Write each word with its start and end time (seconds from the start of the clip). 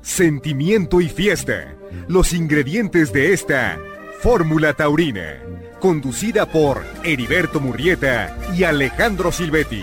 sentimiento 0.00 1.00
y 1.00 1.08
fiesta. 1.08 1.74
Los 2.06 2.32
ingredientes 2.32 3.12
de 3.12 3.32
esta 3.32 3.76
Fórmula 4.20 4.74
Taurina, 4.74 5.42
conducida 5.80 6.46
por 6.46 6.84
Heriberto 7.02 7.58
Murrieta 7.58 8.36
y 8.56 8.62
Alejandro 8.62 9.32
Silvetti. 9.32 9.82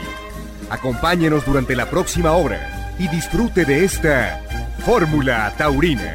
Acompáñenos 0.69 1.45
durante 1.45 1.75
la 1.75 1.89
próxima 1.89 2.31
hora 2.31 2.95
y 2.97 3.09
disfrute 3.09 3.65
de 3.65 3.83
esta 3.83 4.41
Fórmula 4.85 5.53
Taurina. 5.57 6.13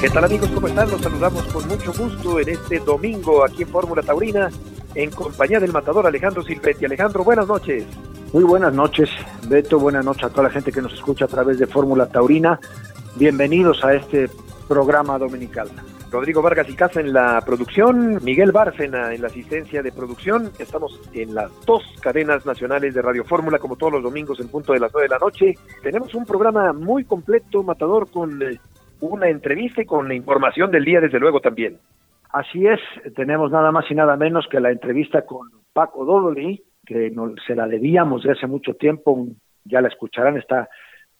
¿Qué 0.00 0.08
tal 0.08 0.24
amigos? 0.24 0.50
¿Cómo 0.54 0.68
están? 0.68 0.90
Los 0.90 1.02
saludamos 1.02 1.44
con 1.52 1.68
mucho 1.68 1.92
gusto 1.92 2.40
en 2.40 2.48
este 2.48 2.78
domingo 2.78 3.44
aquí 3.44 3.62
en 3.62 3.68
Fórmula 3.68 4.02
Taurina 4.02 4.48
en 4.94 5.10
compañía 5.10 5.60
del 5.60 5.72
matador 5.72 6.06
Alejandro 6.06 6.42
Silvetti. 6.42 6.84
Alejandro, 6.84 7.24
buenas 7.24 7.46
noches. 7.46 7.84
Muy 8.32 8.44
buenas 8.44 8.72
noches, 8.72 9.10
Beto. 9.48 9.78
Buenas 9.78 10.04
noches 10.04 10.24
a 10.24 10.30
toda 10.30 10.44
la 10.44 10.50
gente 10.50 10.72
que 10.72 10.82
nos 10.82 10.92
escucha 10.94 11.26
a 11.26 11.28
través 11.28 11.58
de 11.58 11.66
Fórmula 11.66 12.06
Taurina. 12.06 12.58
Bienvenidos 13.16 13.84
a 13.84 13.94
este 13.94 14.28
programa 14.68 15.18
dominical. 15.18 15.68
Rodrigo 16.10 16.42
Vargas 16.42 16.68
y 16.68 16.74
Casa 16.74 17.00
en 17.00 17.14
la 17.14 17.40
producción, 17.40 18.22
Miguel 18.22 18.52
Bárcena 18.52 19.14
en 19.14 19.22
la 19.22 19.28
asistencia 19.28 19.82
de 19.82 19.92
producción. 19.92 20.50
Estamos 20.58 21.00
en 21.14 21.34
las 21.34 21.50
dos 21.64 21.82
cadenas 22.02 22.44
nacionales 22.44 22.92
de 22.94 23.00
Radio 23.00 23.24
Fórmula, 23.24 23.58
como 23.58 23.76
todos 23.76 23.94
los 23.94 24.02
domingos 24.02 24.38
en 24.40 24.48
punto 24.48 24.74
de 24.74 24.80
las 24.80 24.92
nueve 24.92 25.08
de 25.08 25.14
la 25.14 25.18
noche. 25.18 25.54
Tenemos 25.82 26.14
un 26.14 26.26
programa 26.26 26.74
muy 26.74 27.04
completo, 27.04 27.62
Matador, 27.62 28.10
con 28.10 28.42
eh, 28.42 28.60
una 29.00 29.28
entrevista 29.28 29.80
y 29.80 29.86
con 29.86 30.06
la 30.06 30.14
información 30.14 30.70
del 30.70 30.84
día, 30.84 31.00
desde 31.00 31.18
luego 31.18 31.40
también. 31.40 31.78
Así 32.32 32.66
es, 32.66 32.80
tenemos 33.14 33.50
nada 33.50 33.70
más 33.72 33.90
y 33.90 33.94
nada 33.94 34.16
menos 34.16 34.46
que 34.50 34.58
la 34.58 34.70
entrevista 34.70 35.26
con 35.26 35.48
Paco 35.74 36.06
Dodoli, 36.06 36.62
que 36.86 37.10
nos, 37.10 37.32
se 37.46 37.54
la 37.54 37.66
debíamos 37.66 38.22
de 38.22 38.32
hace 38.32 38.46
mucho 38.46 38.74
tiempo, 38.74 39.26
ya 39.64 39.82
la 39.82 39.88
escucharán, 39.88 40.38
está 40.38 40.68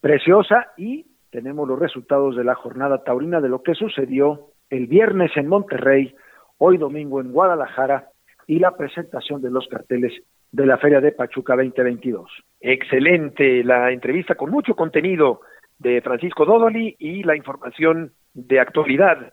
preciosa, 0.00 0.72
y 0.78 1.06
tenemos 1.30 1.68
los 1.68 1.78
resultados 1.78 2.34
de 2.34 2.44
la 2.44 2.54
jornada 2.54 3.04
taurina 3.04 3.42
de 3.42 3.50
lo 3.50 3.62
que 3.62 3.74
sucedió 3.74 4.52
el 4.70 4.86
viernes 4.86 5.30
en 5.36 5.48
Monterrey, 5.48 6.14
hoy 6.56 6.78
domingo 6.78 7.20
en 7.20 7.32
Guadalajara 7.32 8.08
y 8.46 8.58
la 8.58 8.74
presentación 8.74 9.42
de 9.42 9.50
los 9.50 9.68
carteles 9.68 10.14
de 10.50 10.66
la 10.66 10.78
Feria 10.78 11.00
de 11.00 11.12
Pachuca 11.12 11.56
2022. 11.56 12.30
Excelente 12.60 13.62
la 13.64 13.90
entrevista 13.90 14.34
con 14.34 14.50
mucho 14.50 14.74
contenido 14.74 15.40
de 15.78 16.00
Francisco 16.00 16.46
Dodoli 16.46 16.96
y 16.98 17.22
la 17.22 17.36
información 17.36 18.12
de 18.32 18.60
actualidad. 18.60 19.32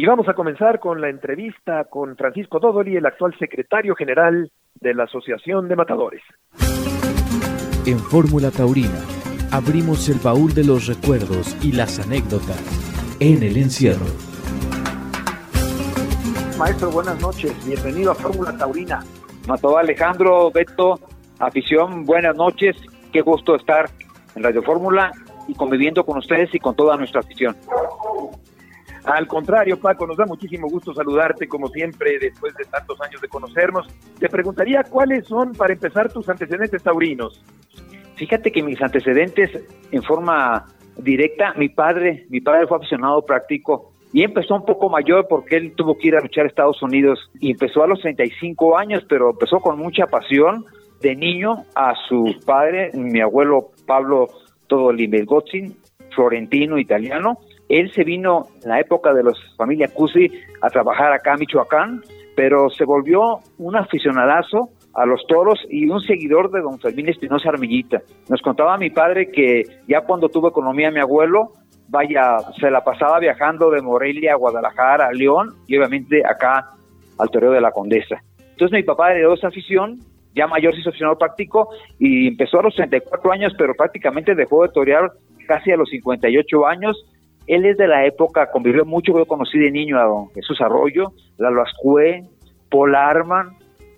Y 0.00 0.06
vamos 0.06 0.26
a 0.30 0.32
comenzar 0.32 0.80
con 0.80 1.02
la 1.02 1.10
entrevista 1.10 1.84
con 1.84 2.16
Francisco 2.16 2.58
Dodoli, 2.58 2.96
el 2.96 3.04
actual 3.04 3.36
secretario 3.38 3.94
general 3.94 4.50
de 4.80 4.94
la 4.94 5.04
Asociación 5.04 5.68
de 5.68 5.76
Matadores. 5.76 6.22
En 7.84 7.98
Fórmula 7.98 8.50
Taurina 8.50 8.98
abrimos 9.52 10.08
el 10.08 10.18
baúl 10.24 10.54
de 10.54 10.64
los 10.64 10.86
recuerdos 10.86 11.54
y 11.62 11.72
las 11.72 12.00
anécdotas 12.00 12.56
en 13.20 13.42
el 13.42 13.58
encierro. 13.58 14.06
Maestro, 16.58 16.90
buenas 16.92 17.20
noches. 17.20 17.52
Bienvenido 17.66 18.12
a 18.12 18.14
Fórmula 18.14 18.56
Taurina. 18.56 19.00
Mató 19.46 19.76
Alejandro, 19.76 20.50
Beto, 20.50 20.98
afición, 21.38 22.06
buenas 22.06 22.34
noches. 22.36 22.74
Qué 23.12 23.20
gusto 23.20 23.54
estar 23.54 23.90
en 24.34 24.44
Radio 24.44 24.62
Fórmula 24.62 25.12
y 25.46 25.52
conviviendo 25.52 26.06
con 26.06 26.16
ustedes 26.16 26.54
y 26.54 26.58
con 26.58 26.74
toda 26.74 26.96
nuestra 26.96 27.20
afición. 27.20 27.54
Al 29.04 29.26
contrario, 29.26 29.80
Paco, 29.80 30.06
nos 30.06 30.16
da 30.16 30.26
muchísimo 30.26 30.68
gusto 30.68 30.92
saludarte 30.92 31.48
como 31.48 31.68
siempre 31.68 32.18
después 32.18 32.54
de 32.54 32.64
tantos 32.64 33.00
años 33.00 33.20
de 33.20 33.28
conocernos. 33.28 33.88
Te 34.18 34.28
preguntaría 34.28 34.82
cuáles 34.84 35.26
son, 35.26 35.52
para 35.52 35.72
empezar, 35.72 36.12
tus 36.12 36.28
antecedentes 36.28 36.82
taurinos. 36.82 37.42
Fíjate 38.16 38.52
que 38.52 38.62
mis 38.62 38.80
antecedentes, 38.82 39.50
en 39.90 40.02
forma 40.02 40.66
directa, 40.98 41.54
mi 41.56 41.68
padre, 41.70 42.26
mi 42.28 42.40
padre 42.40 42.66
fue 42.66 42.76
aficionado 42.76 43.24
práctico 43.24 43.92
y 44.12 44.22
empezó 44.22 44.56
un 44.56 44.64
poco 44.64 44.88
mayor 44.88 45.26
porque 45.28 45.56
él 45.56 45.72
tuvo 45.76 45.96
que 45.96 46.08
ir 46.08 46.16
a 46.16 46.20
luchar 46.20 46.44
a 46.44 46.48
Estados 46.48 46.82
Unidos 46.82 47.30
y 47.40 47.52
empezó 47.52 47.82
a 47.82 47.86
los 47.86 48.00
35 48.00 48.76
años, 48.76 49.04
pero 49.08 49.30
empezó 49.30 49.60
con 49.60 49.78
mucha 49.78 50.06
pasión 50.06 50.66
de 51.00 51.16
niño 51.16 51.64
a 51.74 51.94
su 52.08 52.36
padre, 52.44 52.90
mi 52.92 53.20
abuelo 53.20 53.70
Pablo 53.86 54.28
Todolimelgotzin, 54.66 55.76
florentino, 56.14 56.78
italiano. 56.78 57.38
Él 57.70 57.90
se 57.92 58.02
vino 58.02 58.48
en 58.62 58.68
la 58.68 58.80
época 58.80 59.14
de 59.14 59.22
los 59.22 59.38
familia 59.56 59.88
Cusi 59.88 60.26
a 60.60 60.68
trabajar 60.68 61.12
acá 61.12 61.34
en 61.34 61.40
Michoacán, 61.40 62.02
pero 62.34 62.68
se 62.68 62.84
volvió 62.84 63.38
un 63.58 63.76
aficionadazo 63.76 64.70
a 64.92 65.06
los 65.06 65.24
toros 65.28 65.60
y 65.70 65.88
un 65.88 66.00
seguidor 66.00 66.50
de 66.50 66.62
don 66.62 66.80
Fermín 66.80 67.08
Espinosa 67.08 67.48
Armillita. 67.50 68.02
Nos 68.28 68.42
contaba 68.42 68.76
mi 68.76 68.90
padre 68.90 69.30
que 69.30 69.62
ya 69.86 70.00
cuando 70.00 70.28
tuvo 70.28 70.48
economía 70.48 70.90
mi 70.90 70.98
abuelo, 70.98 71.52
vaya, 71.88 72.38
se 72.58 72.72
la 72.72 72.82
pasaba 72.82 73.20
viajando 73.20 73.70
de 73.70 73.82
Morelia 73.82 74.32
a 74.32 74.36
Guadalajara, 74.36 75.06
a 75.06 75.12
León 75.12 75.50
y 75.68 75.76
obviamente 75.76 76.22
acá 76.26 76.70
al 77.18 77.30
Toreo 77.30 77.52
de 77.52 77.60
la 77.60 77.70
Condesa. 77.70 78.20
Entonces 78.38 78.76
mi 78.76 78.82
papá 78.82 79.12
heredó 79.12 79.34
esa 79.34 79.46
afición, 79.46 80.00
ya 80.34 80.48
mayor 80.48 80.74
se 80.74 80.80
hizo 80.80 80.90
aficionado 80.90 81.18
práctico 81.18 81.68
y 82.00 82.26
empezó 82.26 82.58
a 82.58 82.64
los 82.64 82.74
34 82.74 83.32
años, 83.32 83.52
pero 83.56 83.74
prácticamente 83.74 84.34
dejó 84.34 84.64
de 84.64 84.72
torear 84.72 85.12
casi 85.46 85.70
a 85.70 85.76
los 85.76 85.88
58 85.90 86.66
años. 86.66 86.96
Él 87.46 87.64
es 87.64 87.76
de 87.76 87.88
la 87.88 88.06
época, 88.06 88.50
convivió 88.50 88.84
mucho, 88.84 89.16
yo 89.16 89.26
conocí 89.26 89.58
de 89.58 89.70
niño 89.70 89.98
a 89.98 90.04
don 90.04 90.30
Jesús 90.30 90.60
Arroyo, 90.60 91.12
Lalo 91.38 91.62
Ascue, 91.62 92.22
Paul 92.70 92.94
Arman, 92.94 93.50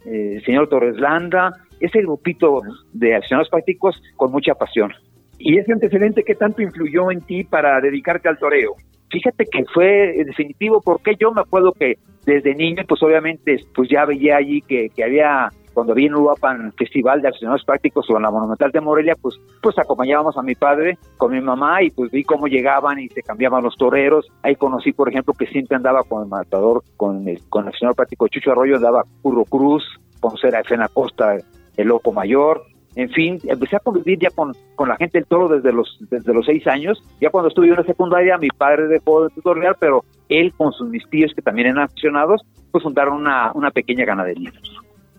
eh, 0.07 0.37
el 0.37 0.45
señor 0.45 0.69
Torres 0.69 0.97
Landa, 0.97 1.53
ese 1.81 2.01
grupito 2.01 2.61
de 2.93 3.17
aficionados 3.17 3.51
prácticos 3.51 4.01
con 4.17 4.31
mucha 4.31 4.55
pasión. 4.55 4.93
¿Y 5.39 5.59
ese 5.59 5.73
antecedente 5.73 6.23
qué 6.23 6.35
tanto 6.35 6.63
influyó 6.63 7.11
en 7.11 7.21
ti 7.21 7.45
para 7.45 7.81
dedicarte 7.81 8.29
al 8.29 8.39
toreo? 8.39 8.77
Fíjate 9.11 9.45
que 9.47 9.65
fue 9.75 10.15
definitivo 10.25 10.81
porque 10.81 11.17
yo 11.19 11.33
me 11.33 11.41
acuerdo 11.43 11.73
que 11.73 11.99
desde 12.25 12.55
niño, 12.55 12.85
pues 12.89 13.03
obviamente, 13.03 13.57
pues 13.75 13.89
ya 13.91 14.05
veía 14.05 14.37
allí 14.37 14.63
que, 14.63 14.89
que 14.91 15.05
había 15.05 15.51
cuando 15.73 15.93
había 15.93 16.07
en 16.07 16.15
Uruapan 16.15 16.73
Festival 16.73 17.23
de 17.23 17.29
Aficionados 17.29 17.65
Prácticos 17.65 18.09
o 18.11 18.17
en 18.17 18.23
la 18.23 18.31
Monumental 18.31 18.71
de 18.71 18.81
Morelia, 18.81 19.15
pues, 19.21 19.39
pues 19.63 19.79
acompañábamos 19.79 20.37
a 20.37 20.43
mi 20.43 20.55
padre 20.55 20.99
con 21.17 21.33
mi 21.33 21.41
mamá 21.41 21.83
y 21.83 21.91
pues 21.91 22.11
vi 22.11 22.25
cómo 22.25 22.47
llegaban 22.47 22.99
y 22.99 23.09
se 23.09 23.23
cambiaban 23.23 23.63
los 23.63 23.77
toreros. 23.77 24.29
Ahí 24.43 24.57
conocí, 24.57 24.93
por 24.93 25.09
ejemplo, 25.09 25.35
que 25.35 25.47
siempre 25.47 25.77
andaba 25.77 26.03
con 26.05 26.23
el 26.23 26.29
matador, 26.29 26.83
con 26.97 27.27
el, 27.29 27.41
con 27.49 27.63
el 27.65 27.69
aficionado 27.69 27.95
práctico 27.95 28.29
Chucho 28.29 28.53
Arroyo, 28.53 28.77
andaba 28.77 29.05
Curro 29.23 29.45
Cruz, 29.45 29.85
conocer 30.21 30.55
a 30.55 30.61
Efena 30.61 30.89
Costa, 30.89 31.37
el 31.77 31.89
Loco 31.89 32.13
Mayor, 32.13 32.63
en 32.95 33.09
fin, 33.11 33.39
empecé 33.45 33.77
a 33.77 33.81
convivir 33.81 34.19
ya 34.19 34.31
con, 34.31 34.53
con 34.75 34.89
la 34.89 34.97
gente 34.97 35.19
del 35.19 35.27
toro 35.27 35.49
desde 35.49 35.73
los, 35.73 35.99
desde 36.11 36.35
los 36.35 36.45
seis 36.45 36.67
años. 36.67 37.03
Ya 37.21 37.31
cuando 37.31 37.49
estuve 37.49 37.69
en 37.69 37.77
la 37.77 37.85
secundaria, 37.85 38.37
mi 38.37 38.49
padre 38.49 38.87
dejó 38.87 39.25
de 39.25 39.35
tutorear, 39.35 39.77
pero 39.81 40.05
él 40.29 40.53
con 40.57 40.73
sus 40.73 40.89
mis 40.89 41.09
tíos, 41.09 41.33
que 41.35 41.43
también 41.43 41.69
eran 41.69 41.85
aficionados, 41.85 42.43
pues 42.71 42.85
fundaron 42.85 43.17
una, 43.17 43.51
una 43.55 43.71
pequeña 43.71 44.05
ganadería. 44.05 44.53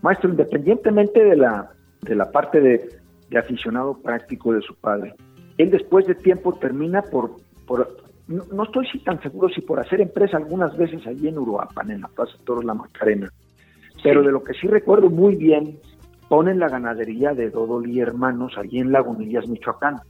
Maestro, 0.04 0.28
independientemente 0.28 1.24
de 1.24 1.34
la, 1.34 1.70
de 2.02 2.14
la 2.14 2.30
parte 2.30 2.60
de, 2.60 2.90
de 3.30 3.38
aficionado 3.38 3.94
práctico 4.02 4.52
de 4.52 4.60
su 4.60 4.74
padre, 4.74 5.14
él 5.56 5.70
después 5.70 6.06
de 6.06 6.14
tiempo 6.14 6.52
termina 6.52 7.00
por, 7.00 7.36
por 7.66 7.96
no, 8.28 8.44
no 8.52 8.64
estoy 8.64 8.86
si 8.88 8.98
tan 8.98 9.22
seguro 9.22 9.48
si 9.48 9.62
por 9.62 9.80
hacer 9.80 10.02
empresa 10.02 10.36
algunas 10.36 10.76
veces 10.76 11.06
allí 11.06 11.28
en 11.28 11.38
Uruapan, 11.38 11.90
en 11.90 12.02
la 12.02 12.08
Plaza 12.08 12.34
Toros 12.44 12.66
La 12.66 12.74
Macarena, 12.74 13.32
pero 14.02 14.22
de 14.22 14.30
lo 14.30 14.44
que 14.44 14.52
sí 14.52 14.66
recuerdo 14.66 15.08
muy 15.08 15.36
bien 15.36 15.78
ponen 16.28 16.58
la 16.58 16.68
ganadería 16.68 17.32
de 17.32 17.48
Dodoli 17.48 17.98
Hermanos 17.98 18.58
allí 18.58 18.80
en 18.80 18.92
Lagunillas, 18.92 19.48
Michoacán. 19.48 20.00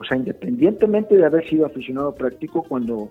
O 0.00 0.04
sea, 0.04 0.16
independientemente 0.16 1.16
de 1.16 1.26
haber 1.26 1.48
sido 1.48 1.66
aficionado 1.66 2.16
práctico, 2.16 2.64
cuando 2.64 3.10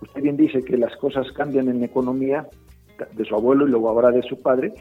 usted 0.00 0.22
bien 0.22 0.38
dice 0.38 0.64
que 0.64 0.78
las 0.78 0.96
cosas 0.96 1.30
cambian 1.32 1.68
en 1.68 1.84
economía 1.84 2.46
de 3.12 3.24
su 3.26 3.34
abuelo 3.34 3.66
y 3.66 3.70
luego 3.70 3.90
ahora 3.90 4.10
de 4.10 4.22
su 4.22 4.40
padre, 4.40 4.72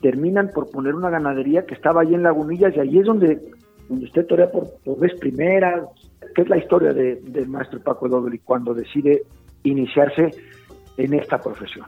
terminan 0.00 0.50
por 0.54 0.70
poner 0.70 0.94
una 0.94 1.10
ganadería 1.10 1.66
que 1.66 1.74
estaba 1.74 2.02
allí 2.02 2.14
en 2.14 2.22
Lagunillas 2.22 2.74
y 2.76 2.80
allí 2.80 2.98
es 3.00 3.06
donde, 3.06 3.40
donde 3.88 4.04
usted 4.04 4.26
torea 4.26 4.50
por, 4.50 4.68
por 4.84 4.98
vez 4.98 5.14
primera, 5.18 5.86
que 6.34 6.42
es 6.42 6.48
la 6.48 6.58
historia 6.58 6.92
de, 6.92 7.16
del 7.16 7.48
maestro 7.48 7.80
Paco 7.80 8.08
Dodoli 8.08 8.38
cuando 8.38 8.74
decide 8.74 9.22
iniciarse 9.62 10.30
en 10.96 11.14
esta 11.14 11.40
profesión. 11.40 11.86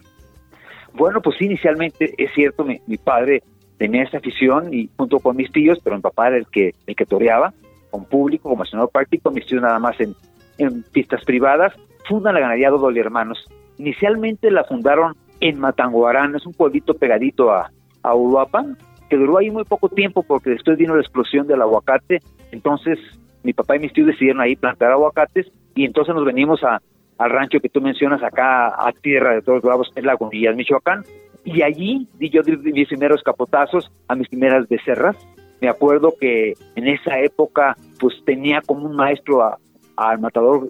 Bueno, 0.94 1.20
pues 1.20 1.40
inicialmente 1.40 2.14
es 2.16 2.32
cierto, 2.34 2.64
mi, 2.64 2.80
mi 2.86 2.96
padre 2.96 3.42
tenía 3.76 4.02
esa 4.02 4.18
afición 4.18 4.72
y 4.72 4.90
junto 4.96 5.20
con 5.20 5.36
mis 5.36 5.52
tíos, 5.52 5.78
pero 5.82 5.96
mi 5.96 6.02
papá 6.02 6.28
era 6.28 6.38
el 6.38 6.46
que, 6.46 6.74
el 6.86 6.96
que 6.96 7.06
toreaba, 7.06 7.52
con 7.90 8.04
público, 8.04 8.48
como 8.48 8.62
aficionado 8.62 8.88
práctico, 8.88 9.30
mis 9.30 9.46
tíos 9.46 9.62
nada 9.62 9.78
más 9.78 9.98
en, 10.00 10.14
en 10.58 10.82
pistas 10.82 11.24
privadas, 11.24 11.72
fundan 12.08 12.34
la 12.34 12.40
ganadería 12.40 12.70
Dodoli 12.70 13.00
Hermanos. 13.00 13.46
Inicialmente 13.78 14.50
la 14.50 14.64
fundaron 14.64 15.14
en 15.40 15.60
Matanguarán, 15.60 16.34
es 16.34 16.44
un 16.46 16.52
pueblito 16.52 16.94
pegadito 16.94 17.52
a, 17.52 17.70
a 18.08 18.14
Uruapan, 18.14 18.76
que 19.08 19.16
duró 19.16 19.38
ahí 19.38 19.50
muy 19.50 19.64
poco 19.64 19.88
tiempo 19.88 20.22
porque 20.22 20.50
después 20.50 20.78
vino 20.78 20.94
la 20.94 21.02
explosión 21.02 21.46
del 21.46 21.62
aguacate, 21.62 22.20
entonces 22.50 22.98
mi 23.42 23.52
papá 23.52 23.76
y 23.76 23.80
mis 23.80 23.92
tíos 23.92 24.08
decidieron 24.08 24.40
ahí 24.40 24.56
plantar 24.56 24.92
aguacates 24.92 25.46
y 25.74 25.84
entonces 25.84 26.14
nos 26.14 26.24
venimos 26.24 26.60
al 26.62 27.30
rancho 27.30 27.60
que 27.60 27.68
tú 27.68 27.80
mencionas 27.80 28.22
acá 28.22 28.68
a 28.68 28.92
tierra 28.92 29.34
de 29.34 29.42
todos 29.42 29.62
bravos 29.62 29.92
en 29.94 30.06
Lagunillas, 30.06 30.56
Michoacán. 30.56 31.04
Y 31.44 31.62
allí 31.62 32.08
di 32.18 32.30
yo 32.30 32.42
mis 32.44 32.88
primeros 32.88 33.22
capotazos 33.22 33.90
a 34.08 34.14
mis 34.14 34.28
primeras 34.28 34.68
becerras. 34.68 35.16
Me 35.60 35.68
acuerdo 35.68 36.14
que 36.20 36.54
en 36.74 36.88
esa 36.88 37.20
época 37.20 37.76
pues 38.00 38.14
tenía 38.24 38.60
como 38.60 38.86
un 38.86 38.96
maestro 38.96 39.56
al 39.96 40.18
matador 40.20 40.68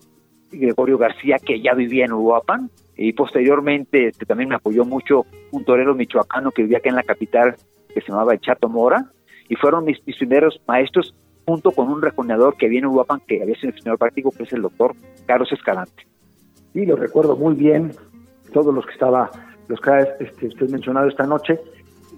Gregorio 0.51 0.99
García 0.99 1.37
que 1.45 1.61
ya 1.61 1.75
vivía 1.75 2.05
en 2.05 2.13
Uruapan 2.13 2.71
y 2.99 3.13
posteriormente 3.13 4.09
este, 4.09 4.27
también 4.27 4.51
me 4.51 4.57
apoyó 4.57 4.85
mucho 4.85 5.25
un 5.53 5.65
torero 5.65 5.95
michoacano 5.95 6.51
que 6.51 6.63
vivía 6.63 6.79
acá 6.79 6.91
en 6.91 6.97
la 6.97 7.05
capital 7.05 7.55
que 7.95 8.01
se 8.01 8.09
llamaba 8.09 8.37
Chato 8.39 8.69
Mora 8.69 9.13
y 9.49 9.55
fueron 9.55 9.85
mis, 9.85 10.01
primeros 10.01 10.61
maestros 10.67 11.15
junto 11.47 11.71
con 11.71 11.89
un 11.89 12.03
rejoneador 12.03 12.57
que 12.57 12.69
viene 12.69 12.87
en 12.87 12.93
Uruapan 12.93 13.23
que 13.27 13.41
había 13.41 13.55
sido 13.55 13.73
primer 13.73 13.99
práctico 13.99 14.33
que 14.33 14.43
es 14.43 14.53
el 14.53 14.63
doctor 14.63 14.95
Carlos 15.27 15.51
Escalante. 15.53 16.07
Sí, 16.73 16.85
lo 16.85 16.97
recuerdo 16.97 17.37
muy 17.37 17.55
bien, 17.55 17.93
todos 18.53 18.75
los 18.75 18.85
que 18.85 18.93
estaba, 18.93 19.31
los 19.69 19.81
que 19.81 19.91
este, 20.21 20.49
usted 20.49 20.69
mencionado 20.69 21.09
esta 21.09 21.25
noche, 21.25 21.59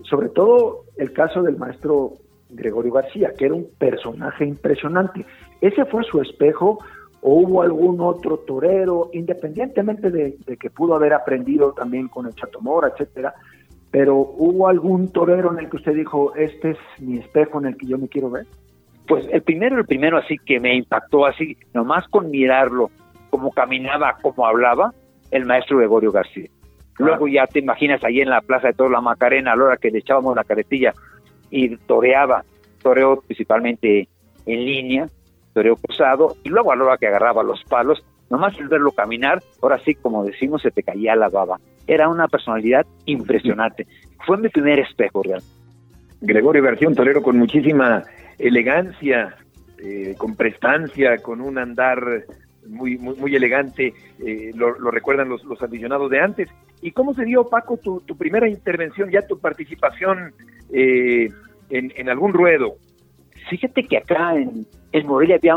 sobre 0.03 0.31
todo 0.31 0.85
el 0.97 1.13
caso 1.13 1.43
del 1.43 1.59
maestro 1.59 2.15
Gregorio 2.49 2.93
García, 2.95 3.33
que 3.37 3.45
era 3.45 3.55
un 3.55 3.69
personaje 3.79 4.47
impresionante. 4.47 5.25
Ese 5.61 5.85
fue 5.85 6.03
su 6.05 6.21
espejo, 6.21 6.79
o 7.23 7.35
hubo 7.35 7.63
algún 7.63 8.01
otro 8.01 8.39
torero, 8.39 9.11
independientemente 9.13 10.11
de, 10.11 10.39
que 10.59 10.71
pudo 10.71 10.95
haber 10.95 11.13
aprendido 11.13 11.73
también 11.73 12.09
con 12.09 12.27
el 12.27 12.35
Chatomora, 12.35 12.89
etcétera, 12.89 13.35
pero 13.91 14.17
hubo 14.17 14.69
algún 14.69 15.13
torero 15.13 15.53
en 15.53 15.59
el 15.59 15.69
que 15.69 15.77
usted 15.77 15.95
dijo, 15.95 16.35
este 16.35 16.71
es 16.71 16.79
mi 16.99 17.19
espejo 17.19 17.59
en 17.59 17.67
el 17.67 17.77
que 17.77 17.87
yo 17.87 17.99
me 17.99 18.09
quiero 18.09 18.31
ver. 18.31 18.47
Pues 19.07 19.27
el 19.31 19.43
primero, 19.43 19.79
el 19.79 19.87
primero 19.87 20.19
así 20.19 20.39
que 20.39 20.61
me 20.61 20.75
impactó 20.77 21.27
así, 21.27 21.57
nomás 21.75 22.07
con 22.09 22.31
mirarlo, 22.31 22.91
cómo 23.29 23.51
caminaba, 23.51 24.17
cómo 24.23 24.47
hablaba, 24.47 24.93
el 25.31 25.45
maestro 25.45 25.79
Gregorio 25.79 26.13
García. 26.13 26.49
Luego 26.99 27.27
ya 27.29 27.47
te 27.47 27.61
imaginas 27.61 28.05
ahí 28.05 28.21
en 28.21 28.29
la 28.29 28.41
Plaza 28.43 28.69
de 28.69 28.75
Todos 28.75 28.91
la 28.91 29.01
Macarena, 29.01 29.53
a 29.53 29.57
la 29.57 29.65
hora 29.65 29.77
que 29.77 29.91
le 29.91 29.99
echábamos 29.99 30.37
la 30.37 30.45
caretilla 30.45 30.93
y 31.51 31.77
toreaba, 31.77 32.45
toreó 32.83 33.21
principalmente 33.23 34.09
en 34.47 34.65
línea, 34.65 35.07
toreó 35.53 35.77
cruzado, 35.77 36.37
y 36.45 36.49
luego 36.49 36.73
a 36.73 36.77
la 36.77 36.85
hora 36.85 36.99
que 36.99 37.07
agarraba 37.07 37.43
los 37.43 37.63
palos, 37.65 38.05
nomás 38.31 38.59
el 38.59 38.69
verlo 38.69 38.93
caminar, 38.93 39.43
ahora 39.61 39.79
sí, 39.85 39.95
como 39.95 40.25
decimos, 40.25 40.63
se 40.63 40.71
te 40.71 40.83
caía 40.83 41.17
la 41.17 41.29
baba. 41.29 41.59
Era 41.87 42.09
una 42.09 42.29
personalidad 42.29 42.87
impresionante. 43.07 43.87
Fue 44.25 44.37
mi 44.39 44.49
primer 44.49 44.79
espejo, 44.79 45.23
real. 45.23 45.43
Gregorio 46.21 46.63
García, 46.63 46.89
un 46.89 46.95
torero 46.95 47.23
con 47.23 47.39
muchísima 47.39 48.05
elegancia, 48.39 49.37
eh, 49.79 50.15
con 50.17 50.37
prestancia, 50.37 51.19
con 51.19 51.41
un 51.41 51.59
andar 51.59 52.25
muy, 52.67 52.99
muy, 52.99 53.17
muy 53.17 53.35
elegante, 53.35 53.95
eh, 54.25 54.53
lo, 54.55 54.75
recuerdan 54.91 55.29
los, 55.29 55.43
los 55.45 55.61
aficionados 55.63 56.11
de 56.11 56.21
antes. 56.21 56.49
¿Y 56.83 56.93
cómo 56.93 57.15
se 57.15 57.25
dio, 57.25 57.49
Paco, 57.49 57.79
tu, 57.79 58.01
tu 58.01 58.17
primera 58.17 58.49
intervención, 58.49 59.11
ya 59.11 59.27
tu 59.27 59.39
participación 59.39 60.33
eh, 60.73 61.29
en, 61.71 61.93
en, 61.97 62.09
algún 62.09 62.33
ruedo? 62.33 62.77
Fíjate 63.49 63.85
que 63.85 63.99
acá 63.99 64.37
en, 64.37 64.67
en 64.93 65.07
Morelia 65.07 65.37
había 65.37 65.57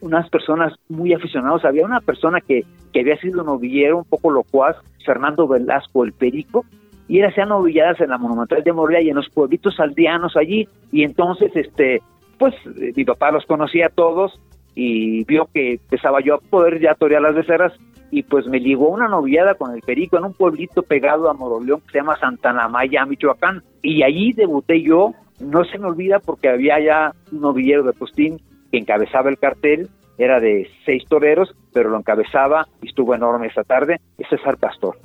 unas 0.00 0.28
personas 0.30 0.74
muy 0.88 1.12
aficionados, 1.12 1.64
había 1.64 1.84
una 1.84 2.00
persona 2.00 2.40
que, 2.40 2.64
que 2.92 3.00
había 3.00 3.16
sido 3.18 3.42
novillero, 3.42 3.98
un 3.98 4.04
poco 4.04 4.30
locuaz, 4.30 4.76
Fernando 5.04 5.46
Velasco, 5.46 6.04
el 6.04 6.12
Perico, 6.12 6.64
y 7.08 7.20
él 7.20 7.26
hacía 7.26 7.44
novilladas 7.44 8.00
en 8.00 8.10
la 8.10 8.18
Monumental 8.18 8.62
de 8.62 8.72
Morelia 8.72 9.02
y 9.02 9.10
en 9.10 9.16
los 9.16 9.28
pueblitos 9.28 9.78
aldeanos 9.80 10.36
allí, 10.36 10.68
y 10.90 11.04
entonces, 11.04 11.50
este, 11.54 12.00
pues, 12.38 12.54
eh, 12.80 12.92
mi 12.96 13.04
papá 13.04 13.30
los 13.30 13.46
conocía 13.46 13.86
a 13.86 13.90
todos, 13.90 14.38
y 14.74 15.24
vio 15.24 15.48
que 15.52 15.72
empezaba 15.74 16.20
yo 16.20 16.34
a 16.34 16.38
poder 16.38 16.80
ya 16.80 16.94
torear 16.94 17.22
las 17.22 17.34
becerras 17.34 17.72
y 18.10 18.22
pues 18.22 18.46
me 18.46 18.60
ligó 18.60 18.88
una 18.88 19.08
novillada 19.08 19.54
con 19.54 19.74
el 19.74 19.80
Perico 19.80 20.18
en 20.18 20.24
un 20.24 20.34
pueblito 20.34 20.82
pegado 20.82 21.30
a 21.30 21.34
Moroleón 21.34 21.80
que 21.80 21.92
se 21.92 21.98
llama 21.98 22.18
Santana 22.18 22.68
Maya, 22.68 23.06
Michoacán. 23.06 23.62
Y 23.82 24.02
allí 24.02 24.32
debuté 24.32 24.82
yo, 24.82 25.14
no 25.40 25.64
se 25.64 25.78
me 25.78 25.86
olvida 25.86 26.20
porque 26.20 26.50
había 26.50 26.78
ya 26.78 27.14
un 27.32 27.40
novillero 27.40 27.82
de 27.82 27.94
postín 27.94 28.38
que 28.72 28.78
encabezaba 28.78 29.30
el 29.30 29.38
cartel, 29.38 29.88
era 30.18 30.40
de 30.40 30.68
seis 30.84 31.04
toreros, 31.08 31.54
pero 31.72 31.90
lo 31.90 31.98
encabezaba 31.98 32.66
y 32.82 32.88
estuvo 32.88 33.14
enorme 33.14 33.46
esa 33.46 33.62
tarde, 33.62 34.00
es 34.18 34.28
César 34.28 34.56
Pastor. 34.56 34.98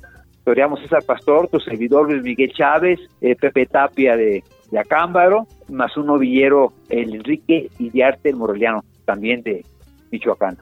Toreamos 0.44 0.80
César 0.80 1.04
Pastor, 1.04 1.48
tu 1.48 1.60
servidor 1.60 2.10
Luis 2.10 2.22
Miguel 2.22 2.52
Chávez, 2.52 2.98
eh, 3.20 3.36
Pepe 3.36 3.66
Tapia 3.66 4.16
de, 4.16 4.42
de 4.70 4.78
Acámbaro, 4.78 5.46
más 5.68 5.96
un 5.96 6.06
novillero, 6.06 6.72
el 6.88 7.14
Enrique 7.14 7.68
Idiarte, 7.78 8.30
el 8.30 8.36
moreliano 8.36 8.84
también 9.04 9.42
de 9.42 9.64
Michoacán. 10.10 10.56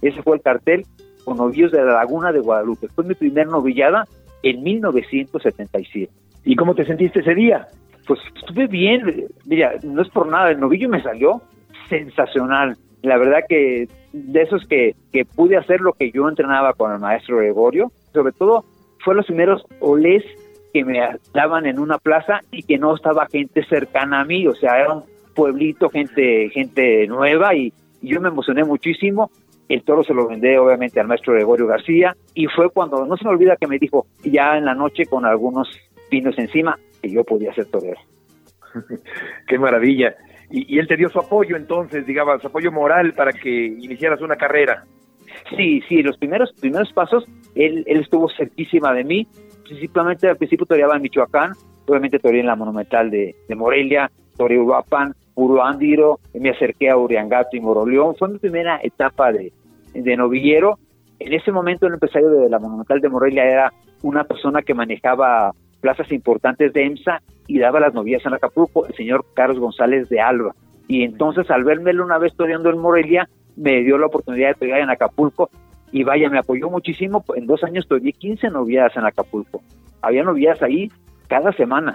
Ese 0.00 0.22
fue 0.22 0.36
el 0.36 0.42
cartel 0.42 0.84
con 1.24 1.36
novillos 1.36 1.72
de 1.72 1.78
la 1.78 1.94
Laguna 1.94 2.32
de 2.32 2.40
Guadalupe. 2.40 2.88
Fue 2.88 3.04
mi 3.04 3.14
primer 3.14 3.46
novillada 3.46 4.06
en 4.42 4.62
1977. 4.62 6.12
¿Y 6.44 6.56
cómo 6.56 6.74
te 6.74 6.84
sentiste 6.84 7.20
ese 7.20 7.34
día? 7.34 7.66
Pues 8.06 8.20
estuve 8.34 8.66
bien, 8.66 9.28
mira, 9.46 9.74
no 9.84 10.02
es 10.02 10.08
por 10.08 10.26
nada, 10.26 10.50
el 10.50 10.58
novillo 10.58 10.88
me 10.88 11.02
salió 11.02 11.40
sensacional. 11.92 12.76
La 13.02 13.18
verdad 13.18 13.40
que 13.46 13.88
de 14.12 14.42
esos 14.42 14.66
que, 14.66 14.94
que 15.12 15.24
pude 15.24 15.56
hacer 15.56 15.80
lo 15.80 15.92
que 15.92 16.10
yo 16.10 16.28
entrenaba 16.28 16.72
con 16.72 16.92
el 16.92 16.98
maestro 16.98 17.38
Gregorio, 17.38 17.92
sobre 18.12 18.32
todo 18.32 18.64
fue 19.04 19.14
los 19.14 19.26
primeros 19.26 19.62
olés 19.80 20.24
que 20.72 20.84
me 20.84 21.00
daban 21.34 21.66
en 21.66 21.78
una 21.78 21.98
plaza 21.98 22.40
y 22.50 22.62
que 22.62 22.78
no 22.78 22.94
estaba 22.94 23.26
gente 23.26 23.62
cercana 23.64 24.20
a 24.20 24.24
mí, 24.24 24.46
o 24.46 24.54
sea, 24.54 24.78
era 24.78 24.94
un 24.94 25.04
pueblito, 25.34 25.90
gente, 25.90 26.48
gente 26.50 27.06
nueva 27.06 27.54
y, 27.54 27.72
y 28.00 28.08
yo 28.08 28.20
me 28.20 28.28
emocioné 28.28 28.64
muchísimo. 28.64 29.30
El 29.68 29.82
toro 29.82 30.02
se 30.02 30.14
lo 30.14 30.28
vendé 30.28 30.58
obviamente 30.58 31.00
al 31.00 31.08
maestro 31.08 31.34
Gregorio 31.34 31.66
García 31.66 32.16
y 32.34 32.46
fue 32.46 32.70
cuando, 32.70 33.04
no 33.04 33.16
se 33.16 33.24
me 33.24 33.30
olvida 33.30 33.56
que 33.56 33.66
me 33.66 33.78
dijo 33.78 34.06
ya 34.24 34.56
en 34.56 34.64
la 34.64 34.74
noche 34.74 35.04
con 35.06 35.24
algunos 35.26 35.68
pinos 36.08 36.38
encima 36.38 36.78
que 37.02 37.10
yo 37.10 37.24
podía 37.24 37.52
ser 37.54 37.66
torero. 37.66 38.00
Qué 39.46 39.58
maravilla. 39.58 40.14
Y, 40.52 40.78
él 40.78 40.86
te 40.86 40.96
dio 40.96 41.08
su 41.08 41.18
apoyo 41.18 41.56
entonces, 41.56 42.06
digamos, 42.06 42.40
su 42.42 42.48
apoyo 42.48 42.70
moral 42.70 43.14
para 43.14 43.32
que 43.32 43.50
iniciaras 43.50 44.20
una 44.20 44.36
carrera. 44.36 44.84
Sí, 45.56 45.82
sí, 45.88 46.02
los 46.02 46.18
primeros 46.18 46.52
primeros 46.60 46.92
pasos, 46.92 47.24
él, 47.54 47.84
estuvo 47.86 48.28
cerquísima 48.28 48.92
de 48.92 49.02
mí. 49.02 49.26
Principalmente 49.64 50.28
al 50.28 50.36
principio 50.36 50.66
toreaba 50.66 50.96
en 50.96 51.02
Michoacán, 51.02 51.52
obviamente 51.86 52.18
toreé 52.18 52.40
en 52.40 52.46
la 52.46 52.56
Monumental 52.56 53.10
de, 53.10 53.34
de 53.48 53.54
Morelia, 53.54 54.10
toreé 54.36 54.58
Uruapan, 54.58 55.14
Uruándiro, 55.34 56.20
me 56.34 56.50
acerqué 56.50 56.90
a 56.90 56.98
Uriangato 56.98 57.56
y 57.56 57.60
Moroleón. 57.60 58.14
Fue 58.16 58.28
mi 58.28 58.38
primera 58.38 58.78
etapa 58.82 59.32
de, 59.32 59.52
de 59.94 60.16
novillero. 60.16 60.78
En 61.18 61.32
ese 61.32 61.50
momento 61.50 61.86
el 61.86 61.94
empresario 61.94 62.28
de 62.28 62.50
la 62.50 62.58
Monumental 62.58 63.00
de 63.00 63.08
Morelia 63.08 63.44
era 63.44 63.72
una 64.02 64.24
persona 64.24 64.60
que 64.60 64.74
manejaba 64.74 65.52
plazas 65.80 66.12
importantes 66.12 66.72
de 66.72 66.84
EMSA 66.84 67.22
y 67.46 67.58
daba 67.58 67.80
las 67.80 67.94
novillas 67.94 68.24
en 68.26 68.34
Acapulco, 68.34 68.86
el 68.86 68.94
señor 68.94 69.24
Carlos 69.34 69.58
González 69.58 70.08
de 70.08 70.20
Alba. 70.20 70.54
Y 70.88 71.02
entonces 71.02 71.50
al 71.50 71.64
verme 71.64 71.98
una 72.00 72.18
vez 72.18 72.34
toreando 72.36 72.70
en 72.70 72.78
Morelia, 72.78 73.28
me 73.56 73.82
dio 73.82 73.98
la 73.98 74.06
oportunidad 74.06 74.48
de 74.48 74.54
torear 74.54 74.80
en 74.80 74.90
Acapulco 74.90 75.50
y 75.92 76.04
vaya, 76.04 76.30
me 76.30 76.38
apoyó 76.38 76.70
muchísimo. 76.70 77.22
En 77.36 77.46
dos 77.46 77.62
años 77.62 77.86
toreé 77.86 78.12
15 78.12 78.48
novilladas 78.48 78.96
en 78.96 79.04
Acapulco. 79.04 79.62
Había 80.00 80.24
novilladas 80.24 80.62
ahí 80.62 80.90
cada 81.28 81.52
semana. 81.52 81.94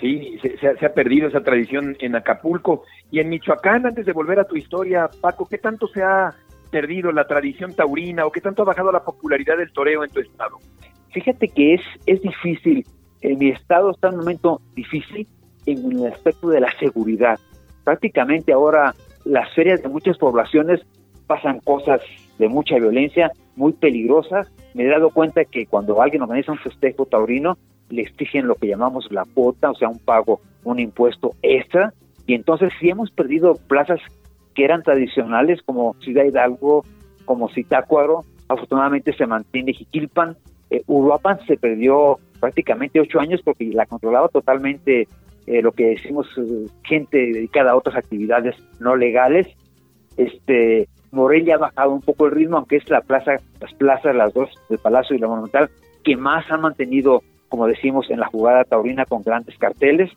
Sí, 0.00 0.38
se, 0.60 0.86
ha 0.86 0.92
perdido 0.92 1.28
esa 1.28 1.40
tradición 1.40 1.96
en 2.00 2.16
Acapulco. 2.16 2.82
Y 3.10 3.20
en 3.20 3.28
Michoacán, 3.28 3.86
antes 3.86 4.04
de 4.04 4.12
volver 4.12 4.40
a 4.40 4.44
tu 4.44 4.56
historia, 4.56 5.08
Paco, 5.20 5.46
¿qué 5.48 5.56
tanto 5.56 5.86
se 5.86 6.02
ha 6.02 6.34
perdido 6.70 7.12
la 7.12 7.26
tradición 7.26 7.74
taurina 7.74 8.26
o 8.26 8.32
qué 8.32 8.40
tanto 8.40 8.62
ha 8.62 8.66
bajado 8.66 8.90
la 8.90 9.04
popularidad 9.04 9.56
del 9.56 9.72
toreo 9.72 10.04
en 10.04 10.10
tu 10.10 10.20
estado? 10.20 10.58
Fíjate 11.12 11.48
que 11.48 11.74
es, 11.74 11.80
es 12.06 12.20
difícil. 12.20 12.84
En 13.20 13.38
mi 13.38 13.48
estado 13.48 13.90
está 13.90 14.08
en 14.08 14.14
un 14.14 14.20
momento 14.20 14.60
difícil 14.74 15.26
en 15.66 15.92
el 15.92 16.06
aspecto 16.12 16.48
de 16.48 16.60
la 16.60 16.72
seguridad. 16.78 17.38
Prácticamente 17.84 18.52
ahora 18.52 18.94
las 19.24 19.52
ferias 19.54 19.82
de 19.82 19.88
muchas 19.88 20.16
poblaciones 20.18 20.80
pasan 21.26 21.60
cosas 21.60 22.00
de 22.38 22.48
mucha 22.48 22.76
violencia, 22.76 23.32
muy 23.56 23.72
peligrosas. 23.72 24.52
Me 24.74 24.84
he 24.84 24.88
dado 24.88 25.10
cuenta 25.10 25.44
que 25.44 25.66
cuando 25.66 26.00
alguien 26.00 26.22
organiza 26.22 26.52
un 26.52 26.58
festejo 26.58 27.06
taurino, 27.06 27.58
le 27.88 28.02
exigen 28.02 28.46
lo 28.46 28.54
que 28.56 28.68
llamamos 28.68 29.10
la 29.10 29.24
cuota, 29.34 29.70
o 29.70 29.74
sea, 29.74 29.88
un 29.88 29.98
pago, 29.98 30.40
un 30.64 30.78
impuesto 30.78 31.32
extra. 31.42 31.92
Y 32.26 32.34
entonces 32.34 32.72
si 32.80 32.88
hemos 32.88 33.10
perdido 33.10 33.54
plazas 33.54 34.00
que 34.54 34.64
eran 34.64 34.82
tradicionales 34.82 35.62
como 35.62 35.94
Ciudad 36.00 36.24
Hidalgo, 36.24 36.84
como 37.24 37.48
Zitácuaro, 37.48 38.24
afortunadamente 38.48 39.12
se 39.12 39.26
mantiene 39.26 39.74
Jiquilpan. 39.74 40.36
Eh, 40.70 40.82
Uruapan 40.86 41.38
se 41.46 41.56
perdió 41.56 42.18
prácticamente 42.36 43.00
ocho 43.00 43.20
años 43.20 43.40
porque 43.44 43.66
la 43.66 43.86
controlaba 43.86 44.28
totalmente 44.28 45.08
eh, 45.46 45.62
lo 45.62 45.72
que 45.72 45.86
decimos 45.86 46.26
eh, 46.36 46.66
gente 46.84 47.18
dedicada 47.18 47.72
a 47.72 47.76
otras 47.76 47.96
actividades 47.96 48.56
no 48.80 48.96
legales. 48.96 49.46
Este 50.16 50.88
Morelia 51.12 51.54
ha 51.54 51.58
bajado 51.58 51.92
un 51.92 52.00
poco 52.00 52.26
el 52.26 52.32
ritmo, 52.32 52.58
aunque 52.58 52.76
es 52.76 52.90
la 52.90 53.00
plaza, 53.00 53.36
las 53.60 53.72
plazas, 53.74 54.14
las 54.14 54.34
dos, 54.34 54.50
del 54.68 54.78
Palacio 54.78 55.16
y 55.16 55.18
la 55.18 55.28
Monumental, 55.28 55.70
que 56.04 56.16
más 56.16 56.50
han 56.50 56.62
mantenido 56.62 57.22
como 57.48 57.66
decimos 57.66 58.10
en 58.10 58.20
la 58.20 58.26
jugada 58.26 58.64
taurina 58.64 59.04
con 59.04 59.22
grandes 59.22 59.56
carteles 59.56 60.10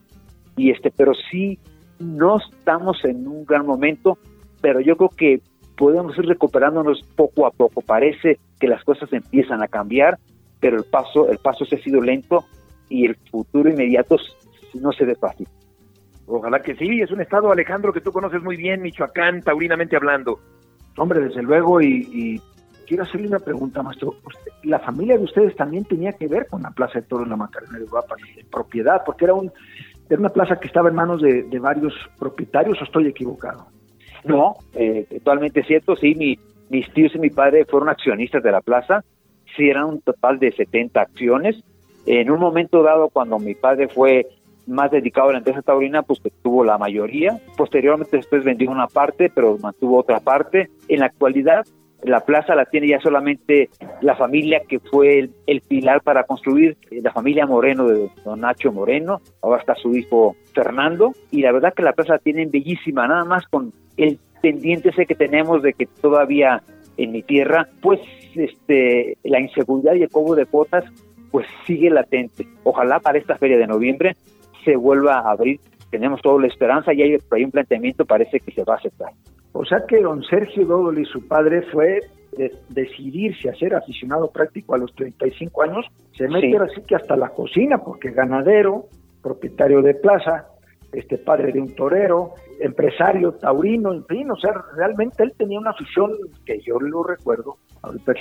y 0.57 0.71
este 0.71 0.91
pero 0.91 1.13
sí 1.29 1.59
no 1.99 2.37
estamos 2.37 3.05
en 3.05 3.27
un 3.27 3.45
gran 3.45 3.65
momento 3.67 4.17
pero 4.61 4.79
yo 4.79 4.97
creo 4.97 5.09
que 5.09 5.41
podemos 5.79 6.17
ir 6.17 6.25
recuperándonos 6.25 7.01
poco 7.15 7.47
a 7.47 7.51
poco. 7.51 7.81
Parece 7.81 8.37
que 8.59 8.67
las 8.67 8.83
cosas 8.83 9.11
empiezan 9.13 9.63
a 9.63 9.69
cambiar, 9.69 10.19
pero 10.59 10.77
el 10.77 10.83
paso, 10.85 11.29
el 11.29 11.37
paso 11.37 11.65
se 11.65 11.75
ha 11.75 11.79
sido 11.79 12.01
lento 12.01 12.45
y 12.89 13.05
el 13.05 13.15
futuro 13.31 13.69
inmediato 13.69 14.17
no 14.75 14.91
se 14.91 15.05
ve 15.05 15.15
fácil. 15.15 15.47
Ojalá 16.27 16.61
que 16.61 16.75
sí, 16.75 17.01
es 17.01 17.11
un 17.11 17.21
estado, 17.21 17.51
Alejandro, 17.51 17.91
que 17.91 18.01
tú 18.01 18.11
conoces 18.11 18.41
muy 18.43 18.55
bien, 18.55 18.81
Michoacán, 18.81 19.41
taurinamente 19.41 19.95
hablando. 19.95 20.39
Hombre, 20.97 21.21
desde 21.21 21.41
luego, 21.41 21.81
y, 21.81 22.39
quiero 22.85 23.03
hacerle 23.03 23.27
una 23.27 23.39
pregunta, 23.39 23.81
maestro. 23.81 24.15
La 24.63 24.79
familia 24.79 25.17
de 25.17 25.23
ustedes 25.23 25.55
también 25.55 25.85
tenía 25.85 26.13
que 26.13 26.27
ver 26.27 26.47
con 26.47 26.61
la 26.61 26.71
Plaza 26.71 26.99
de 26.99 27.07
Toros 27.07 27.27
La 27.27 27.35
Macarena 27.35 27.79
de 27.79 27.85
Guapa, 27.85 28.15
de 28.35 28.43
propiedad, 28.45 29.01
porque 29.05 29.25
era 29.25 29.33
un 29.33 29.51
era 30.09 30.19
una 30.19 30.29
plaza 30.29 30.59
que 30.59 30.67
estaba 30.67 30.89
en 30.89 30.95
manos 30.95 31.21
de, 31.21 31.59
varios 31.59 31.93
propietarios, 32.17 32.81
o 32.81 32.83
estoy 32.83 33.07
equivocado. 33.07 33.67
No, 34.23 34.55
eh, 34.73 35.05
totalmente 35.23 35.63
cierto, 35.63 35.95
sí, 35.95 36.15
mi, 36.15 36.37
mis 36.69 36.91
tíos 36.93 37.13
y 37.15 37.19
mi 37.19 37.29
padre 37.29 37.65
fueron 37.65 37.89
accionistas 37.89 38.41
de 38.41 38.51
la 38.51 38.61
plaza, 38.61 39.03
sí, 39.55 39.69
eran 39.69 39.85
un 39.85 40.01
total 40.01 40.39
de 40.39 40.51
70 40.51 40.99
acciones. 40.99 41.63
En 42.05 42.31
un 42.31 42.39
momento 42.39 42.81
dado, 42.83 43.09
cuando 43.09 43.39
mi 43.39 43.55
padre 43.55 43.87
fue 43.87 44.27
más 44.67 44.91
dedicado 44.91 45.29
a 45.29 45.31
la 45.33 45.37
empresa 45.39 45.61
taurina, 45.61 46.03
pues 46.03 46.21
tuvo 46.41 46.63
la 46.63 46.77
mayoría. 46.77 47.39
Posteriormente 47.57 48.17
después 48.17 48.43
vendió 48.43 48.69
una 48.71 48.87
parte, 48.87 49.29
pero 49.33 49.57
mantuvo 49.57 49.99
otra 49.99 50.19
parte. 50.19 50.69
En 50.87 50.99
la 50.99 51.07
actualidad, 51.07 51.65
la 52.03 52.21
plaza 52.21 52.55
la 52.55 52.65
tiene 52.65 52.87
ya 52.87 52.99
solamente 52.99 53.69
la 54.01 54.15
familia 54.15 54.61
que 54.67 54.79
fue 54.79 55.29
el, 55.45 55.61
pilar 55.61 56.01
para 56.01 56.23
construir, 56.23 56.77
eh, 56.91 57.01
la 57.03 57.11
familia 57.11 57.45
Moreno 57.45 57.87
de 57.87 58.09
don 58.23 58.41
Nacho 58.41 58.71
Moreno, 58.71 59.21
ahora 59.41 59.59
está 59.59 59.75
su 59.75 59.95
hijo 59.95 60.35
Fernando, 60.53 61.11
y 61.31 61.41
la 61.41 61.51
verdad 61.51 61.73
que 61.73 61.83
la 61.83 61.93
plaza 61.93 62.13
la 62.13 62.19
tienen 62.19 62.51
bellísima, 62.51 63.07
nada 63.07 63.25
más 63.25 63.45
con 63.47 63.73
el 63.97 64.17
pendiente 64.41 64.89
ese 64.89 65.05
que 65.05 65.15
tenemos 65.15 65.61
de 65.61 65.73
que 65.73 65.85
todavía 65.85 66.63
en 66.95 67.11
mi 67.11 67.21
tierra, 67.23 67.67
pues 67.81 67.99
este 68.35 69.17
la 69.23 69.39
inseguridad 69.39 69.95
y 69.95 70.03
el 70.03 70.09
cobro 70.09 70.35
de 70.35 70.45
cuotas 70.45 70.85
pues 71.31 71.47
sigue 71.65 71.89
latente. 71.89 72.47
Ojalá 72.63 72.99
para 72.99 73.17
esta 73.17 73.37
feria 73.37 73.57
de 73.57 73.67
noviembre 73.67 74.15
se 74.65 74.75
vuelva 74.75 75.19
a 75.19 75.31
abrir. 75.31 75.59
Tenemos 75.91 76.21
toda 76.21 76.41
la 76.41 76.47
esperanza 76.47 76.93
y 76.93 77.01
hay, 77.01 77.17
hay 77.31 77.43
un 77.43 77.51
planteamiento, 77.51 78.05
parece 78.05 78.39
que 78.39 78.51
se 78.51 78.63
va 78.63 78.75
a 78.75 78.77
aceptar. 78.77 79.11
O 79.53 79.65
sea 79.65 79.79
que 79.87 80.01
don 80.01 80.23
Sergio 80.23 80.65
Dodoli, 80.65 81.05
su 81.05 81.27
padre, 81.27 81.63
fue 81.71 82.01
de 82.37 82.53
decidirse 82.69 83.49
a 83.49 83.55
ser 83.55 83.75
aficionado 83.75 84.29
práctico 84.31 84.75
a 84.75 84.77
los 84.77 84.93
35 84.93 85.63
años, 85.63 85.85
se 86.15 86.27
mete 86.27 86.55
así 86.57 86.81
que 86.87 86.95
hasta 86.95 87.15
la 87.15 87.29
cocina, 87.29 87.79
porque 87.79 88.11
ganadero, 88.11 88.85
propietario 89.21 89.81
de 89.81 89.95
plaza, 89.95 90.47
este 90.91 91.17
padre 91.17 91.51
de 91.51 91.61
un 91.61 91.75
torero, 91.75 92.33
empresario 92.59 93.33
taurino, 93.33 93.93
en 93.93 94.05
fin, 94.05 94.29
o 94.31 94.35
sea, 94.35 94.53
realmente 94.75 95.23
él 95.23 95.33
tenía 95.37 95.59
una 95.59 95.71
afición 95.71 96.11
que 96.45 96.59
yo 96.61 96.79
lo 96.79 97.03
recuerdo, 97.03 97.57
ahorita 97.81 98.13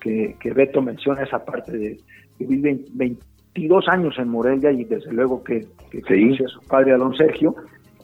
que, 0.00 0.36
que, 0.38 0.50
Beto 0.52 0.82
menciona 0.82 1.22
esa 1.22 1.44
parte 1.44 1.76
de 1.76 2.00
que 2.38 2.46
vive 2.46 2.80
22 2.92 3.88
años 3.88 4.18
en 4.18 4.28
Morelia 4.28 4.72
y 4.72 4.84
desde 4.84 5.12
luego 5.12 5.42
que, 5.42 5.66
que 5.90 6.44
a 6.44 6.48
su 6.48 6.60
padre, 6.62 6.92
a 6.92 6.96
don 6.96 7.14
Sergio, 7.14 7.54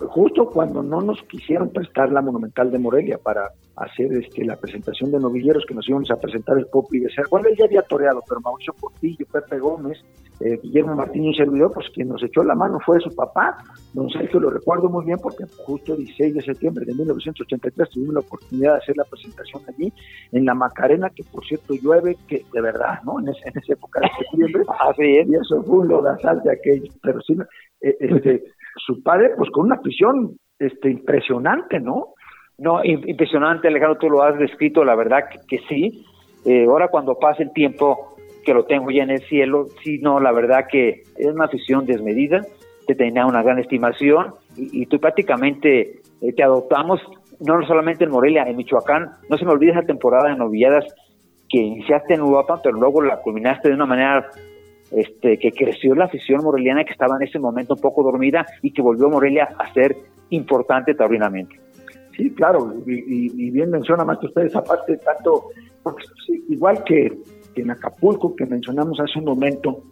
justo 0.00 0.50
cuando 0.50 0.82
no 0.82 1.00
nos 1.00 1.22
quisieron 1.22 1.70
prestar 1.70 2.10
la 2.10 2.20
Monumental 2.20 2.70
de 2.70 2.78
Morelia 2.78 3.18
para 3.18 3.50
hacer 3.76 4.12
este, 4.12 4.44
la 4.44 4.56
presentación 4.56 5.10
de 5.10 5.18
novilleros 5.18 5.64
que 5.66 5.74
nos 5.74 5.88
íbamos 5.88 6.10
a 6.10 6.16
presentar 6.16 6.58
el 6.58 6.66
Pop 6.66 6.86
y 6.92 7.00
de 7.00 7.10
ser, 7.10 7.26
bueno, 7.30 7.48
él 7.48 7.56
ya 7.58 7.64
había 7.64 7.82
toreado, 7.82 8.22
pero 8.28 8.40
Mauricio 8.40 8.72
Portillo, 8.74 9.26
Pepe 9.32 9.58
Gómez, 9.58 9.98
eh, 10.40 10.58
Guillermo 10.62 10.94
Martín 10.94 11.24
y 11.24 11.34
servidor, 11.34 11.72
pues 11.72 11.86
quien 11.94 12.08
nos 12.08 12.22
echó 12.22 12.42
la 12.42 12.54
mano 12.54 12.78
fue 12.84 13.00
su 13.00 13.14
papá, 13.14 13.56
don 13.92 14.10
Sergio, 14.10 14.40
lo 14.40 14.50
recuerdo 14.50 14.88
muy 14.88 15.04
bien 15.04 15.18
porque 15.22 15.44
justo 15.64 15.92
el 15.92 15.98
16 15.98 16.34
de 16.34 16.42
septiembre 16.42 16.84
de 16.84 16.94
1983 16.94 17.90
tuvimos 17.90 18.14
la 18.14 18.20
oportunidad 18.20 18.72
de 18.72 18.78
hacer 18.78 18.96
la 18.96 19.04
presentación 19.04 19.62
allí 19.68 19.92
en 20.32 20.44
la 20.44 20.54
Macarena, 20.54 21.10
que 21.10 21.22
por 21.24 21.44
cierto 21.44 21.74
llueve, 21.74 22.16
que 22.26 22.44
de 22.52 22.60
verdad, 22.60 23.00
¿no? 23.04 23.20
En, 23.20 23.28
esa 23.28 23.50
época 23.68 24.00
de 24.00 24.08
septiembre, 24.18 24.64
Así 24.80 25.16
es. 25.18 25.28
y 25.28 25.34
eso 25.34 25.62
fue 25.62 25.78
un 25.78 25.88
lodazal 25.88 26.42
de 26.42 26.52
aquello, 26.52 26.92
pero 27.02 27.20
sí, 27.22 27.36
eh, 27.80 27.96
este, 28.00 28.44
su 28.76 29.02
padre, 29.02 29.30
pues 29.36 29.50
con 29.50 29.66
una 29.66 29.80
prisión 29.80 30.36
este, 30.58 30.90
impresionante, 30.90 31.80
¿no? 31.80 32.14
No, 32.58 32.84
impresionante, 32.84 33.68
Alejandro, 33.68 33.98
tú 33.98 34.08
lo 34.08 34.22
has 34.22 34.38
descrito, 34.38 34.84
la 34.84 34.94
verdad 34.94 35.24
que, 35.48 35.58
sí. 35.68 36.04
Eh, 36.44 36.66
ahora 36.66 36.88
cuando 36.88 37.18
pase 37.18 37.42
el 37.42 37.52
tiempo 37.52 38.16
que 38.44 38.54
lo 38.54 38.64
tengo 38.64 38.90
ya 38.90 39.02
en 39.02 39.10
el 39.10 39.22
cielo, 39.22 39.66
sí, 39.82 39.98
no, 39.98 40.20
la 40.20 40.30
verdad 40.30 40.66
que 40.70 41.02
es 41.16 41.26
una 41.26 41.46
afición 41.46 41.86
desmedida, 41.86 42.42
te 42.86 42.94
tenía 42.94 43.26
una 43.26 43.42
gran 43.42 43.58
estimación 43.58 44.34
y, 44.56 44.86
tú 44.86 45.00
prácticamente 45.00 46.00
eh, 46.20 46.32
te 46.36 46.42
adoptamos, 46.42 47.00
no 47.40 47.66
solamente 47.66 48.04
en 48.04 48.10
Morelia, 48.10 48.44
en 48.44 48.56
Michoacán, 48.56 49.10
no 49.28 49.38
se 49.38 49.44
me 49.44 49.52
olvide 49.52 49.72
esa 49.72 49.82
temporada 49.82 50.28
de 50.28 50.36
novilladas 50.36 50.84
que 51.48 51.58
iniciaste 51.58 52.14
en 52.14 52.22
Uruapan, 52.22 52.60
pero 52.62 52.76
luego 52.76 53.02
la 53.02 53.20
culminaste 53.20 53.68
de 53.68 53.74
una 53.74 53.86
manera 53.86 54.30
este, 54.90 55.38
que 55.38 55.52
creció 55.52 55.94
la 55.94 56.04
afición 56.04 56.42
moreliana 56.42 56.84
que 56.84 56.92
estaba 56.92 57.16
en 57.16 57.26
ese 57.26 57.38
momento 57.38 57.74
un 57.74 57.80
poco 57.80 58.02
dormida 58.02 58.46
y 58.62 58.70
que 58.70 58.82
volvió 58.82 59.08
Morelia 59.08 59.48
a 59.58 59.72
ser 59.72 59.96
importante 60.30 60.94
taurinamente. 60.94 61.58
Sí, 62.16 62.30
claro, 62.30 62.74
y, 62.86 63.50
bien 63.50 63.70
menciona 63.70 64.04
más 64.04 64.18
que 64.18 64.26
usted 64.26 64.42
esa 64.42 64.62
parte, 64.62 64.96
tanto, 64.98 65.48
igual 66.48 66.84
que, 66.84 67.12
en 67.56 67.70
Acapulco, 67.70 68.36
que 68.36 68.46
mencionamos 68.46 69.00
hace 69.00 69.18
un 69.18 69.24
momento, 69.24 69.82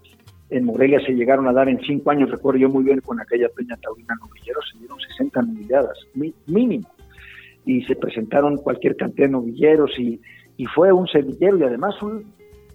en 0.51 0.65
Morelia 0.67 1.01
se 1.05 1.13
llegaron 1.13 1.49
a 1.49 1.53
dar 1.53 1.69
en 1.69 1.81
cinco 1.81 2.11
años, 2.11 2.31
recuerdo 2.31 2.61
yo 2.61 2.69
muy 2.69 2.85
bien 2.85 3.01
con 3.01 3.21
aquella 3.21 3.49
peña 3.49 3.77
taurina 3.79 4.15
novillero, 4.21 4.61
se 4.71 4.79
dieron 4.79 4.99
60 5.01 5.43
novilladas, 5.43 5.99
mínimo, 6.47 6.89
y 7.65 7.83
se 7.85 7.97
presentaron 7.97 8.59
cualquier 8.59 8.95
cantidad 8.97 9.27
de 9.27 9.33
novilleros 9.33 9.99
y, 9.99 10.21
y 10.57 10.67
fue 10.67 10.93
un 10.93 11.09
semillero 11.09 11.59
y 11.59 11.63
además 11.65 12.01
un, 12.03 12.25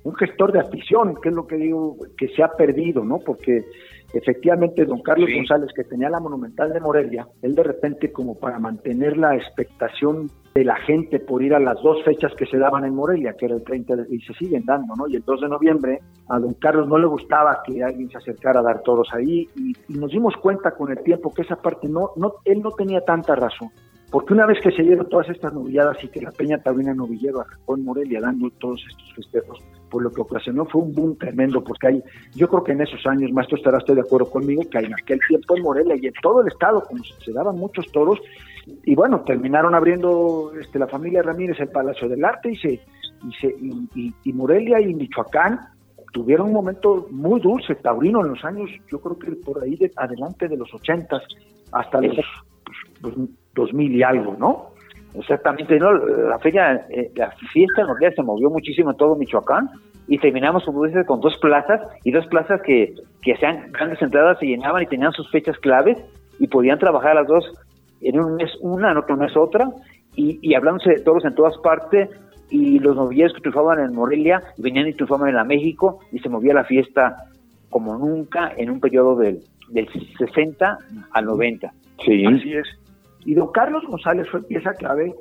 un 0.07 0.15
gestor 0.15 0.53
de 0.53 0.61
afición, 0.61 1.15
que 1.21 1.27
es 1.27 1.35
lo 1.35 1.45
que 1.45 1.57
digo 1.57 1.97
que 2.17 2.29
se 2.29 2.41
ha 2.41 2.47
perdido, 2.47 3.03
¿no? 3.03 3.19
Porque 3.19 3.65
efectivamente 4.13 4.85
don 4.85 5.01
Carlos 5.01 5.29
González, 5.35 5.69
que 5.75 5.83
tenía 5.83 6.09
la 6.09 6.21
Monumental 6.21 6.71
de 6.71 6.79
Morelia, 6.79 7.27
él 7.41 7.53
de 7.53 7.63
repente 7.63 8.13
como 8.13 8.39
para 8.39 8.57
mantener 8.57 9.17
la 9.17 9.35
expectación 9.35 10.31
de 10.55 10.63
la 10.63 10.77
gente 10.77 11.19
por 11.19 11.43
ir 11.43 11.53
a 11.53 11.59
las 11.59 11.75
dos 11.83 12.01
fechas 12.05 12.31
que 12.37 12.45
se 12.45 12.57
daban 12.57 12.85
en 12.85 12.95
Morelia, 12.95 13.33
que 13.37 13.47
era 13.47 13.55
el 13.55 13.65
30 13.65 14.05
y 14.09 14.21
se 14.21 14.33
siguen 14.35 14.63
dando, 14.65 14.95
¿no? 14.95 15.09
Y 15.09 15.17
el 15.17 15.23
2 15.23 15.41
de 15.41 15.49
noviembre 15.49 15.99
a 16.29 16.39
don 16.39 16.53
Carlos 16.53 16.87
no 16.87 16.97
le 16.97 17.07
gustaba 17.07 17.61
que 17.65 17.83
alguien 17.83 18.09
se 18.09 18.17
acercara 18.17 18.61
a 18.61 18.63
dar 18.63 18.81
toros 18.83 19.09
ahí 19.11 19.49
y, 19.57 19.73
nos 19.89 20.09
dimos 20.09 20.35
cuenta 20.37 20.71
con 20.71 20.89
el 20.89 21.03
tiempo 21.03 21.33
que 21.33 21.41
esa 21.41 21.57
parte 21.57 21.89
no, 21.89 22.11
no, 22.15 22.35
él 22.45 22.61
no 22.61 22.71
tenía 22.71 23.01
tanta 23.01 23.35
razón. 23.35 23.71
Porque 24.09 24.33
una 24.33 24.45
vez 24.45 24.59
que 24.61 24.71
se 24.71 24.83
dieron 24.83 25.09
todas 25.09 25.29
estas 25.29 25.53
novilladas 25.53 26.01
y 26.01 26.07
que 26.07 26.21
la 26.21 26.31
Peña 26.31 26.57
Taurina 26.59 26.93
Novillero 26.93 27.41
arrancó 27.41 27.75
en 27.75 27.83
Morelia 27.83 28.21
dando 28.21 28.49
todos 28.51 28.81
estos 28.89 29.13
festejos, 29.15 29.61
pues 29.89 30.03
lo 30.03 30.11
que 30.11 30.21
ocasionó 30.21 30.65
fue 30.65 30.81
un 30.81 30.93
boom 30.93 31.17
tremendo, 31.17 31.61
porque 31.61 31.87
hay, 31.87 32.03
yo 32.33 32.47
creo 32.47 32.63
que 32.63 32.71
en 32.71 32.81
esos 32.81 33.05
años, 33.05 33.31
maestro 33.33 33.57
estará 33.57 33.77
usted 33.77 33.95
de 33.95 34.01
acuerdo 34.01 34.29
conmigo, 34.29 34.63
que 34.69 34.77
en 34.77 34.93
aquel 34.93 35.19
tiempo 35.27 35.57
en 35.57 35.63
Morelia 35.63 35.95
y 36.01 36.07
en 36.07 36.13
todo 36.21 36.41
el 36.41 36.47
estado, 36.47 36.83
como 36.85 37.03
se 37.03 37.33
daban 37.33 37.57
muchos 37.57 37.91
toros, 37.91 38.19
y 38.85 38.95
bueno, 38.95 39.21
terminaron 39.21 39.75
abriendo 39.75 40.51
este, 40.59 40.79
la 40.79 40.87
familia 40.87 41.21
Ramírez 41.21 41.59
el 41.59 41.69
Palacio 41.69 42.07
del 42.07 42.23
Arte 42.23 42.51
y 42.51 42.55
se, 42.57 42.73
y, 42.73 43.33
se, 43.41 43.55
y, 44.23 44.33
Morelia 44.33 44.79
y 44.79 44.93
Michoacán 44.93 45.59
tuvieron 46.11 46.47
un 46.47 46.53
momento 46.53 47.07
muy 47.11 47.39
dulce, 47.39 47.75
taurino, 47.75 48.21
en 48.21 48.31
los 48.31 48.43
años, 48.43 48.69
yo 48.91 48.99
creo 48.99 49.17
que 49.19 49.31
por 49.37 49.61
ahí 49.63 49.75
de, 49.75 49.91
adelante 49.95 50.47
de 50.47 50.57
los 50.57 50.73
ochentas 50.73 51.23
hasta 51.71 52.01
los, 52.01 52.17
pues, 53.01 53.15
2000 53.57 53.95
y 53.95 54.03
algo, 54.03 54.35
¿no? 54.37 54.67
Exactamente, 55.13 55.79
¿no? 55.79 55.91
La 55.93 56.37
feria, 56.39 56.85
eh, 56.89 57.11
la 57.15 57.31
fiesta 57.51 57.81
en 57.81 57.87
realidad 57.87 58.13
se 58.15 58.23
movió 58.23 58.49
muchísimo 58.49 58.91
en 58.91 58.97
todo 58.97 59.15
Michoacán 59.15 59.69
y 60.07 60.19
terminamos, 60.19 60.63
como 60.63 60.85
dices, 60.85 61.05
con 61.05 61.19
dos 61.19 61.37
plazas 61.41 61.81
y 62.03 62.11
dos 62.11 62.25
plazas 62.27 62.61
que, 62.61 62.93
que 63.21 63.33
hacían 63.33 63.71
grandes 63.71 64.01
entradas, 64.01 64.37
se 64.39 64.45
llenaban 64.45 64.83
y 64.83 64.85
tenían 64.85 65.11
sus 65.11 65.29
fechas 65.31 65.57
claves 65.57 65.97
y 66.39 66.47
podían 66.47 66.79
trabajar 66.79 67.15
las 67.15 67.27
dos 67.27 67.51
en 68.01 68.19
un 68.19 68.35
mes 68.35 68.51
una, 68.61 68.91
en 68.91 68.97
otro 68.97 69.17
mes 69.17 69.35
otra 69.35 69.67
y, 70.15 70.39
y 70.41 70.53
hablándose 70.53 70.91
de 70.91 71.01
todos 71.01 71.25
en 71.25 71.33
todas 71.33 71.57
partes 71.57 72.09
y 72.49 72.79
los 72.79 72.95
novilleros 72.95 73.33
que 73.33 73.41
triunfaban 73.41 73.79
en 73.79 73.93
Morelia 73.93 74.41
venían 74.57 74.87
y 74.87 74.93
triunfaban 74.93 75.29
en 75.29 75.35
la 75.35 75.43
México 75.43 75.99
y 76.11 76.19
se 76.19 76.29
movía 76.29 76.53
la 76.53 76.63
fiesta 76.63 77.15
como 77.69 77.97
nunca 77.97 78.53
en 78.55 78.69
un 78.69 78.79
periodo 78.79 79.15
del, 79.17 79.39
del 79.69 79.87
60 80.17 80.77
al 81.11 81.25
90. 81.25 81.73
Sí, 82.05 82.25
así 82.25 82.53
es. 82.53 82.67
Y 83.27 83.33
don 83.33 83.51
Carlos 83.51 83.83
González 83.85 84.25
fue 84.31 84.41
pieza 84.41 84.73
clave 84.73 85.13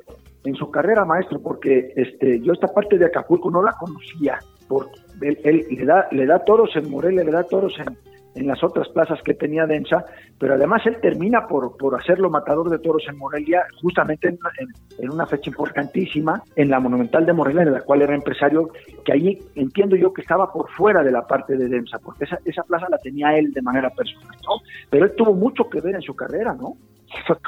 en 0.45 0.55
su 0.55 0.71
carrera 0.71 1.03
maestro, 1.03 1.41
porque 1.41 1.91
este, 1.93 2.39
yo 2.39 2.53
esta 2.53 2.67
parte 2.67 2.97
de 2.97 3.05
Acapulco 3.05 3.51
no 3.51 3.61
la 3.61 3.73
conocía, 3.73 4.39
porque 4.69 4.97
él, 5.21 5.65
le, 5.69 5.85
da, 5.85 6.07
le 6.11 6.25
da 6.25 6.39
toros 6.39 6.73
en 6.77 6.89
Morelia, 6.89 7.25
le 7.25 7.33
da 7.33 7.43
toros 7.43 7.77
en, 7.77 7.97
las 8.45 8.63
otras 8.63 8.87
plazas 8.89 9.19
que 9.23 9.33
tenía 9.33 9.65
Densa, 9.65 10.05
pero 10.37 10.53
además 10.53 10.85
él 10.85 10.97
termina 11.01 11.47
por, 11.47 11.75
por 11.77 11.99
hacerlo 11.99 12.29
matador 12.29 12.69
de 12.69 12.79
toros 12.79 13.03
en 13.09 13.17
Morelia, 13.17 13.65
justamente 13.81 14.27
en, 14.27 15.09
una 15.09 15.25
fecha 15.25 15.49
importantísima, 15.49 16.43
en 16.55 16.69
la 16.69 16.79
Monumental 16.79 17.25
de 17.25 17.33
Morelia, 17.33 17.63
en 17.63 17.73
la 17.73 17.81
cual 17.81 18.01
era 18.01 18.13
empresario, 18.13 18.69
que 19.03 19.13
allí 19.13 19.39
entiendo 19.55 19.95
yo 19.95 20.13
que 20.13 20.21
estaba 20.21 20.51
por 20.51 20.69
fuera 20.71 21.03
de 21.03 21.11
la 21.11 21.25
parte 21.25 21.57
de 21.57 21.67
Densa, 21.67 21.99
porque 21.99 22.25
esa, 22.25 22.37
esa 22.45 22.63
plaza 22.63 22.87
la 22.89 22.97
tenía 22.97 23.37
él 23.37 23.51
de 23.53 23.61
manera 23.61 23.89
personal, 23.89 24.35
¿no? 24.43 24.61
Pero 24.89 25.05
él 25.05 25.13
tuvo 25.15 25.33
mucho 25.33 25.69
que 25.69 25.81
ver 25.81 25.95
en 25.95 26.01
su 26.01 26.15
carrera, 26.15 26.53
¿no? 26.53 26.75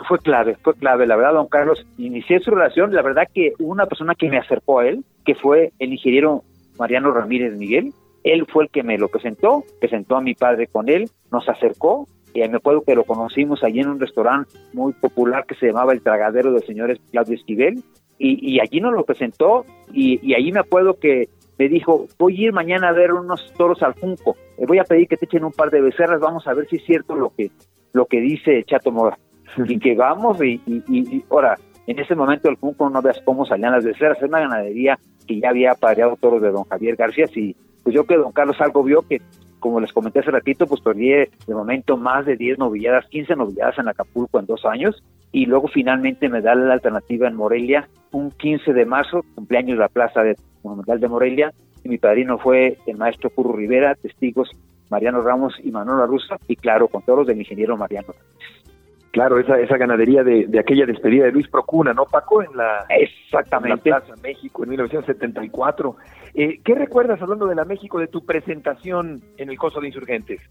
fue, 0.07 0.19
clave, 0.19 0.57
fue 0.61 0.73
clave, 0.75 1.05
la 1.05 1.15
verdad, 1.15 1.33
don 1.33 1.47
Carlos. 1.47 1.85
Inicié 1.97 2.39
su 2.39 2.51
relación, 2.51 2.93
la 2.93 3.01
verdad 3.01 3.27
que 3.33 3.53
una 3.59 3.85
persona 3.85 4.15
que 4.15 4.29
me 4.29 4.37
acercó 4.37 4.79
a 4.79 4.87
él, 4.87 5.03
que 5.25 5.35
fue 5.35 5.73
el 5.79 5.93
ingeniero 5.93 6.43
Mariano 6.77 7.11
Ramírez 7.11 7.57
Miguel, 7.57 7.93
él 8.31 8.45
fue 8.47 8.65
el 8.65 8.69
que 8.69 8.83
me 8.83 8.97
lo 8.97 9.07
presentó, 9.07 9.63
presentó 9.79 10.17
a 10.17 10.21
mi 10.21 10.33
padre 10.33 10.67
con 10.67 10.89
él, 10.89 11.09
nos 11.31 11.47
acercó, 11.47 12.07
y 12.33 12.39
me 12.47 12.57
acuerdo 12.57 12.83
que 12.83 12.95
lo 12.95 13.03
conocimos 13.03 13.63
allí 13.63 13.79
en 13.79 13.89
un 13.89 13.99
restaurante 13.99 14.51
muy 14.73 14.93
popular 14.93 15.45
que 15.45 15.55
se 15.55 15.67
llamaba 15.67 15.93
El 15.93 16.01
Tragadero 16.01 16.51
del 16.51 16.63
señor 16.63 16.97
Claudio 17.11 17.35
Esquivel, 17.35 17.83
y, 18.21 18.59
allí 18.59 18.81
nos 18.81 18.93
lo 18.93 19.05
presentó, 19.05 19.65
y, 19.93 20.19
y 20.21 20.33
allí 20.35 20.51
me 20.51 20.59
acuerdo 20.59 20.99
que 20.99 21.29
me 21.57 21.69
dijo, 21.69 22.07
voy 22.17 22.37
a 22.37 22.47
ir 22.47 22.53
mañana 22.53 22.89
a 22.89 22.93
ver 22.93 23.13
unos 23.13 23.53
toros 23.53 23.81
al 23.81 23.93
Junco, 23.93 24.35
voy 24.67 24.79
a 24.79 24.83
pedir 24.83 25.07
que 25.07 25.15
te 25.15 25.25
echen 25.25 25.45
un 25.45 25.53
par 25.53 25.71
de 25.71 25.81
becerras, 25.81 26.19
vamos 26.19 26.45
a 26.47 26.53
ver 26.53 26.67
si 26.69 26.77
es 26.77 26.85
cierto 26.85 27.15
lo 27.15 27.33
que, 27.35 27.49
lo 27.93 28.05
que 28.05 28.19
dice 28.19 28.63
Chato 28.65 28.91
Mora. 28.91 29.17
y 29.67 29.79
que 29.79 29.95
vamos, 29.95 30.41
y, 30.43 30.61
y, 30.65 31.23
ahora, 31.29 31.57
en 31.87 31.99
ese 31.99 32.15
momento 32.15 32.49
el 32.49 32.55
Junco 32.55 32.89
no 32.89 33.01
veas 33.01 33.19
cómo 33.25 33.45
salían 33.45 33.71
las 33.71 33.85
becerras, 33.85 34.17
era 34.19 34.27
una 34.27 34.39
ganadería 34.41 34.99
que 35.27 35.39
ya 35.39 35.49
había 35.49 35.73
pareado 35.75 36.17
toros 36.19 36.41
de 36.41 36.51
don 36.51 36.63
Javier 36.65 36.95
García, 36.95 37.25
y 37.35 37.55
pues 37.89 37.95
yo 37.95 38.03
que 38.05 38.17
don 38.17 38.31
Carlos 38.31 38.61
algo 38.61 38.83
vio 38.83 39.01
que 39.01 39.19
como 39.59 39.79
les 39.79 39.91
comenté 39.91 40.19
hace 40.19 40.29
ratito, 40.29 40.67
pues 40.67 40.79
perdí 40.79 41.09
de 41.09 41.29
momento 41.47 41.97
más 41.97 42.23
de 42.23 42.37
10 42.37 42.59
novilladas, 42.59 43.07
15 43.07 43.35
novilladas 43.35 43.79
en 43.79 43.87
Acapulco 43.87 44.39
en 44.39 44.45
dos 44.45 44.63
años, 44.63 45.03
y 45.31 45.47
luego 45.47 45.67
finalmente 45.67 46.29
me 46.29 46.39
da 46.39 46.53
la 46.53 46.73
alternativa 46.73 47.27
en 47.27 47.35
Morelia, 47.35 47.89
un 48.11 48.29
15 48.29 48.73
de 48.73 48.85
marzo, 48.85 49.25
cumpleaños 49.33 49.77
de 49.77 49.81
la 49.81 49.89
Plaza 49.89 50.21
de 50.21 50.35
Monumental 50.63 50.99
de 50.99 51.07
Morelia, 51.07 51.53
y 51.83 51.89
mi 51.89 51.97
padrino 51.97 52.37
fue 52.37 52.77
el 52.85 52.97
maestro 52.97 53.31
Curro 53.31 53.53
Rivera, 53.53 53.95
testigos 53.95 54.51
Mariano 54.91 55.23
Ramos 55.23 55.55
y 55.63 55.71
Manuel 55.71 56.07
Rusa, 56.07 56.37
y 56.47 56.55
claro, 56.55 56.89
con 56.89 57.01
todos 57.01 57.19
los 57.19 57.27
del 57.27 57.39
ingeniero 57.39 57.75
Mariano. 57.75 58.13
Claro, 59.11 59.39
esa, 59.39 59.59
esa 59.59 59.77
ganadería 59.77 60.23
de, 60.23 60.45
de, 60.47 60.59
aquella 60.59 60.85
despedida 60.85 61.25
de 61.25 61.31
Luis 61.31 61.47
Procuna, 61.47 61.93
¿no, 61.93 62.05
Paco? 62.05 62.43
En 62.43 62.55
la, 62.55 62.85
Exactamente. 62.89 63.89
En 63.89 63.93
la 63.95 64.01
Plaza 64.01 64.21
México 64.21 64.63
en 64.63 64.69
1974. 64.69 65.95
Eh, 66.35 66.59
¿Qué 66.63 66.75
recuerdas, 66.75 67.19
hablando 67.21 67.47
de 67.47 67.55
la 67.55 67.65
México, 67.65 67.99
de 67.99 68.07
tu 68.07 68.23
presentación 68.23 69.21
en 69.37 69.49
el 69.49 69.57
Coso 69.57 69.81
de 69.81 69.87
Insurgentes? 69.87 70.41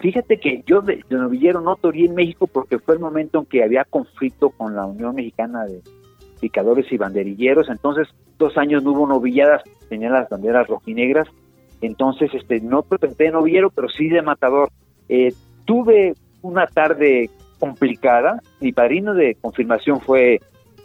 Fíjate 0.00 0.38
que 0.38 0.62
yo 0.66 0.80
de, 0.80 1.04
novillero 1.10 1.60
no 1.60 1.76
torí 1.76 2.06
en 2.06 2.14
México 2.14 2.46
porque 2.46 2.78
fue 2.78 2.94
el 2.94 3.00
momento 3.00 3.38
en 3.38 3.46
que 3.46 3.62
había 3.62 3.84
conflicto 3.84 4.50
con 4.50 4.74
la 4.74 4.86
Unión 4.86 5.14
Mexicana 5.14 5.64
de 5.64 5.80
Picadores 6.40 6.90
y 6.92 6.96
Banderilleros, 6.96 7.68
entonces 7.68 8.08
dos 8.38 8.56
años 8.56 8.84
no 8.84 8.92
hubo 8.92 9.08
novilladas, 9.08 9.62
tenían 9.88 10.12
las 10.12 10.28
banderas 10.28 10.68
rojinegras, 10.68 11.28
entonces 11.80 12.32
este 12.32 12.60
no 12.60 12.82
presenté 12.82 13.24
de 13.24 13.32
novillero, 13.32 13.70
pero 13.70 13.88
sí 13.88 14.08
de 14.08 14.22
matador. 14.22 14.70
Eh, 15.08 15.32
tuve 15.64 16.14
una 16.42 16.66
tarde 16.66 17.30
complicada. 17.58 18.40
Mi 18.60 18.72
padrino 18.72 19.14
de 19.14 19.36
confirmación 19.40 20.00
fue 20.00 20.40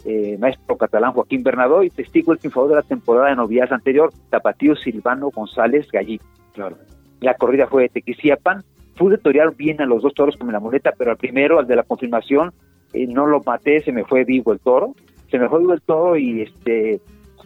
eh, 0.05 0.37
maestro 0.39 0.77
catalán 0.77 1.13
Joaquín 1.13 1.43
Bernardo 1.43 1.83
y 1.83 1.89
testigo 1.89 2.33
el 2.33 2.39
triunfador 2.39 2.69
de 2.69 2.75
la 2.75 2.81
temporada 2.81 3.29
de 3.29 3.35
novias 3.35 3.71
anterior, 3.71 4.11
Tapatío 4.29 4.75
Silvano 4.75 5.29
González 5.29 5.89
Gallito. 5.91 6.25
Claro. 6.53 6.77
La 7.21 7.35
corrida 7.35 7.67
fue 7.67 7.83
de 7.83 7.89
Tequisiapan. 7.89 8.63
Pude 8.97 9.17
torear 9.17 9.55
bien 9.55 9.81
a 9.81 9.85
los 9.85 10.03
dos 10.03 10.13
toros 10.13 10.37
con 10.37 10.51
la 10.51 10.59
muleta, 10.59 10.93
pero 10.97 11.11
al 11.11 11.17
primero, 11.17 11.57
al 11.57 11.67
de 11.67 11.75
la 11.77 11.83
confirmación, 11.83 12.53
eh, 12.93 13.07
no 13.07 13.25
lo 13.25 13.41
maté, 13.43 13.81
se 13.81 13.91
me 13.91 14.03
fue 14.03 14.23
vivo 14.23 14.53
el 14.53 14.59
toro. 14.59 14.93
Se 15.31 15.39
me 15.39 15.49
fue 15.49 15.59
vivo 15.59 15.73
el 15.73 15.81
toro 15.81 16.15
y 16.15 16.41
este 16.41 17.01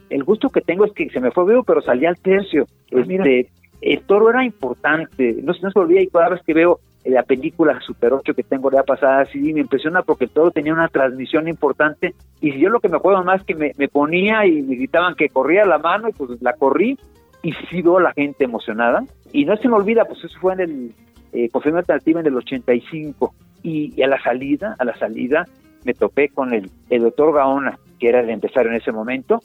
el 0.09 0.23
gusto 0.23 0.49
que 0.49 0.61
tengo 0.61 0.85
es 0.85 0.93
que 0.93 1.09
se 1.09 1.19
me 1.19 1.31
fue 1.31 1.45
vivo, 1.45 1.63
pero 1.63 1.81
salía 1.81 2.09
al 2.09 2.17
tercio. 2.17 2.65
Ah, 2.93 2.99
este, 2.99 3.49
el 3.81 4.01
toro 4.01 4.29
era 4.29 4.43
importante. 4.43 5.37
No, 5.43 5.53
no 5.61 5.71
se 5.71 5.79
olvida 5.79 6.01
y 6.01 6.07
cada 6.07 6.29
vez 6.29 6.41
que 6.43 6.53
veo 6.53 6.79
la 7.09 7.23
película 7.23 7.79
Super 7.81 8.13
8 8.13 8.33
que 8.33 8.43
tengo 8.43 8.71
ya 8.71 8.83
pasada, 8.83 9.25
sí 9.25 9.53
me 9.53 9.61
impresiona 9.61 10.01
porque 10.01 10.27
todo 10.27 10.51
tenía 10.51 10.73
una 10.73 10.87
transmisión 10.87 11.47
importante 11.47 12.15
y 12.41 12.57
yo 12.59 12.69
lo 12.69 12.79
que 12.79 12.89
me 12.89 12.97
acuerdo 12.97 13.23
más 13.23 13.43
que 13.43 13.55
me, 13.55 13.71
ponía 13.87 14.45
y 14.45 14.61
me 14.61 14.75
gritaban 14.75 15.15
que 15.15 15.29
corría 15.29 15.65
la 15.65 15.77
mano 15.77 16.09
y 16.09 16.13
pues 16.13 16.41
la 16.41 16.53
corrí 16.53 16.97
y 17.43 17.53
sí 17.69 17.81
veo 17.81 17.99
la 17.99 18.13
gente 18.13 18.43
emocionada 18.43 19.03
y 19.31 19.45
no 19.45 19.55
se 19.57 19.67
me 19.67 19.75
olvida, 19.75 20.05
pues 20.05 20.23
eso 20.23 20.37
fue 20.39 20.53
en 20.53 20.59
el 20.59 20.91
eh, 21.33 21.49
confirmación 21.49 21.79
alternativa 21.79 22.19
en 22.19 22.27
el 22.27 22.37
85 22.37 23.33
y, 23.63 24.01
a 24.01 24.07
la 24.07 24.21
salida, 24.21 24.75
a 24.79 24.85
la 24.85 24.97
salida 24.97 25.45
me 25.83 25.93
topé 25.93 26.29
con 26.29 26.53
el, 26.53 26.69
el 26.89 27.01
doctor 27.03 27.33
Gaona, 27.33 27.79
que 27.99 28.09
era 28.09 28.19
el 28.19 28.29
empresario 28.29 28.71
en 28.71 28.77
ese 28.77 28.91
momento, 28.91 29.39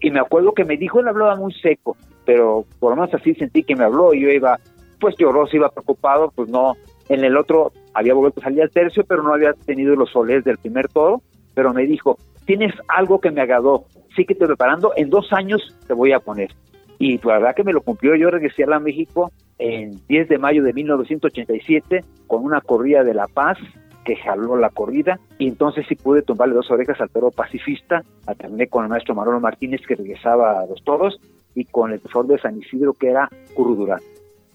y 0.00 0.10
me 0.10 0.20
acuerdo 0.20 0.52
que 0.52 0.64
me 0.64 0.76
dijo, 0.76 1.00
él 1.00 1.08
hablaba 1.08 1.36
muy 1.36 1.52
seco, 1.54 1.96
pero 2.24 2.64
por 2.78 2.90
lo 2.90 2.96
menos 2.96 3.14
así 3.14 3.34
sentí 3.34 3.62
que 3.62 3.76
me 3.76 3.84
habló 3.84 4.14
y 4.14 4.20
yo 4.20 4.30
iba 4.30 4.58
pues 5.00 5.16
lloró, 5.18 5.46
se 5.46 5.56
iba 5.56 5.70
preocupado, 5.70 6.30
pues 6.34 6.48
no, 6.48 6.76
en 7.08 7.24
el 7.24 7.36
otro 7.36 7.72
había 7.94 8.14
vuelto 8.14 8.40
a 8.40 8.44
salir 8.44 8.62
al 8.62 8.70
tercio, 8.70 9.04
pero 9.04 9.22
no 9.22 9.34
había 9.34 9.52
tenido 9.52 9.96
los 9.96 10.10
soles 10.10 10.44
del 10.44 10.58
primer 10.58 10.88
toro, 10.88 11.22
pero 11.54 11.72
me 11.74 11.86
dijo, 11.86 12.18
tienes 12.44 12.72
algo 12.88 13.20
que 13.20 13.30
me 13.30 13.40
agradó, 13.40 13.86
sí 14.14 14.24
que 14.24 14.34
te 14.34 14.46
preparando, 14.46 14.92
en 14.96 15.10
dos 15.10 15.32
años 15.32 15.76
te 15.86 15.94
voy 15.94 16.12
a 16.12 16.20
poner. 16.20 16.50
Y 16.98 17.18
la 17.26 17.38
verdad 17.38 17.54
que 17.56 17.64
me 17.64 17.72
lo 17.72 17.80
cumplió, 17.80 18.14
yo 18.14 18.30
regresé 18.30 18.64
a 18.64 18.68
la 18.68 18.78
México 18.78 19.32
en 19.58 20.00
10 20.06 20.28
de 20.28 20.38
mayo 20.38 20.62
de 20.62 20.72
1987 20.72 22.04
con 22.26 22.44
una 22.44 22.60
corrida 22.60 23.02
de 23.02 23.14
La 23.14 23.26
Paz 23.26 23.58
que 24.04 24.16
jaló 24.16 24.56
la 24.56 24.70
corrida 24.70 25.18
y 25.38 25.48
entonces 25.48 25.86
sí 25.88 25.94
pude 25.94 26.22
tumbarle 26.22 26.54
dos 26.54 26.70
orejas 26.70 27.00
al 27.00 27.10
toro 27.10 27.30
pacifista, 27.30 28.02
terminé 28.38 28.66
con 28.66 28.84
el 28.84 28.90
maestro 28.90 29.14
Manolo 29.14 29.40
Martínez 29.40 29.80
que 29.86 29.94
regresaba 29.94 30.60
a 30.60 30.66
los 30.66 30.82
toros 30.84 31.20
y 31.54 31.64
con 31.64 31.92
el 31.92 32.00
profesor 32.00 32.26
de 32.26 32.38
San 32.38 32.58
Isidro 32.58 32.94
que 32.94 33.08
era 33.08 33.28
Curudurán 33.54 34.00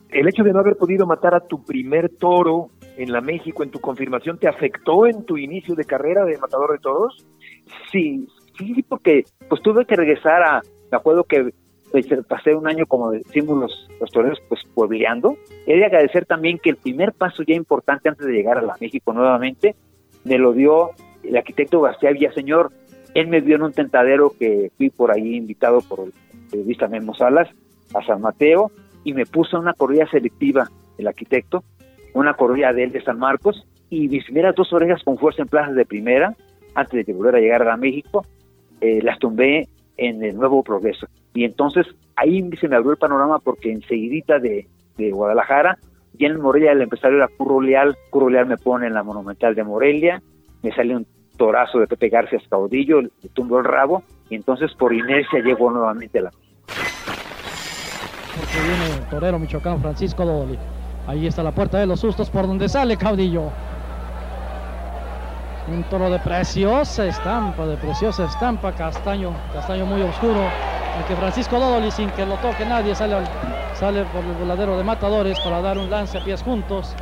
el 0.10 0.28
hecho 0.28 0.44
de 0.44 0.54
no 0.54 0.60
haber 0.60 0.78
podido 0.78 1.06
matar 1.06 1.36
a 1.36 1.42
tu 1.42 1.64
primer 1.64 2.10
toro 2.10 2.70
en 2.98 3.12
la 3.12 3.22
México 3.22 3.64
en 3.64 3.72
tu 3.72 3.80
confirmación 3.80 4.38
te 4.38 4.48
afectó 4.48 5.06
en 5.06 5.26
tu 5.26 5.38
inicio 5.38 5.76
de 5.76 5.86
carrera 5.86 6.26
de 6.26 6.38
matador 6.38 6.72
de 6.72 6.80
toros? 6.80 7.26
Sí, 7.92 8.28
sí, 8.58 8.84
porque 8.88 9.24
pues 9.50 9.62
tuve 9.62 9.86
que 9.86 9.96
regresar 9.96 10.44
a, 10.44 10.62
me 10.92 10.98
acuerdo 10.98 11.24
que 11.24 11.52
pues, 11.92 12.08
pasé 12.28 12.56
un 12.56 12.68
año, 12.68 12.86
como 12.86 13.12
decimos 13.12 13.60
los, 13.60 13.90
los 14.00 14.12
toreros, 14.12 14.42
pues 14.48 14.62
puebleando. 14.74 15.38
He 15.66 15.78
de 15.78 15.86
agradecer 15.86 16.26
también 16.26 16.60
que 16.60 16.70
el 16.70 16.78
primer 16.78 17.14
paso 17.14 17.44
ya 17.44 17.56
importante 17.56 18.10
antes 18.10 18.26
de 18.26 18.34
llegar 18.34 18.58
a 18.58 18.62
la 18.62 18.78
México 18.80 19.14
nuevamente, 19.14 19.76
me 20.24 20.38
lo 20.38 20.54
dio 20.54 20.92
el 21.24 21.38
arquitecto 21.38 21.82
García 21.82 22.12
Villaseñor. 22.12 22.72
Él 23.14 23.28
me 23.28 23.40
vio 23.42 23.56
en 23.56 23.64
un 23.64 23.72
tentadero 23.72 24.34
que 24.38 24.72
fui 24.78 24.90
por 24.90 25.12
ahí 25.12 25.36
invitado 25.36 25.80
por 25.82 26.00
el 26.02 26.14
periodista 26.50 26.88
Memo 26.88 27.14
Salas 27.14 27.50
a 27.94 28.06
San 28.06 28.22
Mateo 28.22 28.72
y 29.06 29.14
me 29.14 29.26
puso 29.26 29.58
una 29.58 29.74
corrida 29.74 30.06
selectiva 30.08 30.68
el 30.98 31.08
arquitecto, 31.08 31.64
una 32.14 32.34
corrida 32.34 32.74
de 32.74 32.84
él 32.84 32.92
de 32.92 33.04
San 33.04 33.20
Marcos 33.20 33.66
y 33.90 34.10
mis 34.10 34.26
primeras 34.26 34.56
dos 34.56 34.74
orejas 34.74 35.02
con 35.04 35.18
fuerza 35.18 35.44
en 35.44 35.48
plazas 35.48 35.76
de 35.76 35.86
primera, 35.86 36.36
antes 36.74 36.94
de 36.94 37.06
que 37.06 37.14
volviera 37.14 37.38
a 37.38 37.42
llegar 37.42 37.68
a 37.70 37.78
México, 37.78 38.26
eh, 38.82 39.00
las 39.02 39.20
tumbé 39.20 39.70
en 39.96 40.24
el 40.24 40.36
Nuevo 40.36 40.64
Progreso. 40.64 41.08
Y 41.34 41.46
entonces 41.46 41.86
ahí 42.16 42.50
se 42.60 42.68
me 42.68 42.76
abrió 42.76 42.92
el 42.92 42.98
panorama 42.98 43.40
porque 43.40 43.72
enseguidita 43.72 44.40
de, 44.40 44.68
de 44.98 45.12
Guadalajara, 45.12 45.78
ya 46.14 46.28
en 46.28 46.42
Morelia 46.42 46.72
el 46.72 46.82
empresario 46.82 47.18
era 47.18 47.28
Curro 47.28 47.62
Leal, 47.62 47.96
Curro 48.10 48.30
Leal 48.30 48.48
me 48.48 48.58
pone 48.58 48.88
en 48.88 48.94
la 48.94 49.04
Monumental 49.04 49.54
de 49.54 49.64
Morelia, 49.64 50.22
me 50.64 50.72
sale 50.74 50.96
un 50.96 51.06
torazo 51.38 51.80
de 51.80 51.88
Pepe 51.88 52.10
García 52.10 52.40
Caudillo, 52.50 53.02
le 53.02 53.12
tumbó 53.34 53.60
el 53.60 53.66
rabo, 53.66 54.04
y 54.30 54.36
entonces 54.36 54.74
por 54.74 54.94
inercia 54.94 55.42
llegó 55.42 55.70
nuevamente 55.70 56.20
a 56.20 56.24
la 56.24 56.32
porque 58.46 58.68
viene 58.68 58.86
el 58.86 59.10
torero 59.10 59.40
michoacano 59.40 59.80
Francisco 59.80 60.26
Doli. 60.26 60.58
Ahí 61.08 61.28
está 61.28 61.44
la 61.44 61.52
puerta 61.52 61.78
de 61.78 61.86
los 61.86 62.00
sustos 62.00 62.30
por 62.30 62.48
donde 62.48 62.68
sale 62.70 62.98
Caudillo. 62.98 63.52
Un 65.68 65.84
toro 65.86 66.10
de 66.10 66.20
preciosa 66.20 67.06
estampa, 67.06 67.66
de 67.66 67.78
preciosa 67.78 68.26
estampa, 68.26 68.72
castaño, 68.72 69.32
castaño 69.54 69.86
muy 69.86 70.02
oscuro. 70.02 70.42
El 70.98 71.06
que 71.08 71.16
Francisco 71.16 71.60
Dodoli, 71.60 71.92
sin 71.92 72.10
que 72.12 72.26
lo 72.26 72.36
toque 72.36 72.66
nadie, 72.66 72.96
sale, 72.96 73.16
sale 73.74 74.04
por 74.06 74.24
el 74.24 74.34
voladero 74.34 74.78
de 74.78 74.84
matadores 74.84 75.40
para 75.40 75.62
dar 75.62 75.78
un 75.78 75.90
lance 75.90 76.18
a 76.18 76.24
pies 76.24 76.44
juntos, 76.44 76.94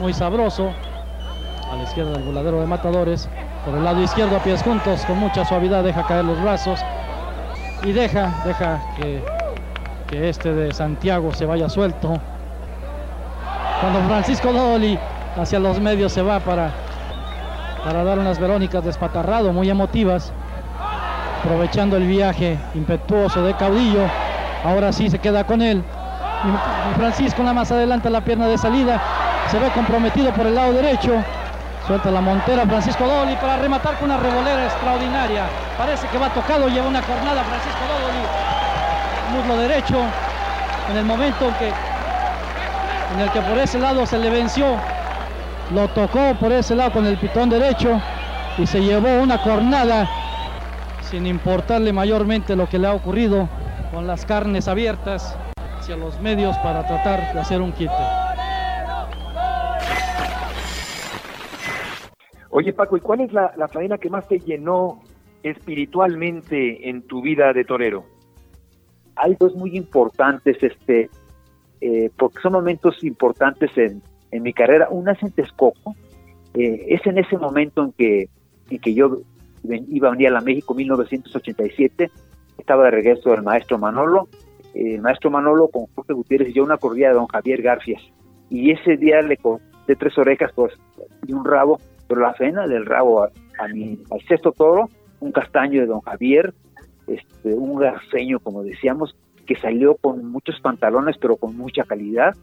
muy 0.00 0.12
sabroso. 0.12 0.70
A 1.70 1.76
la 1.76 1.82
izquierda 1.82 2.12
del 2.12 2.22
voladero 2.22 2.60
de 2.60 2.66
matadores, 2.66 3.28
por 3.64 3.74
el 3.74 3.84
lado 3.84 4.02
izquierdo 4.02 4.36
a 4.36 4.40
pies 4.40 4.62
juntos, 4.62 5.04
con 5.04 5.18
mucha 5.18 5.44
suavidad 5.44 5.84
deja 5.84 6.06
caer 6.06 6.24
los 6.24 6.40
brazos 6.40 6.80
y 7.82 7.92
deja, 7.92 8.42
deja 8.44 8.80
que 8.96 9.22
que 10.06 10.28
este 10.28 10.52
de 10.52 10.72
Santiago 10.72 11.34
se 11.34 11.46
vaya 11.46 11.68
suelto. 11.68 12.18
Cuando 13.80 14.00
Francisco 14.08 14.52
Doli 14.52 14.98
hacia 15.36 15.58
los 15.58 15.80
medios 15.80 16.12
se 16.12 16.22
va 16.22 16.40
para, 16.40 16.70
para 17.84 18.04
dar 18.04 18.18
unas 18.18 18.38
Verónicas 18.38 18.84
despatarrado, 18.84 19.52
muy 19.52 19.68
emotivas, 19.68 20.32
aprovechando 21.40 21.96
el 21.96 22.06
viaje 22.06 22.58
impetuoso 22.74 23.42
de 23.42 23.54
Caudillo. 23.54 24.06
Ahora 24.64 24.92
sí 24.92 25.10
se 25.10 25.18
queda 25.18 25.44
con 25.44 25.60
él. 25.60 25.82
Francisco 26.96 27.42
nada 27.42 27.54
más 27.54 27.72
adelanta 27.72 28.08
la 28.10 28.20
pierna 28.20 28.46
de 28.46 28.58
salida, 28.58 29.00
se 29.50 29.58
ve 29.58 29.68
comprometido 29.70 30.32
por 30.32 30.46
el 30.46 30.54
lado 30.54 30.72
derecho. 30.72 31.12
Suelta 31.86 32.10
la 32.10 32.20
montera 32.20 32.66
Francisco 32.66 33.06
Doli 33.06 33.36
para 33.36 33.58
rematar 33.58 33.96
con 33.96 34.10
una 34.10 34.18
revolera 34.18 34.64
extraordinaria. 34.64 35.44
Parece 35.78 36.08
que 36.08 36.18
va 36.18 36.28
tocado, 36.30 36.68
lleva 36.68 36.88
una 36.88 37.02
jornada 37.02 37.44
Francisco 37.44 37.84
Doli 37.88 38.45
muslo 39.28 39.56
derecho, 39.56 39.96
en 40.90 40.96
el 40.96 41.04
momento 41.04 41.48
en, 41.48 41.54
que, 41.54 41.68
en 43.14 43.20
el 43.20 43.30
que 43.30 43.40
por 43.40 43.58
ese 43.58 43.78
lado 43.78 44.06
se 44.06 44.18
le 44.18 44.30
venció, 44.30 44.76
lo 45.74 45.88
tocó 45.88 46.34
por 46.40 46.52
ese 46.52 46.74
lado 46.74 46.92
con 46.92 47.06
el 47.06 47.16
pitón 47.16 47.50
derecho, 47.50 48.00
y 48.58 48.66
se 48.66 48.80
llevó 48.80 49.20
una 49.20 49.42
cornada 49.42 50.08
sin 51.02 51.26
importarle 51.26 51.92
mayormente 51.92 52.56
lo 52.56 52.68
que 52.68 52.78
le 52.78 52.86
ha 52.86 52.94
ocurrido 52.94 53.48
con 53.92 54.06
las 54.06 54.24
carnes 54.24 54.66
abiertas 54.66 55.36
hacia 55.78 55.96
los 55.96 56.20
medios 56.20 56.56
para 56.58 56.86
tratar 56.86 57.32
de 57.32 57.40
hacer 57.40 57.60
un 57.60 57.72
quite. 57.72 57.92
Oye 62.50 62.72
Paco, 62.72 62.96
¿y 62.96 63.00
cuál 63.00 63.20
es 63.20 63.32
la, 63.32 63.52
la 63.56 63.68
faena 63.68 63.98
que 63.98 64.08
más 64.08 64.26
te 64.26 64.38
llenó 64.38 65.02
espiritualmente 65.42 66.88
en 66.88 67.02
tu 67.02 67.20
vida 67.20 67.52
de 67.52 67.64
torero? 67.64 68.15
Hay 69.16 69.36
dos 69.38 69.54
muy 69.54 69.76
importantes, 69.76 70.56
este, 70.62 71.10
eh, 71.80 72.10
porque 72.16 72.40
son 72.40 72.52
momentos 72.52 73.02
importantes 73.02 73.70
en, 73.76 74.02
en 74.30 74.42
mi 74.42 74.52
carrera. 74.52 74.88
Una 74.90 75.12
es 75.12 75.22
en 75.22 75.32
Texcoco, 75.32 75.94
eh, 76.54 76.86
es 76.88 77.06
en 77.06 77.18
ese 77.18 77.36
momento 77.36 77.84
en 77.84 77.92
que, 77.92 78.28
en 78.70 78.78
que 78.78 78.94
yo 78.94 79.18
iba 79.62 80.08
a 80.08 80.12
venir 80.12 80.28
a 80.28 80.32
la 80.32 80.40
México 80.40 80.74
1987, 80.74 82.10
estaba 82.58 82.84
de 82.84 82.90
regreso 82.90 83.34
el 83.34 83.42
maestro 83.42 83.78
Manolo, 83.78 84.28
el 84.74 85.00
maestro 85.00 85.30
Manolo 85.30 85.68
con 85.68 85.86
Jorge 85.94 86.12
Gutiérrez 86.12 86.48
y 86.48 86.52
yo 86.54 86.64
una 86.64 86.78
corrida 86.78 87.08
de 87.08 87.14
don 87.14 87.26
Javier 87.26 87.62
Garfias. 87.62 88.02
Y 88.48 88.70
ese 88.70 88.96
día 88.96 89.22
le 89.22 89.36
corté 89.36 89.96
tres 89.96 90.16
orejas 90.18 90.52
pues, 90.54 90.72
y 91.26 91.32
un 91.32 91.44
rabo, 91.44 91.80
pero 92.08 92.20
la 92.20 92.34
cena 92.34 92.66
del 92.66 92.86
rabo 92.86 93.24
a, 93.24 93.68
mi, 93.68 93.98
al 94.10 94.20
sexto 94.26 94.52
toro, 94.52 94.88
un 95.20 95.32
castaño 95.32 95.80
de 95.80 95.86
don 95.86 96.00
Javier, 96.00 96.54
este, 97.06 97.54
un 97.54 97.76
garceño, 97.78 98.40
como 98.40 98.62
decíamos, 98.62 99.16
que 99.46 99.56
salió 99.56 99.94
con 99.96 100.30
muchos 100.30 100.60
pantalones, 100.60 101.16
pero 101.18 101.36
con 101.36 101.56
mucha 101.56 101.84
calidad. 101.84 102.34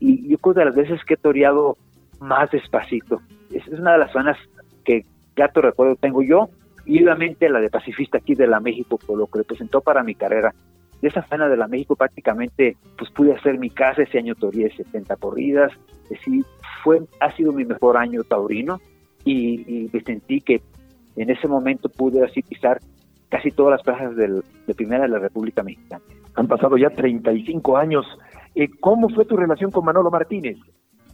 Y 0.00 0.28
yo 0.28 0.38
creo 0.38 0.54
de 0.54 0.64
las 0.64 0.74
veces 0.74 1.04
que 1.04 1.14
he 1.14 1.16
toreado 1.16 1.76
más 2.20 2.50
despacito. 2.50 3.20
Es, 3.52 3.66
una 3.68 3.92
de 3.92 3.98
las 3.98 4.12
zonas 4.12 4.36
que 4.84 5.04
gato 5.36 5.60
recuerdo 5.60 5.96
tengo 5.96 6.22
yo, 6.22 6.48
y 6.84 7.02
obviamente 7.02 7.48
la 7.48 7.60
de 7.60 7.70
pacifista 7.70 8.18
aquí 8.18 8.34
de 8.34 8.46
la 8.46 8.60
México, 8.60 8.98
por 8.98 9.18
lo 9.18 9.26
que 9.26 9.38
representó 9.38 9.80
para 9.80 10.02
mi 10.02 10.14
carrera. 10.14 10.54
De 11.00 11.08
esa 11.08 11.22
zona 11.28 11.48
de 11.48 11.56
la 11.56 11.66
México 11.66 11.96
prácticamente 11.96 12.76
pues 12.98 13.10
pude 13.10 13.32
hacer 13.32 13.58
mi 13.58 13.70
casa, 13.70 14.02
ese 14.02 14.18
año 14.18 14.34
toreé 14.34 14.70
70 14.74 15.16
corridas, 15.16 15.72
es 16.04 16.10
decir, 16.10 16.44
fue, 16.82 17.00
ha 17.20 17.34
sido 17.36 17.52
mi 17.52 17.64
mejor 17.64 17.96
año 17.96 18.22
taurino 18.24 18.80
y, 19.24 19.88
me 19.92 20.00
sentí 20.00 20.40
que 20.40 20.60
en 21.16 21.30
ese 21.30 21.48
momento 21.48 21.88
pude 21.88 22.24
así 22.24 22.42
pisar 22.42 22.80
casi 23.30 23.50
todas 23.52 23.72
las 23.72 23.82
plazas 23.82 24.14
del, 24.16 24.42
de 24.66 24.74
primera 24.74 25.04
de 25.04 25.08
la 25.08 25.18
República 25.18 25.62
Mexicana. 25.62 26.02
Han 26.34 26.46
pasado 26.46 26.76
ya 26.76 26.90
35 26.90 27.76
años. 27.76 28.04
Eh, 28.54 28.68
¿Cómo 28.80 29.08
fue 29.08 29.24
tu 29.24 29.36
relación 29.36 29.70
con 29.70 29.84
Manolo 29.84 30.10
Martínez? 30.10 30.58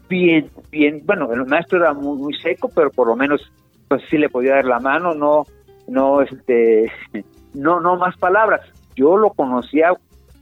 Bien, 0.09 0.51
bien. 0.71 1.03
Bueno, 1.05 1.33
el 1.33 1.47
maestro 1.47 1.79
era 1.79 1.93
muy, 1.93 2.19
muy 2.19 2.35
seco, 2.35 2.71
pero 2.75 2.91
por 2.91 3.07
lo 3.07 3.17
menos 3.17 3.41
pues 3.89 4.03
sí 4.11 4.19
le 4.19 4.29
podía 4.29 4.57
dar 4.57 4.65
la 4.65 4.81
mano, 4.81 5.15
no, 5.15 5.45
no, 5.87 6.23
este, 6.23 6.91
no, 7.55 7.81
no 7.81 7.97
más 7.97 8.17
palabras. 8.17 8.63
Yo 8.97 9.17
lo 9.17 9.31
conocía 9.31 9.93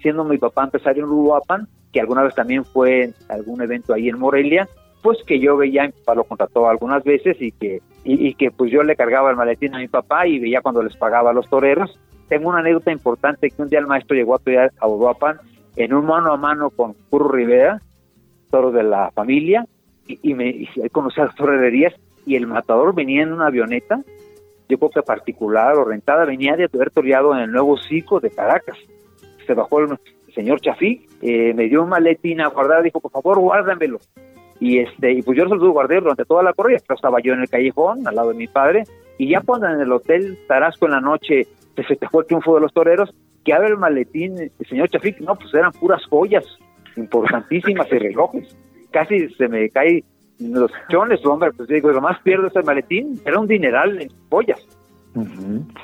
siendo 0.01 0.25
mi 0.25 0.39
papá 0.39 0.65
empresario 0.65 1.05
en 1.05 1.11
Uruapan, 1.11 1.69
que 1.93 2.01
alguna 2.01 2.23
vez 2.23 2.35
también 2.35 2.65
fue 2.65 3.05
en 3.05 3.15
algún 3.29 3.61
evento 3.63 3.95
ahí 3.95 4.09
en 4.09 4.19
Morelia, 4.19 4.69
pues 5.03 5.19
que 5.27 5.41
yo 5.41 5.57
veía, 5.57 5.87
mi 5.87 5.93
lo 6.15 6.25
contrató 6.25 6.69
algunas 6.69 7.03
veces 7.05 7.37
y 7.41 7.53
que, 7.53 7.81
y, 8.05 8.35
que 8.35 8.51
pues 8.51 8.71
yo 8.71 8.83
le 8.83 8.97
cargaba 8.97 9.31
el 9.31 9.37
maletín 9.37 9.75
a 9.75 9.79
mi 9.79 9.89
papá 9.89 10.27
y 10.27 10.39
veía 10.39 10.61
cuando 10.61 10.83
les 10.83 10.97
pagaba 10.97 11.31
a 11.31 11.33
los 11.33 11.49
toreros. 11.49 11.99
Tengo 12.29 12.51
una 12.51 12.59
anécdota 12.59 12.93
importante 12.93 13.51
que 13.51 13.63
un 13.63 13.69
día 13.69 13.79
el 13.79 13.87
maestro 13.87 14.15
llegó 14.15 14.35
a 14.35 14.39
torear 14.39 14.73
a 14.79 14.87
Uruapan 14.87 15.39
en 15.77 15.95
un 15.95 16.07
mano 16.07 16.33
a 16.33 16.37
mano 16.37 16.71
con 16.71 16.95
Curro 17.11 17.31
Rivera, 17.31 17.81
toro 18.51 18.71
de 18.71 18.83
la 18.83 19.11
familia, 19.13 19.67
y, 20.07 20.35
me 20.35 20.49
y 20.49 20.69
conocí 20.93 21.21
a 21.21 21.25
las 21.25 21.35
torerías 21.35 21.95
y 22.27 22.37
el 22.37 22.47
matador 22.47 22.95
venía 22.95 23.23
en 23.23 23.33
una 23.33 23.47
avioneta, 23.47 24.03
yo 24.69 24.79
creo 24.79 24.91
que 24.91 25.03
particular 25.03 25.77
o 25.77 25.85
rentada, 25.85 26.25
venía 26.25 26.57
de 26.57 26.69
haber 26.73 26.91
toreado 26.91 27.35
en 27.35 27.43
el 27.43 27.53
nuevo 27.53 27.77
Cico 27.77 28.21
de 28.21 28.31
Caracas. 28.31 28.79
Se 29.47 29.55
bajó 29.55 29.81
el 29.81 29.99
señor 30.35 30.61
Chafí, 30.61 31.07
eh, 31.21 31.53
me 31.55 31.69
dio 31.69 31.83
un 31.83 31.91
maletín 31.91 32.41
a 32.41 32.49
guardar, 32.49 32.83
dijo, 32.83 33.01
por 33.01 33.11
favor, 33.11 33.41
guárdamelo. 33.41 33.99
Y 34.65 34.79
este 34.79 35.13
y 35.13 35.21
pues 35.21 35.37
yo 35.37 35.47
se 35.47 35.55
lo 35.57 35.73
guardé 35.73 36.01
durante 36.01 36.25
toda 36.25 36.43
la 36.43 36.55
corrida, 36.55 36.79
pero 36.89 36.97
estaba 36.97 37.21
yo 37.21 37.35
en 37.35 37.43
el 37.43 37.51
callejón, 37.51 38.09
al 38.09 38.15
lado 38.15 38.31
de 38.31 38.37
mi 38.39 38.47
padre, 38.47 38.85
y 39.19 39.29
ya 39.29 39.43
cuando 39.43 39.69
en 39.69 39.79
el 39.79 39.93
hotel 39.93 40.39
Tarasco 40.49 40.87
en 40.87 40.93
la 40.93 41.03
noche 41.03 41.47
se 41.77 41.83
festejó 41.83 42.21
el 42.21 42.27
triunfo 42.27 42.55
de 42.55 42.63
los 42.63 42.73
toreros, 42.73 43.15
que 43.45 43.53
abre 43.53 43.69
el 43.69 43.77
maletín, 43.77 44.39
el 44.39 44.67
señor 44.67 44.89
Chafí, 44.89 45.15
no, 45.21 45.35
pues 45.35 45.53
eran 45.53 45.71
puras 45.73 46.03
joyas 46.07 46.47
importantísimas 46.97 47.87
y 47.93 47.99
relojes. 47.99 48.57
Casi 48.91 49.29
se 49.35 49.49
me 49.49 49.69
cae 49.69 50.03
los 50.39 50.71
chones, 50.89 51.21
hombre, 51.27 51.51
pues 51.55 51.69
digo, 51.69 51.91
lo 51.91 52.01
más 52.01 52.19
pierdo 52.23 52.47
ese 52.47 52.63
maletín, 52.63 53.21
era 53.27 53.39
un 53.39 53.47
dineral 53.47 54.01
en 54.01 54.09
joyas. 54.31 54.67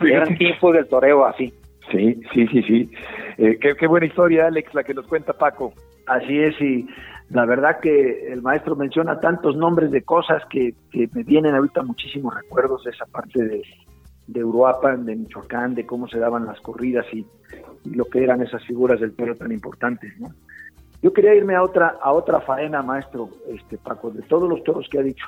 Eran 0.01 0.39
tiempos 0.39 0.73
del 0.73 0.89
toreo 0.89 1.27
así. 1.27 1.53
Sí, 1.93 2.19
sí, 2.33 2.47
sí, 2.47 2.63
sí. 2.63 2.91
Eh, 3.37 3.59
qué, 3.61 3.87
buena 3.87 4.07
historia, 4.07 4.47
Alex, 4.47 4.73
la 4.73 4.85
que 4.85 4.95
nos 4.95 5.07
cuenta 5.07 5.35
Paco. 5.35 5.75
Así 6.07 6.39
es, 6.41 6.59
y 6.63 6.89
la 7.31 7.47
verdad 7.47 7.79
que 7.81 8.33
el 8.33 8.43
maestro 8.43 8.75
menciona 8.75 9.21
tantos 9.21 9.57
nombres 9.57 9.91
de 9.93 10.03
cosas 10.03 10.43
que, 10.51 10.75
me 10.93 11.23
vienen 11.23 11.55
ahorita 11.55 11.83
muchísimos 11.83 12.35
recuerdos 12.35 12.85
de 12.85 12.91
esa 12.91 13.07
parte 13.07 13.45
de, 13.45 13.63
de 14.27 14.45
Uruapan, 14.45 15.05
de 15.05 15.15
Michoacán, 15.15 15.75
de 15.75 15.87
cómo 15.87 16.09
se 16.09 16.19
daban 16.19 16.47
las 16.47 16.61
corridas 16.61 17.07
y, 17.13 17.25
y 17.85 17.91
lo 17.91 18.05
que 18.07 18.25
eran 18.25 18.43
esas 18.43 18.65
figuras 18.67 19.01
del 19.01 19.15
toro 19.15 19.37
tan 19.37 19.53
importantes, 19.53 20.13
¿no? 20.19 20.29
Yo 21.03 21.13
quería 21.13 21.35
irme 21.35 21.55
a 21.55 21.63
otra, 21.63 21.97
a 22.03 22.13
otra 22.13 22.41
faena, 22.41 22.83
maestro 22.83 23.31
este 23.49 23.79
Paco, 23.79 24.11
de 24.11 24.23
todos 24.23 24.49
los 24.49 24.63
toros 24.65 24.87
que 24.91 24.99
ha 24.99 25.03
dicho. 25.03 25.27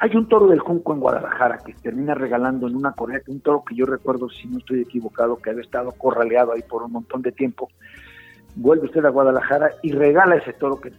Hay 0.00 0.14
un 0.16 0.28
toro 0.28 0.48
del 0.48 0.58
Junco 0.58 0.92
en 0.92 1.00
Guadalajara 1.00 1.58
que 1.58 1.72
termina 1.74 2.14
regalando 2.14 2.66
en 2.66 2.74
una 2.76 2.92
correa, 2.92 3.20
un 3.28 3.40
toro 3.40 3.62
que 3.64 3.76
yo 3.76 3.86
recuerdo, 3.86 4.28
si 4.28 4.48
no 4.48 4.58
estoy 4.58 4.80
equivocado, 4.80 5.36
que 5.36 5.50
había 5.50 5.62
estado 5.62 5.92
corraleado 5.92 6.52
ahí 6.52 6.62
por 6.68 6.82
un 6.82 6.92
montón 6.92 7.22
de 7.22 7.30
tiempo. 7.32 7.70
Vuelve 8.56 8.86
usted 8.86 9.04
a 9.04 9.10
Guadalajara 9.10 9.70
y 9.82 9.92
regala 9.92 10.36
ese 10.36 10.52
toro 10.52 10.78
que 10.78 10.92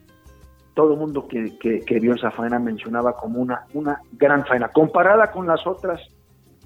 todo 0.73 0.93
el 0.93 0.99
mundo 0.99 1.27
que, 1.27 1.57
que, 1.59 1.99
vio 1.99 2.15
esa 2.15 2.31
faena 2.31 2.59
mencionaba 2.59 3.15
como 3.15 3.39
una, 3.39 3.65
una 3.73 3.99
gran 4.13 4.45
faena. 4.45 4.69
Comparada 4.69 5.31
con 5.31 5.47
las 5.47 5.65
otras, 5.67 6.01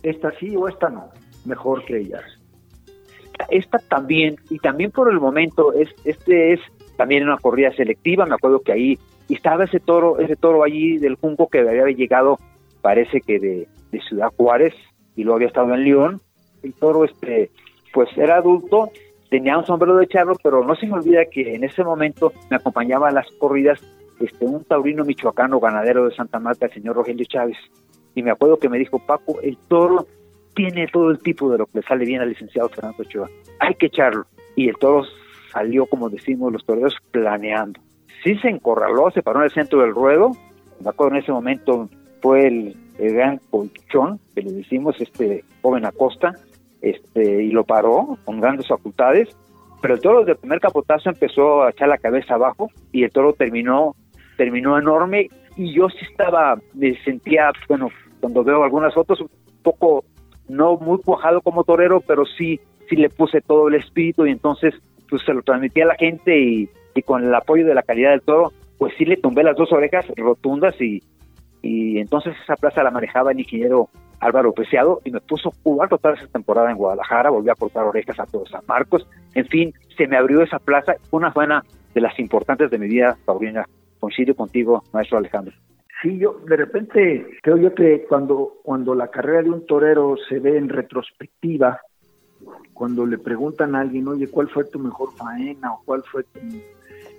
esta 0.02 0.32
sí 0.40 0.56
o 0.56 0.68
esta 0.68 0.90
no, 0.90 1.10
mejor 1.46 1.84
que 1.86 1.98
ellas. 1.98 2.24
Esta 3.50 3.80
también, 3.80 4.38
y 4.50 4.60
también 4.60 4.92
por 4.92 5.12
el 5.12 5.20
momento, 5.20 5.74
es, 5.74 5.90
este 6.06 6.54
es 6.54 6.60
también 6.96 7.24
una 7.24 7.38
corrida 7.38 7.72
selectiva, 7.74 8.26
me 8.26 8.36
acuerdo 8.36 8.62
que 8.62 8.72
ahí 8.72 9.00
estaba 9.30 9.66
ese 9.66 9.80
toro, 9.80 10.20
ese 10.20 10.36
toro 10.36 10.64
allí 10.64 10.98
del 10.98 11.16
Junco 11.16 11.48
que 11.48 11.60
había 11.60 11.86
llegado, 11.88 12.40
parece 12.82 13.22
que 13.22 13.40
de, 13.40 13.68
Ciudad 14.08 14.32
Juárez, 14.38 14.76
y 15.16 15.24
luego 15.24 15.38
había 15.38 15.48
estado 15.48 15.74
en 15.74 15.84
León, 15.84 16.22
el 16.62 16.72
toro 16.76 17.04
este, 17.04 17.50
pues 17.92 18.16
era 18.16 18.38
adulto, 18.38 18.92
tenía 19.32 19.58
un 19.58 19.66
sombrero 19.66 19.98
de 19.98 20.08
charro, 20.08 20.36
pero 20.44 20.64
no 20.64 20.76
se 20.76 20.86
me 20.86 20.94
olvida 20.94 21.26
que 21.26 21.56
en 21.56 21.64
ese 21.64 21.84
momento 21.84 22.32
me 22.52 22.58
acompañaba 22.58 23.10
a 23.10 23.12
las 23.12 23.26
corridas 23.40 23.82
este, 24.20 24.46
un 24.46 24.64
taurino 24.64 25.04
michoacano 25.04 25.60
ganadero 25.60 26.08
de 26.08 26.16
Santa 26.16 26.40
Marta, 26.40 26.66
el 26.68 26.74
señor 26.74 26.96
Rogelio 26.96 27.26
Chávez, 27.26 27.58
y 28.16 28.24
me 28.24 28.32
acuerdo 28.32 28.58
que 28.58 28.70
me 28.70 28.80
dijo, 28.80 29.00
Paco, 29.00 29.40
el 29.42 29.58
toro 29.68 30.08
tiene 30.56 30.88
todo 30.88 31.12
el 31.12 31.20
tipo 31.20 31.52
de 31.52 31.60
lo 31.60 31.66
que 31.68 31.80
le 31.80 31.84
sale 31.84 32.06
bien 32.06 32.22
al 32.22 32.30
licenciado 32.30 32.70
Fernando 32.70 33.04
Ochoa, 33.04 33.30
hay 33.60 33.76
que 33.76 33.88
echarlo, 33.88 34.26
y 34.56 34.70
el 34.70 34.78
toro 34.78 35.04
salió, 35.52 35.86
como 35.86 36.10
decimos 36.10 36.52
los 36.52 36.66
toreros, 36.66 36.96
planeando. 37.12 37.80
Sí 38.24 38.36
se 38.40 38.50
encorraló, 38.50 39.12
se 39.12 39.22
paró 39.22 39.40
en 39.40 39.46
el 39.46 39.52
centro 39.52 39.82
del 39.82 39.94
ruedo, 39.94 40.32
me 40.84 40.90
acuerdo 40.90 41.16
en 41.16 41.24
ese 41.24 41.32
momento 41.32 41.90
fue 42.22 42.48
el, 42.48 42.76
gran 42.98 43.40
colchón, 43.52 44.20
que 44.34 44.42
le 44.42 44.52
decimos, 44.52 45.00
este 45.00 45.44
joven 45.62 45.86
Acosta, 45.86 46.34
este, 46.82 47.44
y 47.44 47.52
lo 47.52 47.64
paró 47.64 48.18
con 48.26 48.42
grandes 48.42 48.68
facultades, 48.68 49.30
pero 49.82 49.94
el 49.94 50.02
toro 50.02 50.26
del 50.26 50.38
primer 50.38 50.60
capotazo 50.60 51.10
empezó 51.10 51.64
a 51.64 51.70
echar 51.70 51.90
la 51.90 52.00
cabeza 52.00 52.34
abajo 52.34 52.70
y 52.92 53.04
el 53.04 53.12
toro 53.12 53.34
terminó, 53.34 53.96
terminó 54.38 54.78
enorme 54.78 55.30
y 55.58 55.74
yo 55.74 55.90
sí 55.90 56.06
estaba, 56.10 56.58
me 56.74 56.96
sentía, 57.04 57.52
bueno, 57.68 57.90
cuando 58.20 58.44
veo 58.44 58.64
algunas 58.64 58.94
fotos, 58.94 59.20
un 59.22 59.30
poco, 59.64 60.06
no 60.48 60.78
muy 60.78 61.00
cuajado 61.00 61.42
como 61.42 61.64
torero, 61.64 62.02
pero 62.02 62.26
sí, 62.26 62.60
sí 62.90 62.96
le 62.96 63.10
puse 63.10 63.42
todo 63.42 63.68
el 63.68 63.76
espíritu 63.76 64.26
y 64.26 64.32
entonces 64.32 64.74
pues 65.10 65.24
se 65.24 65.34
lo 65.34 65.42
transmití 65.42 65.82
a 65.82 65.88
la 65.88 65.96
gente 65.96 66.38
y, 66.40 66.70
con 67.06 67.24
el 67.24 67.34
apoyo 67.36 67.64
de 67.64 67.76
la 67.76 67.84
calidad 67.84 68.10
del 68.10 68.22
toro, 68.22 68.52
pues 68.80 68.92
sí 68.98 69.06
le 69.06 69.18
tumbé 69.18 69.44
las 69.44 69.56
dos 69.56 69.72
orejas 69.72 70.06
rotundas 70.16 70.74
y, 70.82 71.04
y 71.62 72.00
entonces 72.00 72.36
esa 72.44 72.56
plaza 72.56 72.82
la 72.82 72.90
manejaba 72.90 73.32
el 73.32 73.40
ingeniero 73.40 73.90
Álvaro 74.20 74.52
Preciado 74.52 75.02
y 75.06 75.12
me 75.12 75.22
puso 75.22 75.52
jugar 75.64 75.90
toda 75.90 76.16
esa 76.16 76.26
temporada 76.28 76.72
en 76.72 76.78
Guadalajara, 76.78 77.30
volví 77.30 77.52
a 77.52 77.56
cortar 77.56 77.84
orejas 77.84 78.20
a 78.20 78.26
todos 78.26 78.50
San 78.50 78.64
Marcos, 78.68 79.08
en 79.36 79.46
fin, 79.46 79.74
se 79.96 80.08
me 80.08 80.18
abrió 80.18 80.42
esa 80.42 80.58
plaza, 80.58 80.96
una 81.12 81.30
buena 81.30 81.64
de 81.94 82.02
las 82.02 82.18
importantes 82.20 82.72
de 82.72 82.80
mi 82.80 82.88
vida 82.88 83.16
Paulina. 83.26 83.66
Coincido 84.00 84.36
contigo, 84.36 84.84
maestro 84.94 85.18
Alejandro. 85.18 85.54
Sí, 86.02 86.20
yo 86.20 86.40
de 86.48 86.56
repente 86.56 87.26
creo 87.42 87.58
yo 87.58 87.74
que 87.74 88.06
cuando, 88.08 88.54
cuando 88.64 88.94
la 88.94 89.08
carrera 89.08 89.42
de 89.42 89.50
un 89.50 89.66
torero 89.66 90.16
se 90.30 90.40
ve 90.40 90.58
en 90.58 90.70
retrospectiva, 90.70 91.82
cuando 92.74 93.06
le 93.06 93.18
preguntan 93.18 93.76
a 93.76 93.82
alguien, 93.82 94.08
oye, 94.08 94.28
¿cuál 94.28 94.48
fue 94.50 94.64
tu 94.66 94.78
mejor 94.78 95.12
faena 95.16 95.74
o 95.74 95.82
cuál 95.84 96.04
fue 96.04 96.24
tu 96.24 96.40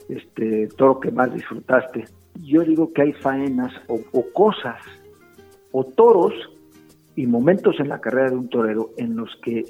este, 0.09 0.69
toro 0.77 1.01
que 1.01 1.11
más 1.11 1.35
disfrutaste? 1.35 2.05
Yo 2.41 2.62
digo 2.62 2.93
que 2.93 3.03
hay 3.03 3.12
faenas 3.14 3.73
o, 3.88 4.01
cosas 4.33 4.81
o 5.73 5.83
toros 5.83 6.33
y 7.17 7.27
momentos 7.27 7.81
en 7.81 7.88
la 7.88 8.01
carrera 8.01 8.31
de 8.31 8.37
un 8.37 8.49
torero 8.49 8.91
en 8.97 9.17
los 9.17 9.35
que 9.43 9.64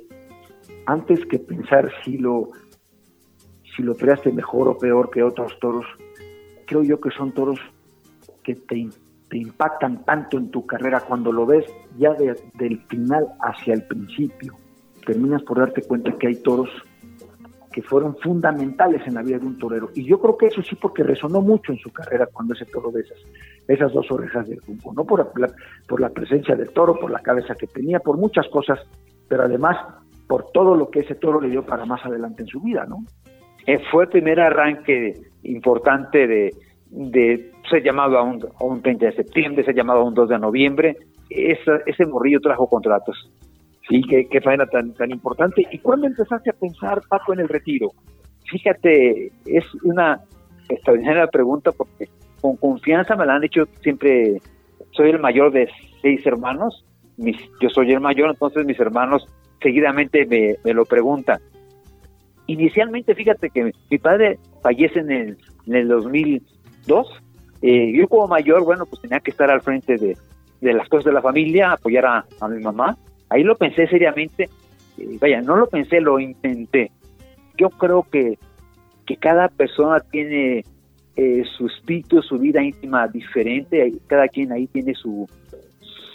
antes 0.84 1.24
que 1.26 1.38
pensar 1.38 1.90
si 2.04 2.18
lo 2.18 2.50
si 3.74 3.82
lo 3.82 3.94
creaste 3.94 4.32
mejor 4.32 4.68
o 4.68 4.76
peor 4.76 5.08
que 5.08 5.22
otros 5.22 5.56
toros, 5.60 5.86
creo 6.68 6.82
yo 6.82 7.00
que 7.00 7.10
son 7.10 7.32
toros 7.32 7.58
que 8.44 8.54
te, 8.54 8.88
impactan 9.32 10.04
tanto 10.04 10.38
en 10.38 10.50
tu 10.50 10.66
carrera 10.66 11.00
cuando 11.00 11.32
lo 11.32 11.44
ves 11.44 11.64
ya 11.98 12.14
del 12.14 12.80
final 12.86 13.26
hacia 13.40 13.74
el 13.74 13.82
principio. 13.84 14.54
Terminas 15.04 15.42
por 15.42 15.58
darte 15.58 15.82
cuenta 15.82 16.12
que 16.18 16.28
hay 16.28 16.36
toros 16.36 16.70
que 17.72 17.82
fueron 17.82 18.16
fundamentales 18.16 19.06
en 19.06 19.14
la 19.14 19.22
vida 19.22 19.38
de 19.38 19.46
un 19.46 19.58
torero. 19.58 19.90
Y 19.94 20.04
yo 20.04 20.18
creo 20.18 20.36
que 20.36 20.46
eso 20.46 20.62
sí 20.62 20.76
porque 20.76 21.02
resonó 21.02 21.42
mucho 21.42 21.72
en 21.72 21.78
su 21.78 21.90
carrera 21.90 22.26
cuando 22.32 22.54
ese 22.54 22.64
toro 22.64 22.90
de 22.90 23.02
esas, 23.02 23.18
esas 23.66 23.92
dos 23.92 24.10
orejas 24.10 24.48
del 24.48 24.60
rumbo, 24.62 24.92
¿no? 24.94 25.04
Por 25.04 25.38
la, 25.38 25.48
por 25.86 26.00
la 26.00 26.08
presencia 26.08 26.56
del 26.56 26.70
toro, 26.70 26.98
por 26.98 27.10
la 27.10 27.20
cabeza 27.20 27.54
que 27.54 27.66
tenía, 27.66 28.00
por 28.00 28.16
muchas 28.16 28.48
cosas, 28.48 28.78
pero 29.28 29.44
además 29.44 29.76
por 30.26 30.50
todo 30.52 30.74
lo 30.74 30.90
que 30.90 31.00
ese 31.00 31.14
toro 31.14 31.40
le 31.40 31.50
dio 31.50 31.64
para 31.64 31.84
más 31.84 32.04
adelante 32.04 32.42
en 32.42 32.48
su 32.48 32.60
vida, 32.60 32.86
¿no? 32.86 33.04
Eh, 33.66 33.78
fue 33.90 34.04
el 34.04 34.08
primer 34.08 34.40
arranque 34.40 35.12
importante 35.50 36.26
de, 36.26 36.54
de 36.90 37.52
ser 37.68 37.82
llamado 37.82 38.18
a 38.18 38.22
un, 38.22 38.44
a 38.44 38.64
un 38.64 38.82
30 38.82 39.06
de 39.06 39.12
septiembre, 39.12 39.64
ser 39.64 39.74
llamado 39.74 40.00
a 40.00 40.04
un 40.04 40.14
2 40.14 40.28
de 40.28 40.38
noviembre. 40.38 40.96
Ese, 41.28 41.70
ese 41.86 42.06
morrillo 42.06 42.40
trajo 42.40 42.66
contratos. 42.66 43.30
Sí, 43.88 44.02
qué, 44.08 44.28
qué 44.28 44.40
faena 44.40 44.66
tan, 44.66 44.92
tan 44.94 45.10
importante. 45.10 45.66
¿Y 45.70 45.78
cuándo 45.78 46.06
empezaste 46.06 46.50
a 46.50 46.54
pensar, 46.54 47.00
Paco, 47.08 47.32
en 47.32 47.40
el 47.40 47.48
retiro? 47.48 47.90
Fíjate, 48.50 49.32
es 49.46 49.64
una 49.82 50.20
extraordinaria 50.68 51.26
pregunta 51.26 51.72
porque 51.72 52.08
con 52.40 52.56
confianza 52.56 53.16
me 53.16 53.26
la 53.26 53.34
han 53.34 53.42
dicho 53.42 53.64
siempre. 53.80 54.40
Soy 54.92 55.10
el 55.10 55.18
mayor 55.18 55.52
de 55.52 55.68
seis 56.02 56.24
hermanos. 56.26 56.84
Mis, 57.16 57.36
yo 57.60 57.68
soy 57.68 57.92
el 57.92 58.00
mayor, 58.00 58.30
entonces 58.30 58.64
mis 58.64 58.78
hermanos 58.78 59.26
seguidamente 59.60 60.24
me, 60.26 60.56
me 60.64 60.72
lo 60.72 60.84
preguntan. 60.84 61.40
Inicialmente, 62.48 63.14
fíjate 63.14 63.50
que 63.50 63.72
mi, 63.90 63.98
padre 63.98 64.38
fallece 64.62 64.98
en 64.98 65.10
el, 65.10 65.38
en 65.66 65.74
el 65.74 65.88
2002. 65.88 67.06
Eh, 67.62 67.92
yo 67.94 68.08
como 68.08 68.26
mayor, 68.26 68.64
bueno, 68.64 68.84
pues 68.86 69.00
tenía 69.00 69.20
que 69.20 69.30
estar 69.30 69.50
al 69.50 69.60
frente 69.60 69.96
de, 69.96 70.16
de 70.60 70.72
las 70.72 70.88
cosas 70.88 71.06
de 71.06 71.12
la 71.12 71.22
familia, 71.22 71.72
apoyar 71.72 72.06
a, 72.06 72.26
a 72.40 72.48
mi 72.48 72.60
mamá 72.62 72.96
Ahí 73.30 73.42
lo 73.42 73.56
pensé 73.56 73.86
seriamente, 73.88 74.48
eh, 74.96 75.18
vaya, 75.20 75.40
no 75.42 75.56
lo 75.56 75.66
pensé, 75.66 76.00
lo 76.00 76.18
intenté. 76.18 76.90
Yo 77.56 77.70
creo 77.70 78.06
que, 78.10 78.38
que 79.06 79.16
cada 79.16 79.48
persona 79.48 80.00
tiene 80.00 80.64
eh, 81.16 81.42
su 81.56 81.66
espíritu, 81.66 82.22
su 82.22 82.38
vida 82.38 82.62
íntima 82.62 83.06
diferente, 83.08 83.92
cada 84.06 84.28
quien 84.28 84.52
ahí 84.52 84.66
tiene 84.68 84.94
su, 84.94 85.28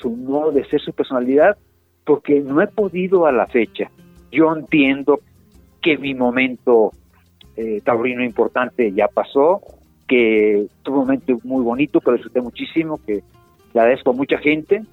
su 0.02 0.10
modo 0.10 0.52
de 0.52 0.66
ser, 0.66 0.82
su 0.82 0.94
personalidad, 0.94 1.58
porque 2.06 2.40
no 2.40 2.62
he 2.62 2.68
podido 2.68 3.26
a 3.26 3.32
la 3.32 3.46
fecha. 3.48 3.92
Yo 4.32 4.54
entiendo 4.56 5.20
que 5.84 5.98
mi 5.98 6.16
momento 6.16 6.92
eh, 7.56 7.82
taurino 7.84 8.24
importante 8.24 8.92
ya 8.94 9.08
pasó, 9.08 9.62
que 10.08 10.66
tuve 10.82 10.98
un 10.98 11.06
momento 11.06 11.38
muy 11.44 11.64
bonito, 11.64 12.00
que 12.00 12.14
disfruté 12.14 12.42
muchísimo, 12.42 13.00
que 13.06 13.22
le 13.74 13.80
agradezco 13.80 14.12
a 14.12 14.14
mucha 14.14 14.38
gente 14.40 14.84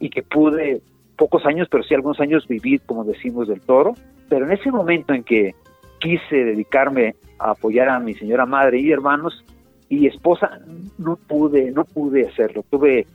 y 0.00 0.08
que 0.08 0.22
pude 0.22 0.80
pocos 1.16 1.44
años, 1.46 1.68
pero 1.70 1.82
sí 1.82 1.94
algunos 1.94 2.20
años 2.20 2.46
viví, 2.48 2.78
como 2.78 3.04
decimos, 3.04 3.48
del 3.48 3.60
toro. 3.60 3.94
Pero 4.28 4.46
en 4.46 4.52
ese 4.52 4.70
momento 4.70 5.12
en 5.12 5.24
que 5.24 5.54
quise 5.98 6.36
dedicarme 6.36 7.16
a 7.38 7.50
apoyar 7.50 7.88
a 7.88 7.98
mi 7.98 8.14
señora 8.14 8.46
madre 8.46 8.80
y 8.80 8.92
hermanos 8.92 9.44
y 9.88 10.06
esposa, 10.06 10.60
no 10.98 11.16
pude, 11.16 11.70
no 11.70 11.84
pude 11.84 12.28
hacerlo. 12.28 12.64
Tuve 12.70 13.06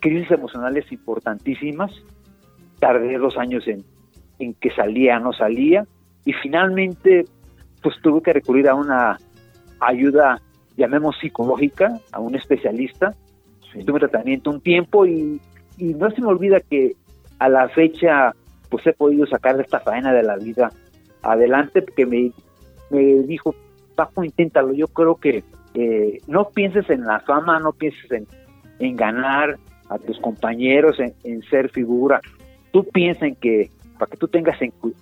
crisis 0.00 0.30
emocionales 0.30 0.90
importantísimas. 0.92 1.92
Tardé 2.78 3.16
dos 3.18 3.36
años 3.38 3.66
en, 3.66 3.84
en 4.38 4.54
que 4.54 4.70
salía, 4.70 5.18
no 5.18 5.32
salía. 5.32 5.86
Y 6.26 6.34
finalmente, 6.34 7.24
pues 7.82 7.96
tuve 8.02 8.20
que 8.20 8.34
recurrir 8.34 8.68
a 8.68 8.74
una 8.74 9.16
ayuda, 9.80 10.42
llamemos 10.76 11.16
psicológica, 11.18 11.98
a 12.12 12.20
un 12.20 12.34
especialista. 12.34 13.14
Tuve 13.86 14.00
tratamiento 14.00 14.50
un 14.50 14.60
tiempo 14.60 15.06
y, 15.06 15.40
y 15.78 15.94
no 15.94 16.10
se 16.10 16.20
me 16.20 16.28
olvida 16.28 16.60
que 16.60 16.92
a 17.38 17.48
la 17.48 17.68
fecha 17.70 18.34
pues 18.68 18.86
he 18.86 18.92
podido 18.92 19.26
sacar 19.26 19.56
de 19.56 19.62
esta 19.62 19.80
faena 19.80 20.12
de 20.12 20.22
la 20.22 20.36
vida 20.36 20.70
adelante 21.22 21.82
porque 21.82 22.06
me, 22.06 22.32
me 22.90 23.22
dijo, 23.22 23.54
Paco, 23.94 24.24
inténtalo, 24.24 24.72
yo 24.72 24.88
creo 24.88 25.16
que 25.16 25.44
eh, 25.74 26.20
no 26.26 26.48
pienses 26.50 26.88
en 26.90 27.04
la 27.04 27.20
fama, 27.20 27.58
no 27.60 27.72
pienses 27.72 28.10
en, 28.10 28.26
en 28.78 28.96
ganar 28.96 29.58
a 29.88 29.98
tus 29.98 30.18
compañeros, 30.20 30.98
en, 30.98 31.42
ser 31.42 31.70
figura, 31.70 32.20
tú 32.72 32.84
piensas 32.84 33.22
en 33.24 33.36
que 33.36 33.70
para 33.98 34.10
que 34.10 34.16
tú 34.16 34.28
tengas 34.28 34.58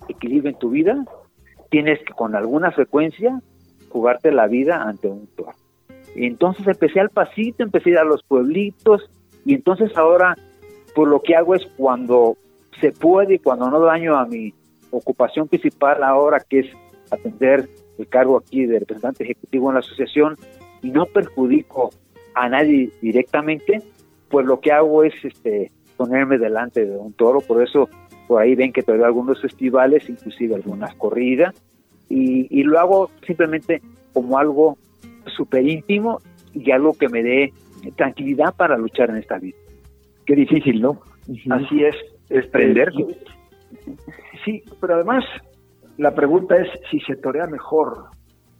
equilibrio 0.07 0.51
en 0.51 0.59
tu 0.59 0.69
vida, 0.69 1.05
tienes 1.69 1.99
que 1.99 2.13
con 2.13 2.35
alguna 2.35 2.71
frecuencia 2.71 3.41
jugarte 3.89 4.31
la 4.31 4.47
vida 4.47 4.83
ante 4.83 5.07
un 5.07 5.27
toro. 5.27 5.53
Y 6.15 6.25
entonces 6.25 6.65
empecé 6.67 6.99
al 6.99 7.09
pasito, 7.09 7.63
empecé 7.63 7.89
a 7.89 7.93
ir 7.93 7.99
a 7.99 8.03
los 8.03 8.23
pueblitos, 8.23 9.09
y 9.45 9.53
entonces 9.53 9.95
ahora 9.97 10.35
pues 10.95 11.09
lo 11.09 11.21
que 11.21 11.35
hago 11.35 11.55
es 11.55 11.65
cuando 11.77 12.37
se 12.79 12.91
puede 12.91 13.35
y 13.35 13.39
cuando 13.39 13.69
no 13.69 13.79
daño 13.81 14.17
a 14.17 14.25
mi 14.25 14.53
ocupación 14.91 15.47
principal 15.47 16.03
ahora, 16.03 16.39
que 16.39 16.59
es 16.59 16.67
atender 17.11 17.69
el 17.97 18.07
cargo 18.07 18.37
aquí 18.37 18.65
de 18.65 18.79
representante 18.79 19.23
ejecutivo 19.23 19.69
en 19.69 19.75
la 19.75 19.79
asociación 19.81 20.37
y 20.81 20.89
no 20.89 21.05
perjudico 21.05 21.91
a 22.33 22.49
nadie 22.49 22.91
directamente, 23.01 23.81
pues 24.29 24.45
lo 24.45 24.59
que 24.59 24.71
hago 24.71 25.03
es 25.03 25.13
este 25.23 25.71
ponerme 25.97 26.37
delante 26.37 26.85
de 26.85 26.97
un 26.97 27.13
toro, 27.13 27.39
por 27.41 27.61
eso 27.63 27.89
por 28.27 28.41
ahí 28.41 28.55
ven 28.55 28.73
que 28.73 28.83
todavía 28.83 29.07
algunos 29.07 29.41
festivales, 29.41 30.09
inclusive 30.09 30.55
algunas 30.55 30.93
corridas, 30.95 31.55
y, 32.09 32.47
y 32.49 32.63
lo 32.63 32.79
hago 32.79 33.09
simplemente 33.25 33.81
como 34.13 34.37
algo 34.37 34.77
súper 35.35 35.67
íntimo 35.67 36.21
y 36.53 36.71
algo 36.71 36.93
que 36.93 37.09
me 37.09 37.23
dé 37.23 37.53
tranquilidad 37.95 38.55
para 38.55 38.77
luchar 38.77 39.09
en 39.09 39.17
esta 39.17 39.37
vida. 39.37 39.57
Qué 40.25 40.35
difícil, 40.35 40.81
¿no? 40.81 41.01
Así 41.49 41.83
es, 41.83 41.95
es 42.29 42.45
Sí, 44.43 44.63
pero 44.79 44.95
además 44.95 45.23
la 45.97 46.13
pregunta 46.13 46.55
es 46.57 46.67
si 46.89 46.99
se 47.01 47.15
torea 47.15 47.47
mejor 47.47 48.05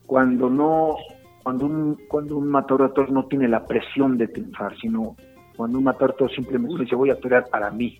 cuando 0.06 0.49
no, 0.49 0.95
cuando 1.43 1.65
un, 1.65 1.99
cuando 2.08 2.38
un 2.38 2.47
matador 2.47 3.12
no 3.12 3.25
tiene 3.25 3.47
la 3.47 3.65
presión 3.65 4.17
de 4.17 4.28
triunfar, 4.28 4.75
sino 4.78 5.15
cuando 5.56 5.78
un 5.78 5.84
matador 5.84 6.32
simplemente 6.34 6.84
dice 6.84 6.95
voy 6.95 7.10
a 7.10 7.19
torear 7.19 7.47
para 7.49 7.71
mí. 7.71 7.99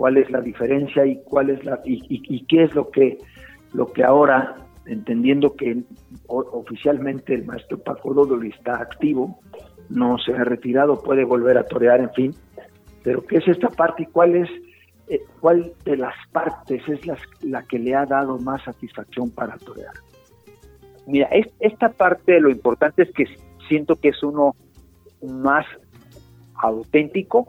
¿Cuál 0.00 0.16
es 0.16 0.30
la 0.30 0.40
diferencia 0.40 1.04
y 1.04 1.20
cuál 1.24 1.50
es 1.50 1.62
la 1.62 1.78
y, 1.84 2.00
y, 2.08 2.46
qué 2.46 2.62
es 2.62 2.74
lo 2.74 2.90
que 2.90 3.18
lo 3.74 3.92
que 3.92 4.02
ahora 4.02 4.56
entendiendo 4.86 5.54
que 5.54 5.82
oficialmente 6.26 7.34
el 7.34 7.44
maestro 7.44 7.76
Paco 7.76 8.14
Dodoli 8.14 8.48
está 8.48 8.80
activo, 8.80 9.42
no 9.90 10.16
se 10.16 10.32
ha 10.32 10.42
retirado, 10.42 11.02
puede 11.02 11.22
volver 11.24 11.58
a 11.58 11.64
torear, 11.64 12.00
en 12.00 12.10
fin, 12.14 12.34
pero 13.04 13.26
¿qué 13.26 13.36
es 13.36 13.48
esta 13.48 13.68
parte 13.68 14.04
y 14.04 14.06
cuál 14.06 14.36
es 14.36 14.48
eh, 15.08 15.20
cuál 15.38 15.74
de 15.84 15.98
las 15.98 16.14
partes 16.32 16.82
es 16.88 17.04
la, 17.06 17.18
la, 17.42 17.62
que 17.64 17.78
le 17.78 17.94
ha 17.94 18.06
dado 18.06 18.38
más 18.38 18.64
satisfacción 18.64 19.30
para 19.30 19.58
torear? 19.58 19.92
Mira, 21.06 21.28
esta 21.58 21.90
parte 21.90 22.40
lo 22.40 22.48
importante 22.48 23.02
es 23.02 23.12
que 23.12 23.26
siento 23.68 23.96
que 23.96 24.08
es 24.08 24.22
uno 24.22 24.56
más 25.20 25.66
auténtico 26.54 27.48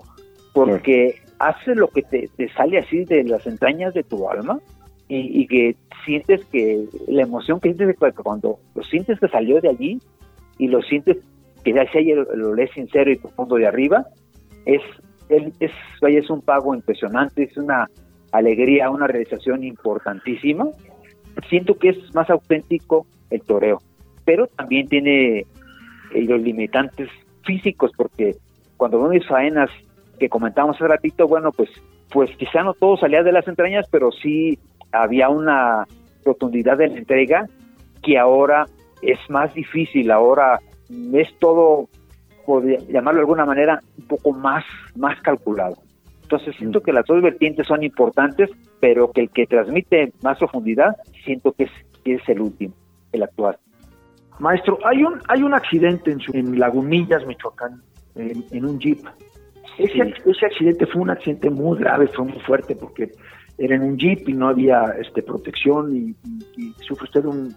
porque 0.54 1.22
hace 1.48 1.76
lo 1.76 1.88
que 1.88 2.04
te, 2.04 2.30
sale 2.56 2.80
así 2.80 3.06
de 3.06 3.24
las 3.24 3.46
entrañas 3.48 3.94
de 3.94 4.04
tu 4.04 4.30
alma 4.30 4.60
y, 5.08 5.46
que 5.48 5.76
sientes 6.06 6.46
que 6.46 6.86
la 7.08 7.24
emoción 7.24 7.60
que 7.60 7.74
sientes 7.74 7.98
cuando 8.24 8.60
lo 8.74 8.84
sientes 8.84 9.20
que 9.20 9.28
salió 9.28 9.60
de 9.60 9.68
allí 9.68 10.00
y 10.58 10.68
lo 10.68 10.82
sientes 10.82 11.18
que 11.66 11.74
ya 11.74 11.86
se 11.92 12.02
lo, 12.02 12.24
lo 12.34 12.56
lees 12.56 12.72
sincero 12.72 13.12
y 13.12 13.18
profundo 13.18 13.56
de 13.56 13.68
arriba, 13.68 14.06
es 14.66 14.82
es, 15.60 15.72
es 16.02 16.30
un 16.30 16.42
pago 16.42 16.76
impresionante, 16.76 17.44
es 17.44 17.58
una 17.58 17.88
alegría, 18.32 18.90
una 18.90 19.08
realización 19.08 19.64
importantísima. 19.64 20.66
Siento 21.50 21.76
que 21.76 21.90
es 21.90 22.16
más 22.16 22.30
auténtico 22.30 23.06
el 23.30 23.42
toreo, 23.42 23.82
pero 24.26 24.48
también 24.48 24.88
tiene 24.88 25.40
eh, 25.40 25.46
los 26.14 26.42
limitantes 26.42 27.10
físicos, 27.44 27.92
porque 27.96 28.36
cuando 28.78 29.00
veo 29.00 29.10
mis 29.10 29.28
faenas 29.28 29.70
que 30.22 30.30
comentamos 30.30 30.76
hace 30.76 30.88
ratito, 30.88 31.28
bueno, 31.28 31.52
pues, 31.52 31.72
pues 32.12 32.30
quizá 32.38 32.62
no 32.62 32.76
todo 32.76 32.96
salía 32.96 33.24
de 33.24 33.32
las 33.32 33.48
entrañas, 33.48 33.88
pero 33.90 34.12
sí 34.12 34.60
había 34.92 35.30
una 35.30 35.88
rotundidad 36.24 36.78
de 36.78 36.90
la 36.90 36.98
entrega 37.00 37.48
que 38.04 38.20
ahora 38.20 38.68
es 39.02 39.18
más 39.30 39.52
difícil, 39.56 40.12
ahora 40.12 40.60
es 41.14 41.28
todo 41.40 41.90
podría 42.46 42.78
llamarlo 42.88 43.18
de 43.18 43.24
alguna 43.24 43.46
manera, 43.46 43.80
un 43.98 44.06
poco 44.06 44.32
más, 44.32 44.64
más 44.96 45.20
calculado. 45.22 45.78
Entonces 46.22 46.56
siento 46.56 46.82
mm. 46.82 46.84
que 46.84 46.94
las 46.94 47.06
dos 47.08 47.20
vertientes 47.24 47.66
son 47.66 47.82
importantes, 47.82 48.52
pero 48.80 49.12
que 49.12 49.22
el 49.22 49.32
que 49.32 49.48
transmite 49.48 50.14
más 50.22 50.38
profundidad, 50.38 50.98
siento 51.26 51.52
que 51.54 51.64
es, 51.64 51.72
es 52.06 52.22
el 52.30 52.42
último, 52.42 52.76
el 53.12 53.24
actual. 53.24 53.58
Maestro, 54.38 54.78
hay 54.86 55.04
un, 55.04 55.20
hay 55.28 55.42
un 55.42 55.56
accidente 55.56 56.12
en, 56.12 56.20
su, 56.20 56.32
en 56.36 56.60
Lagunillas, 56.60 57.26
Michoacán, 57.26 57.82
en, 58.16 58.66
un 58.66 58.80
jeep. 58.80 59.00
Ese, 59.84 60.14
ese 60.26 60.46
accidente 60.46 60.86
fue 60.86 61.02
un 61.02 61.10
accidente 61.10 61.50
muy 61.50 61.80
grave, 61.80 62.08
fue 62.08 62.26
muy 62.26 62.40
fuerte 62.42 62.76
porque 62.76 63.12
era 63.58 63.76
en 63.76 63.84
un 63.84 63.98
jeep 63.98 64.28
y 64.28 64.34
no 64.34 64.50
había 64.50 64.96
este 65.00 65.22
protección 65.22 65.96
y, 65.96 66.16
y, 66.58 66.74
sufre 66.80 67.06
usted 67.06 67.26
un, 67.26 67.56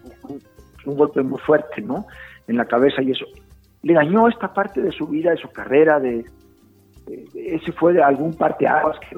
un, 0.85 0.95
golpe 0.95 1.21
muy 1.23 1.39
fuerte, 1.39 1.81
¿no? 1.81 2.05
En 2.47 2.57
la 2.57 2.65
cabeza 2.65 3.01
y 3.01 3.11
eso. 3.11 3.25
Le 3.81 3.93
dañó 3.93 4.27
esta 4.27 4.53
parte 4.53 4.81
de 4.81 4.91
su 4.91 5.07
vida, 5.07 5.31
de 5.31 5.37
su 5.37 5.49
carrera, 5.49 5.99
de, 5.99 6.25
ese 7.33 7.71
fue 7.71 7.93
de 7.93 8.03
algún 8.03 8.33
parte 8.33 8.67
aguas 8.67 8.97
que 8.99 9.17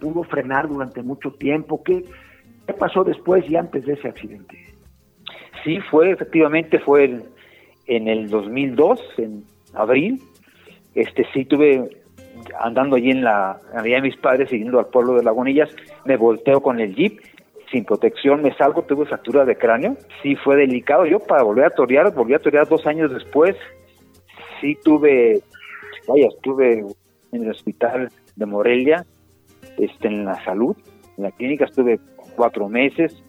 pudo 0.00 0.22
frenar 0.24 0.68
durante 0.68 1.02
mucho 1.02 1.30
tiempo. 1.32 1.82
¿Qué, 1.82 2.04
¿Qué 2.66 2.72
pasó 2.74 3.04
después 3.04 3.48
y 3.48 3.56
antes 3.56 3.84
de 3.86 3.94
ese 3.94 4.08
accidente? 4.08 4.56
Sí, 5.64 5.78
fue, 5.90 6.10
efectivamente, 6.10 6.78
fue 6.78 7.04
en, 7.04 7.22
en 7.86 8.08
el 8.08 8.28
2002, 8.28 9.00
en 9.18 9.44
abril. 9.74 10.20
Este, 10.94 11.26
sí 11.32 11.44
tuve 11.44 12.05
andando 12.60 12.96
allí 12.96 13.10
en 13.10 13.24
la 13.24 13.60
de 13.82 14.00
mis 14.00 14.16
padres, 14.16 14.50
siguiendo 14.50 14.78
al 14.78 14.86
pueblo 14.86 15.14
de 15.14 15.24
Lagunillas, 15.24 15.70
me 16.04 16.16
volteo 16.16 16.60
con 16.60 16.80
el 16.80 16.94
jeep, 16.94 17.20
sin 17.70 17.84
protección, 17.84 18.42
me 18.42 18.54
salgo, 18.54 18.82
tuve 18.82 19.06
fractura 19.06 19.44
de 19.44 19.56
cráneo, 19.56 19.96
sí 20.22 20.36
fue 20.36 20.56
delicado. 20.56 21.06
Yo 21.06 21.18
para 21.20 21.42
volver 21.42 21.66
a 21.66 21.70
torear, 21.70 22.12
volví 22.14 22.34
a 22.34 22.38
torear 22.38 22.68
dos 22.68 22.86
años 22.86 23.12
después, 23.12 23.56
sí 24.60 24.76
tuve, 24.82 25.40
vaya, 26.06 26.28
estuve 26.28 26.84
en 27.32 27.42
el 27.42 27.50
hospital 27.50 28.10
de 28.36 28.46
Morelia, 28.46 29.04
este, 29.78 30.08
en 30.08 30.24
la 30.24 30.42
salud, 30.44 30.76
en 31.16 31.24
la 31.24 31.30
clínica 31.32 31.64
estuve 31.64 31.98
cuatro 32.36 32.68
meses, 32.68 33.22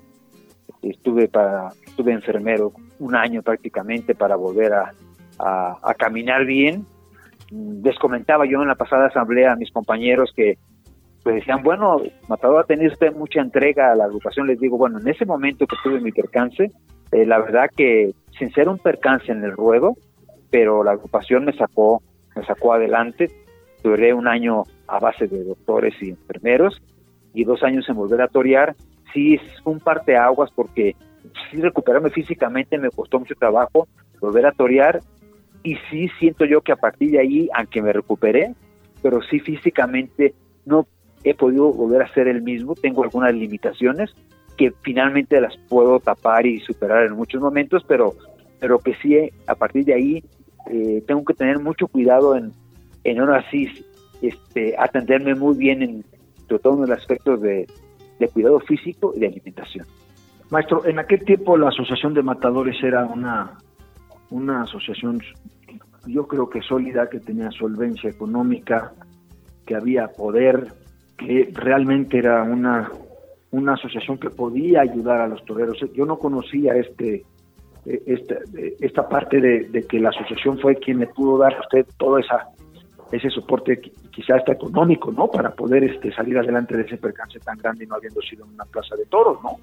estuve 0.82 1.28
para, 1.28 1.70
estuve 1.86 2.12
enfermero 2.12 2.74
un 3.00 3.16
año 3.16 3.42
prácticamente 3.42 4.14
para 4.14 4.36
volver 4.36 4.74
a, 4.74 4.94
a 5.40 5.94
caminar 5.96 6.46
bien 6.46 6.86
les 7.52 7.98
comentaba 8.00 8.46
yo 8.46 8.62
en 8.62 8.68
la 8.68 8.76
pasada 8.76 9.08
asamblea 9.08 9.54
a 9.54 9.56
mis 9.56 9.72
compañeros 9.72 10.32
que 10.36 10.58
pues 11.24 11.36
decían, 11.36 11.62
bueno, 11.62 12.02
Matador 12.30 12.62
ha 12.62 12.66
tenido 12.66 12.92
usted 12.92 13.14
mucha 13.14 13.42
entrega 13.42 13.92
a 13.92 13.96
la 13.96 14.06
agrupación, 14.06 14.48
les 14.48 14.60
digo, 14.60 14.78
bueno, 14.78 15.00
en 15.00 15.08
ese 15.10 15.26
momento 15.26 15.68
que 15.68 15.76
tuve 15.84 16.00
mi 16.00 16.12
percance, 16.12 16.72
eh, 17.12 17.26
la 17.26 17.40
verdad 17.40 17.70
que 17.76 18.14
sin 18.38 18.50
ser 18.54 18.70
un 18.70 18.78
percance 18.78 19.32
en 19.32 19.44
el 19.44 19.52
ruedo, 19.52 19.96
pero 20.50 20.84
la 20.84 20.92
agrupación 20.92 21.44
me 21.44 21.52
sacó, 21.54 22.02
me 22.36 22.46
sacó 22.46 22.74
adelante, 22.74 23.30
duré 23.84 24.14
un 24.14 24.28
año 24.28 24.64
a 24.88 25.00
base 25.00 25.28
de 25.28 25.44
doctores 25.44 25.94
y 26.02 26.12
enfermeros 26.12 26.82
y 27.34 27.44
dos 27.44 27.62
años 27.62 27.90
en 27.90 27.96
volver 27.96 28.22
a 28.22 28.30
torear, 28.30 28.76
sí 29.14 29.36
es 29.36 29.42
un 29.66 29.80
parteaguas 29.80 30.50
porque 30.56 30.96
sí 31.52 31.60
recuperarme 31.60 32.10
físicamente 32.10 32.78
me 32.78 32.90
costó 32.90 33.20
mucho 33.20 33.36
trabajo, 33.36 33.88
volver 34.22 34.46
a 34.46 34.52
torear 34.54 35.02
y 35.68 35.76
sí 35.92 36.10
siento 36.18 36.46
yo 36.46 36.62
que 36.62 36.72
a 36.72 36.78
partir 36.78 37.12
de 37.12 37.20
ahí, 37.20 37.50
aunque 37.54 37.82
me 37.82 37.92
recuperé, 37.92 38.54
pero 39.02 39.22
sí 39.22 39.42
físicamente 39.42 40.34
no 40.66 40.88
he 41.26 41.34
podido 41.34 41.74
volver 41.74 42.04
a 42.04 42.14
ser 42.14 42.30
el 42.30 42.42
mismo, 42.42 42.74
tengo 42.74 43.04
algunas 43.04 43.34
limitaciones 43.34 44.16
que 44.56 44.72
finalmente 44.82 45.42
las 45.42 45.58
puedo 45.68 46.00
tapar 46.00 46.46
y 46.46 46.62
superar 46.62 47.06
en 47.06 47.18
muchos 47.18 47.42
momentos, 47.42 47.84
pero, 47.86 48.14
pero 48.62 48.80
que 48.80 48.96
sí 49.02 49.18
a 49.46 49.56
partir 49.56 49.84
de 49.84 49.94
ahí 49.94 50.24
eh, 50.72 51.04
tengo 51.06 51.26
que 51.26 51.34
tener 51.34 51.60
mucho 51.60 51.88
cuidado 51.88 52.38
en, 52.38 52.54
en 53.04 53.20
ahora 53.20 53.44
sí 53.52 53.70
este, 54.22 54.74
atenderme 54.80 55.36
muy 55.36 55.58
bien 55.58 55.84
en 55.84 56.06
todos 56.48 56.80
los 56.80 56.90
aspectos 56.90 57.42
de, 57.42 57.68
de 58.20 58.28
cuidado 58.30 58.62
físico 58.62 59.12
y 59.14 59.20
de 59.20 59.28
alimentación. 59.28 59.86
Maestro, 60.50 60.86
en 60.86 60.98
aquel 60.98 61.26
tiempo 61.26 61.58
la 61.58 61.68
Asociación 61.68 62.14
de 62.14 62.24
Matadores 62.24 62.82
era 62.82 63.06
una, 63.06 63.58
una 64.30 64.64
asociación 64.64 65.22
yo 66.08 66.28
creo 66.28 66.50
que 66.50 66.62
sólida, 66.62 67.10
que 67.10 67.20
tenía 67.20 67.52
solvencia 67.52 68.10
económica, 68.10 68.94
que 69.66 69.76
había 69.76 70.08
poder, 70.08 70.68
que 71.18 71.52
realmente 71.54 72.18
era 72.18 72.44
una, 72.44 72.90
una 73.52 73.74
asociación 73.74 74.18
que 74.18 74.30
podía 74.30 74.82
ayudar 74.82 75.22
a 75.22 75.28
los 75.28 75.44
toreros. 75.46 75.78
Yo 75.94 76.06
no 76.06 76.18
conocía 76.18 76.76
este, 76.76 77.26
esta, 77.86 78.36
esta 78.80 79.08
parte 79.08 79.40
de, 79.40 79.86
que 79.88 80.00
la 80.00 80.10
asociación 80.10 80.60
fue 80.60 80.76
quien 80.76 81.00
le 81.00 81.08
pudo 81.08 81.38
dar 81.38 81.56
a 81.56 81.60
usted 81.62 81.86
todo 81.98 82.18
esa, 82.18 82.50
ese 83.12 83.30
soporte, 83.30 83.80
quizá 84.12 84.36
hasta 84.36 84.54
económico, 84.54 85.12
¿no? 85.12 85.28
Para 85.30 85.52
poder 85.52 85.84
este, 85.84 86.12
salir 86.14 86.38
adelante 86.38 86.76
de 86.76 86.84
ese 86.84 86.98
percance 86.98 87.40
tan 87.40 87.58
grande 87.58 87.86
y 87.86 87.88
no 87.88 87.96
habiendo 87.96 88.22
sido 88.22 88.46
una 88.46 88.66
plaza 88.66 88.96
de 88.96 89.06
toros, 89.06 89.38
¿no? 89.44 89.58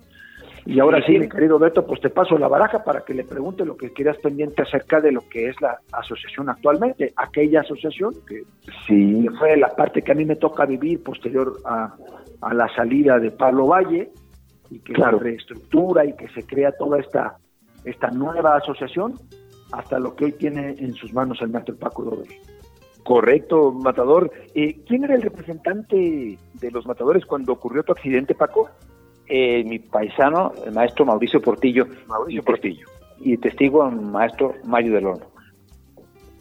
Y 0.67 0.81
ahora 0.81 1.05
sí, 1.05 1.19
mi 1.19 1.29
querido 1.29 1.59
Beto, 1.59 1.87
pues 1.87 2.01
te 2.01 2.09
paso 2.09 2.39
la 2.39 2.49
baraja 2.49 2.83
para 2.83 3.03
que 3.03 3.13
le 3.13 3.25
pregunte 3.25 3.67
lo 3.67 3.77
que 3.77 3.93
quieras 3.93 4.17
pendiente 4.19 4.63
acerca 4.63 5.01
de 5.01 5.13
lo 5.13 5.29
que 5.29 5.49
es 5.49 5.61
la 5.61 5.79
asociación 5.93 6.49
actualmente, 6.49 7.13
aquella 7.17 7.61
asociación 7.61 8.15
que, 8.27 8.45
sí. 8.87 9.27
fue 9.39 9.59
la 9.59 9.69
parte 9.69 10.01
que 10.01 10.13
a 10.13 10.15
mí 10.15 10.25
me 10.25 10.37
toca 10.37 10.65
vivir 10.65 11.03
posterior 11.03 11.59
a, 11.67 11.95
la 12.53 12.69
salida 12.75 13.19
de 13.19 13.31
Pablo 13.31 13.67
Valle 13.67 14.11
y 14.71 14.79
que 14.81 14.95
se 14.95 15.11
reestructura 15.11 16.05
y 16.05 16.15
que 16.15 16.29
se 16.29 16.47
crea 16.47 16.73
toda 16.73 16.99
esta, 16.99 17.39
esta 17.85 18.11
nueva 18.11 18.57
asociación 18.57 19.15
hasta 19.73 19.99
lo 19.99 20.15
que 20.15 20.27
hoy 20.27 20.33
tiene 20.33 20.75
en 20.79 20.95
sus 20.95 21.13
manos 21.13 21.41
el 21.41 21.49
maestro 21.49 21.77
Paco 21.77 22.05
Doble. 22.05 22.41
Correcto, 23.03 23.71
Matador. 23.73 24.31
Eh, 24.55 24.83
¿Quién 24.87 25.05
era 25.05 25.15
el 25.15 25.23
representante 25.23 26.39
de 26.55 26.71
los 26.71 26.87
matadores 26.87 27.27
cuando 27.27 27.53
ocurrió 27.53 27.83
tu 27.83 27.93
accidente, 27.93 28.35
Paco? 28.35 28.71
Eh, 29.27 29.65
mi 29.65 29.79
paisano, 29.79 30.53
el 30.67 30.73
maestro 30.73 31.07
Mauricio 31.07 31.41
Portillo. 31.41 31.87
Mauricio 32.07 32.43
Portillo. 32.43 32.87
Y 33.21 33.37
testigo 33.39 33.87
el 33.89 33.97
maestro 33.97 34.55
Mario 34.65 34.95
del 34.95 35.07
Horno. 35.07 35.27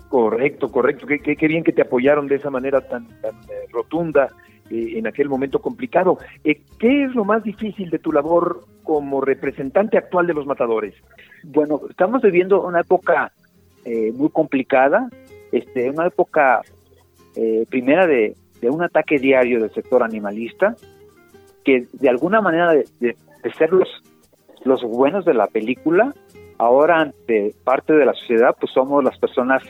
Correcto, 0.10 0.72
correcto. 0.72 1.08
Qué, 1.08 1.20
qué, 1.20 1.48
bien 1.48 1.64
que 1.64 1.72
te 1.72 1.82
apoyaron 1.82 2.28
de 2.28 2.36
esa 2.36 2.50
manera 2.50 2.82
tan, 2.82 3.08
tan 3.22 3.36
eh, 3.36 3.68
rotunda 3.72 4.28
eh, 4.70 4.98
en 4.98 5.08
aquel 5.08 5.30
momento 5.30 5.60
complicado. 5.60 6.18
¿Qué 6.44 7.04
es 7.06 7.16
lo 7.16 7.26
más 7.26 7.44
difícil 7.44 7.90
de 7.90 8.00
tu 8.00 8.12
labor 8.12 8.66
como 8.84 9.22
representante 9.22 9.98
actual 9.98 10.28
de 10.28 10.34
los 10.34 10.46
matadores? 10.46 10.94
Bueno, 11.44 11.82
estamos 11.90 12.22
viviendo 12.22 12.62
una 12.62 12.82
época 12.82 13.32
muy 14.14 14.30
complicada, 14.30 15.10
este, 15.52 15.90
una 15.90 16.08
época 16.08 16.62
primera 17.70 18.08
de, 18.08 18.38
de 18.62 18.70
un 18.70 18.82
ataque 18.82 19.20
diario 19.20 19.60
del 19.60 19.74
sector 19.74 20.04
animalista, 20.04 20.78
que 21.64 21.88
de 21.94 22.10
alguna 22.10 22.42
manera 22.42 22.74
de, 22.74 23.16
ser 23.58 23.72
los, 23.72 23.90
los 24.64 24.84
buenos 24.84 25.26
de 25.26 25.34
la 25.34 25.48
película, 25.48 26.14
ahora 26.58 27.00
ante 27.02 27.54
parte 27.64 27.94
de 27.94 28.06
la 28.06 28.14
sociedad, 28.14 28.56
pues 28.60 28.72
somos 28.72 29.04
las 29.04 29.18
personas 29.18 29.64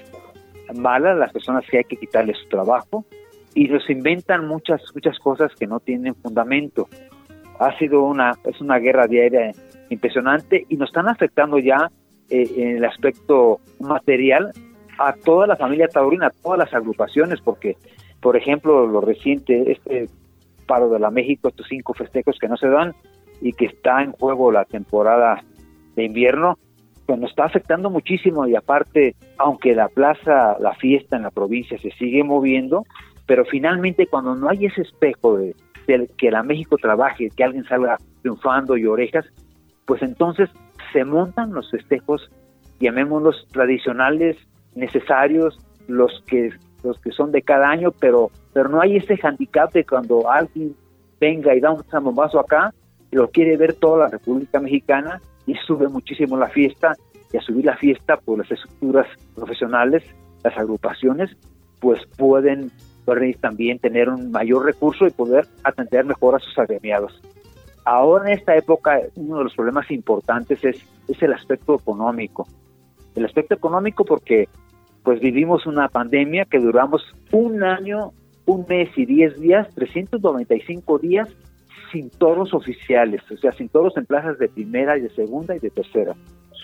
malas, 0.76 1.18
las 1.18 1.32
personas 1.32 1.66
que 1.70 1.80
hay 1.80 1.84
que 1.84 1.98
quitarles 1.98 2.38
su 2.38 2.50
trabajo 2.50 3.06
y 3.54 3.68
nos 3.68 3.88
inventan 3.90 4.48
muchas 4.48 4.82
muchas 4.94 5.18
cosas 5.20 5.52
que 5.56 5.68
no 5.68 5.80
tienen 5.80 6.16
fundamento. 6.16 6.88
Ha 7.60 7.78
sido 7.78 8.04
una 8.04 8.34
es 8.46 8.60
una 8.62 8.80
guerra 8.80 9.08
diaria 9.08 9.52
impresionante 9.90 10.66
y 10.70 10.78
nos 10.78 10.90
están 10.90 11.08
afectando 11.08 11.60
ya 11.60 11.92
eh, 12.30 12.50
en 12.58 12.78
el 12.78 12.86
aspecto 12.86 13.60
material 13.80 14.52
a 14.98 15.14
toda 15.14 15.48
la 15.48 15.56
familia 15.56 15.88
taurina, 15.88 16.28
a 16.28 16.32
todas 16.32 16.60
las 16.60 16.74
agrupaciones, 16.74 17.42
porque 17.42 17.78
por 18.22 18.38
ejemplo 18.38 18.88
lo 18.88 19.02
reciente 19.02 19.72
este 19.72 20.08
paro 20.64 20.90
de 20.90 21.00
la 21.00 21.12
México, 21.12 21.50
estos 21.50 21.68
cinco 21.68 21.94
festejos 21.94 22.38
que 22.40 22.48
no 22.48 22.58
se 22.58 22.68
dan 22.68 22.94
y 23.42 23.54
que 23.54 23.66
está 23.66 24.02
en 24.02 24.12
juego 24.12 24.52
la 24.52 24.66
temporada 24.66 25.44
de 25.96 26.06
invierno, 26.06 26.58
pues 27.06 27.20
nos 27.20 27.30
está 27.30 27.46
afectando 27.46 27.90
muchísimo 27.90 28.48
y 28.48 28.56
aparte, 28.56 29.16
aunque 29.38 29.76
la 29.76 29.90
plaza, 29.90 30.58
la 30.60 30.74
fiesta 30.76 31.18
en 31.18 31.24
la 31.24 31.32
provincia 31.32 31.78
se 31.80 31.92
sigue 31.92 32.24
moviendo, 32.24 32.86
pero 33.26 33.46
finalmente 33.46 34.08
cuando 34.08 34.36
no 34.36 34.50
hay 34.50 34.66
ese 34.66 34.82
espejo 34.82 35.38
de, 35.38 35.56
que 36.18 36.32
la 36.32 36.44
México 36.44 36.78
trabaje, 36.78 37.30
que 37.36 37.44
alguien 37.44 37.66
salga 37.66 37.98
triunfando 38.22 38.78
y 38.78 38.86
orejas, 38.86 39.26
pues 39.86 40.02
entonces 40.02 40.50
se 40.94 41.04
montan 41.04 41.54
los 41.54 41.70
festejos, 41.70 42.32
llamémoslos 42.80 43.48
tradicionales, 43.52 44.38
necesarios, 44.76 45.58
los 45.88 46.24
que 46.28 46.52
los 46.84 47.00
que 47.00 47.12
son 47.12 47.32
de 47.32 47.42
cada 47.42 47.70
año, 47.70 47.92
pero, 47.92 48.30
pero 48.54 48.70
no 48.70 48.82
hay 48.82 48.98
ese 48.98 49.18
handicap 49.22 49.72
de 49.72 49.86
cuando 49.86 50.30
alguien 50.30 50.76
venga 51.20 51.56
y 51.56 51.60
da 51.60 51.72
un 51.72 51.84
zambombazo 51.86 52.40
acá, 52.40 52.74
lo 53.12 53.30
quiere 53.30 53.58
ver 53.58 53.74
toda 53.74 54.06
la 54.06 54.08
República 54.10 54.60
Mexicana 54.60 55.22
y 55.46 55.56
sube 55.56 55.88
muchísimo 55.88 56.38
la 56.38 56.50
fiesta, 56.50 56.96
y 57.32 57.38
a 57.38 57.42
subir 57.42 57.66
la 57.66 57.76
fiesta, 57.76 58.18
pues 58.18 58.40
las 58.40 58.52
estructuras 58.52 59.08
profesionales, 59.36 60.04
las 60.44 60.58
agrupaciones, 60.58 61.36
pues 61.80 62.00
pueden, 62.18 62.72
también 63.42 63.80
tener 63.80 64.08
un 64.08 64.32
mayor 64.32 64.66
recurso 64.66 65.06
y 65.08 65.12
poder 65.12 65.48
atender 65.64 66.06
mejor 66.06 66.36
a 66.36 66.40
sus 66.40 66.58
agremiados. 66.58 67.20
Ahora 67.86 68.32
en 68.32 68.38
esta 68.38 68.56
época 68.56 69.00
uno 69.16 69.40
de 69.40 69.44
los 69.46 69.56
problemas 69.56 69.90
importantes 69.92 70.64
es, 70.64 70.78
es 71.10 71.22
el 71.22 71.34
aspecto 71.34 71.76
económico. 71.76 72.48
El 73.16 73.26
aspecto 73.26 73.56
económico 73.56 74.06
porque 74.06 74.48
pues 75.04 75.20
vivimos 75.20 75.66
una 75.66 75.90
pandemia 75.90 76.46
que 76.46 76.60
duramos 76.60 77.04
un 77.32 77.64
año, 77.64 78.12
un 78.46 78.66
mes 78.68 78.90
y 78.96 79.06
diez 79.06 79.40
días, 79.40 79.68
395 79.76 81.00
días 81.00 81.30
sin 81.92 82.10
toros 82.10 82.54
oficiales, 82.54 83.22
o 83.32 83.38
sea, 83.38 83.52
sin 83.52 83.70
toros 83.70 83.96
en 83.98 84.06
plazas 84.06 84.40
de 84.40 84.50
primera 84.50 84.98
y 84.98 85.02
de 85.02 85.10
segunda 85.10 85.56
y 85.56 85.60
de 85.60 85.70
tercera. 85.70 86.16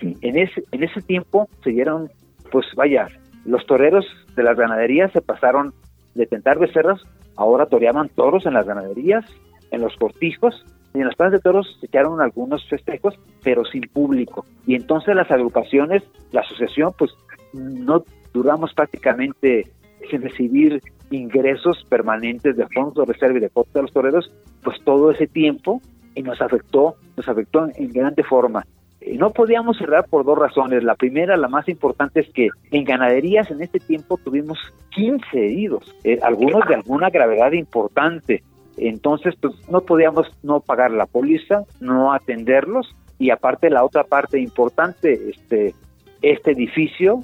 En, 0.01 0.37
ese, 0.37 0.63
en 0.71 0.83
ese 0.83 1.01
tiempo 1.01 1.47
se 1.63 1.71
dieron, 1.71 2.09
pues 2.51 2.65
vaya, 2.75 3.07
los 3.45 3.65
toreros 3.65 4.05
de 4.35 4.43
las 4.43 4.57
ganaderías 4.57 5.11
se 5.11 5.21
pasaron 5.21 5.73
de 6.15 6.25
tentar 6.25 6.57
becerras, 6.57 7.01
ahora 7.35 7.67
toreaban 7.67 8.09
toros 8.09 8.45
en 8.45 8.53
las 8.53 8.65
ganaderías, 8.65 9.25
en 9.71 9.81
los 9.81 9.95
cortijos, 9.97 10.65
y 10.93 10.99
en 10.99 11.05
las 11.05 11.15
plazas 11.15 11.33
de 11.33 11.39
toros 11.39 11.77
se 11.79 11.85
echaron 11.85 12.19
algunos 12.21 12.67
festejos, 12.67 13.13
pero 13.43 13.63
sin 13.65 13.81
público. 13.81 14.45
Y 14.65 14.75
entonces 14.75 15.15
las 15.15 15.29
agrupaciones, 15.29 16.01
la 16.31 16.41
asociación, 16.41 16.93
pues 16.97 17.11
no 17.53 18.03
duramos 18.33 18.73
prácticamente 18.73 19.67
sin 20.09 20.21
recibir 20.21 20.81
ingresos 21.11 21.85
permanentes 21.89 22.55
de 22.55 22.67
fondos 22.67 23.07
de 23.07 23.13
reserva 23.13 23.37
y 23.37 23.41
de 23.41 23.49
cuota 23.49 23.71
de 23.73 23.81
los 23.83 23.93
toreros, 23.93 24.31
pues 24.63 24.77
todo 24.83 25.11
ese 25.11 25.27
tiempo 25.27 25.81
y 26.15 26.23
nos 26.23 26.41
afectó, 26.41 26.95
nos 27.17 27.27
afectó 27.27 27.67
en 27.75 27.91
grande 27.91 28.23
forma. 28.23 28.65
Eh, 29.01 29.17
no 29.17 29.31
podíamos 29.31 29.77
cerrar 29.77 30.05
por 30.09 30.25
dos 30.25 30.37
razones. 30.37 30.83
La 30.83 30.95
primera, 30.95 31.37
la 31.37 31.47
más 31.47 31.67
importante, 31.69 32.21
es 32.21 32.29
que 32.33 32.49
en 32.71 32.83
ganaderías 32.83 33.49
en 33.51 33.61
este 33.61 33.79
tiempo 33.79 34.17
tuvimos 34.17 34.57
15 34.91 35.25
heridos, 35.33 35.95
eh, 36.03 36.19
algunos 36.21 36.67
de 36.67 36.75
alguna 36.75 37.09
gravedad 37.09 37.51
importante. 37.53 38.43
Entonces, 38.77 39.35
pues 39.39 39.53
no 39.69 39.81
podíamos 39.81 40.27
no 40.43 40.61
pagar 40.61 40.91
la 40.91 41.05
póliza, 41.05 41.63
no 41.79 42.13
atenderlos 42.13 42.95
y 43.17 43.31
aparte 43.31 43.69
la 43.69 43.83
otra 43.83 44.05
parte 44.05 44.39
importante, 44.39 45.29
este, 45.29 45.73
este 46.21 46.51
edificio 46.51 47.23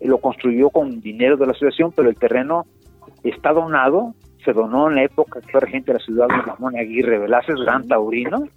lo 0.00 0.18
construyó 0.18 0.70
con 0.70 1.00
dinero 1.00 1.36
de 1.36 1.46
la 1.46 1.52
asociación, 1.52 1.92
pero 1.92 2.08
el 2.08 2.16
terreno 2.16 2.66
está 3.24 3.52
donado, 3.52 4.14
se 4.44 4.52
donó 4.52 4.88
en 4.88 4.96
la 4.96 5.04
época 5.04 5.40
que 5.40 5.50
fue 5.50 5.60
regente 5.60 5.92
de 5.92 5.98
la 5.98 6.04
ciudad 6.04 6.28
de 6.28 6.42
Ramón 6.42 6.76
Aguirre 6.76 7.18
Velázquez, 7.18 7.56
gran 7.56 7.86
taurino, 7.86 8.48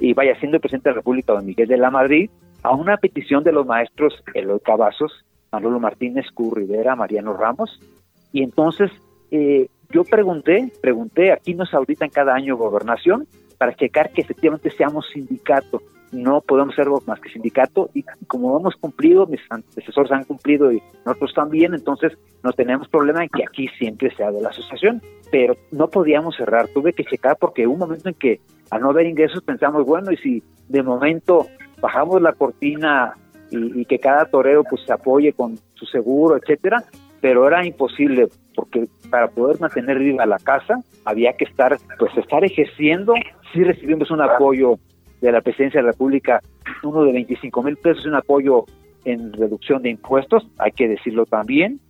y 0.00 0.12
vaya 0.14 0.38
siendo 0.38 0.60
presidente 0.60 0.88
de 0.88 0.94
la 0.94 1.00
República 1.00 1.32
don 1.32 1.46
Miguel 1.46 1.68
de 1.68 1.76
la 1.76 1.90
Madrid, 1.90 2.30
a 2.62 2.72
una 2.72 2.96
petición 2.96 3.42
de 3.44 3.52
los 3.52 3.66
maestros 3.66 4.22
Eloy 4.34 4.60
Cavazos, 4.60 5.24
Manolo 5.50 5.80
Martínez, 5.80 6.26
Cu 6.32 6.54
Rivera, 6.54 6.96
Mariano 6.96 7.34
Ramos, 7.34 7.80
y 8.32 8.42
entonces 8.42 8.90
eh, 9.30 9.68
yo 9.90 10.04
pregunté, 10.04 10.72
pregunté, 10.80 11.32
aquí 11.32 11.54
nos 11.54 11.72
auditan 11.74 12.08
cada 12.08 12.34
año 12.34 12.56
gobernación, 12.56 13.26
para 13.58 13.76
checar 13.76 14.10
que 14.10 14.22
efectivamente 14.22 14.70
seamos 14.70 15.08
sindicato. 15.10 15.80
No 16.12 16.42
podemos 16.42 16.74
ser 16.74 16.88
más 17.06 17.20
que 17.20 17.30
sindicato 17.30 17.90
y 17.94 18.04
como 18.26 18.58
hemos 18.58 18.76
cumplido, 18.76 19.26
mis 19.26 19.40
antecesores 19.48 20.12
han 20.12 20.24
cumplido 20.24 20.70
y 20.70 20.82
nosotros 21.06 21.32
también, 21.34 21.74
entonces 21.74 22.12
no 22.42 22.52
tenemos 22.52 22.88
problema 22.88 23.22
en 23.22 23.30
que 23.30 23.44
aquí 23.44 23.68
siempre 23.78 24.14
sea 24.14 24.30
de 24.30 24.42
la 24.42 24.50
asociación, 24.50 25.00
pero 25.30 25.56
no 25.70 25.88
podíamos 25.88 26.36
cerrar, 26.36 26.68
tuve 26.68 26.92
que 26.92 27.04
checar 27.04 27.36
porque 27.40 27.66
un 27.66 27.78
momento 27.78 28.08
en 28.08 28.14
que 28.14 28.40
al 28.70 28.82
no 28.82 28.90
haber 28.90 29.06
ingresos 29.06 29.42
pensamos, 29.42 29.84
bueno, 29.86 30.12
y 30.12 30.16
si 30.18 30.42
de 30.68 30.82
momento 30.82 31.46
bajamos 31.80 32.20
la 32.22 32.32
cortina 32.32 33.14
y, 33.50 33.84
que 33.84 33.98
cada 33.98 34.24
torero 34.26 34.64
pues 34.64 34.82
se 34.86 34.92
apoye 34.92 35.32
con 35.32 35.58
su 35.74 35.84
seguro, 35.86 36.36
etcétera, 36.36 36.84
pero 37.20 37.46
era 37.46 37.66
imposible 37.66 38.28
porque 38.54 38.86
para 39.10 39.28
poder 39.28 39.60
mantener 39.60 39.98
viva 39.98 40.26
la 40.26 40.38
casa 40.38 40.80
había 41.04 41.34
que 41.34 41.44
estar 41.44 41.76
pues 41.98 42.16
estar 42.16 42.44
ejerciendo 42.44 43.14
sí 43.52 43.64
recibimos 43.64 44.10
un 44.10 44.20
apoyo 44.20 44.78
de 45.22 45.32
la 45.32 45.40
presidencia 45.40 45.80
de 45.80 45.86
la 45.86 45.92
República 45.92 46.40
uno 46.82 47.04
de 47.04 47.12
25 47.12 47.62
mil 47.62 47.76
pesos 47.76 48.04
un 48.04 48.14
apoyo 48.14 48.66
en 49.04 49.32
reducción 49.32 49.82
de 49.82 49.90
impuestos 49.90 50.46
hay 50.58 50.72
que 50.72 50.88
decirlo 50.88 51.24
también 51.24 51.80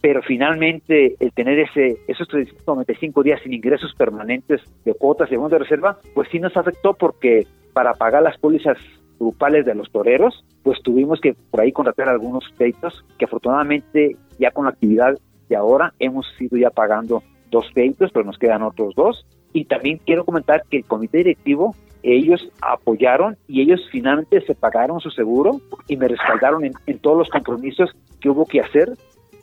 pero 0.00 0.22
finalmente 0.22 1.16
el 1.18 1.32
tener 1.32 1.58
ese 1.58 1.98
esos 2.06 2.28
395 2.28 3.22
días 3.24 3.40
sin 3.42 3.52
ingresos 3.52 3.94
permanentes 3.96 4.60
de 4.84 4.94
cuotas 4.94 5.30
de 5.30 5.38
de 5.38 5.58
reserva 5.58 5.98
pues 6.14 6.28
sí 6.30 6.38
nos 6.38 6.56
afectó 6.56 6.94
porque 6.94 7.46
para 7.72 7.94
pagar 7.94 8.22
las 8.22 8.38
pólizas 8.38 8.78
grupales 9.22 9.64
de 9.64 9.74
los 9.74 9.90
toreros, 9.90 10.44
pues 10.62 10.82
tuvimos 10.82 11.20
que 11.20 11.34
por 11.50 11.60
ahí 11.60 11.72
contratar 11.72 12.08
algunos 12.08 12.44
créditos 12.56 13.04
que 13.18 13.24
afortunadamente 13.24 14.16
ya 14.38 14.50
con 14.50 14.64
la 14.64 14.70
actividad 14.70 15.16
de 15.48 15.56
ahora 15.56 15.94
hemos 15.98 16.26
ido 16.40 16.58
ya 16.58 16.70
pagando 16.70 17.22
dos 17.50 17.66
créditos, 17.72 18.10
pero 18.12 18.24
nos 18.24 18.38
quedan 18.38 18.62
otros 18.62 18.94
dos. 18.94 19.24
Y 19.52 19.66
también 19.66 20.00
quiero 20.04 20.24
comentar 20.24 20.62
que 20.68 20.78
el 20.78 20.84
comité 20.84 21.18
directivo, 21.18 21.76
ellos 22.02 22.48
apoyaron 22.60 23.36
y 23.46 23.62
ellos 23.62 23.80
finalmente 23.90 24.40
se 24.42 24.54
pagaron 24.54 25.00
su 25.00 25.10
seguro 25.10 25.60
y 25.88 25.96
me 25.96 26.08
respaldaron 26.08 26.64
en, 26.64 26.98
todos 26.98 27.18
los 27.18 27.28
compromisos 27.28 27.90
que 28.20 28.28
hubo 28.28 28.46
que 28.46 28.60
hacer 28.60 28.90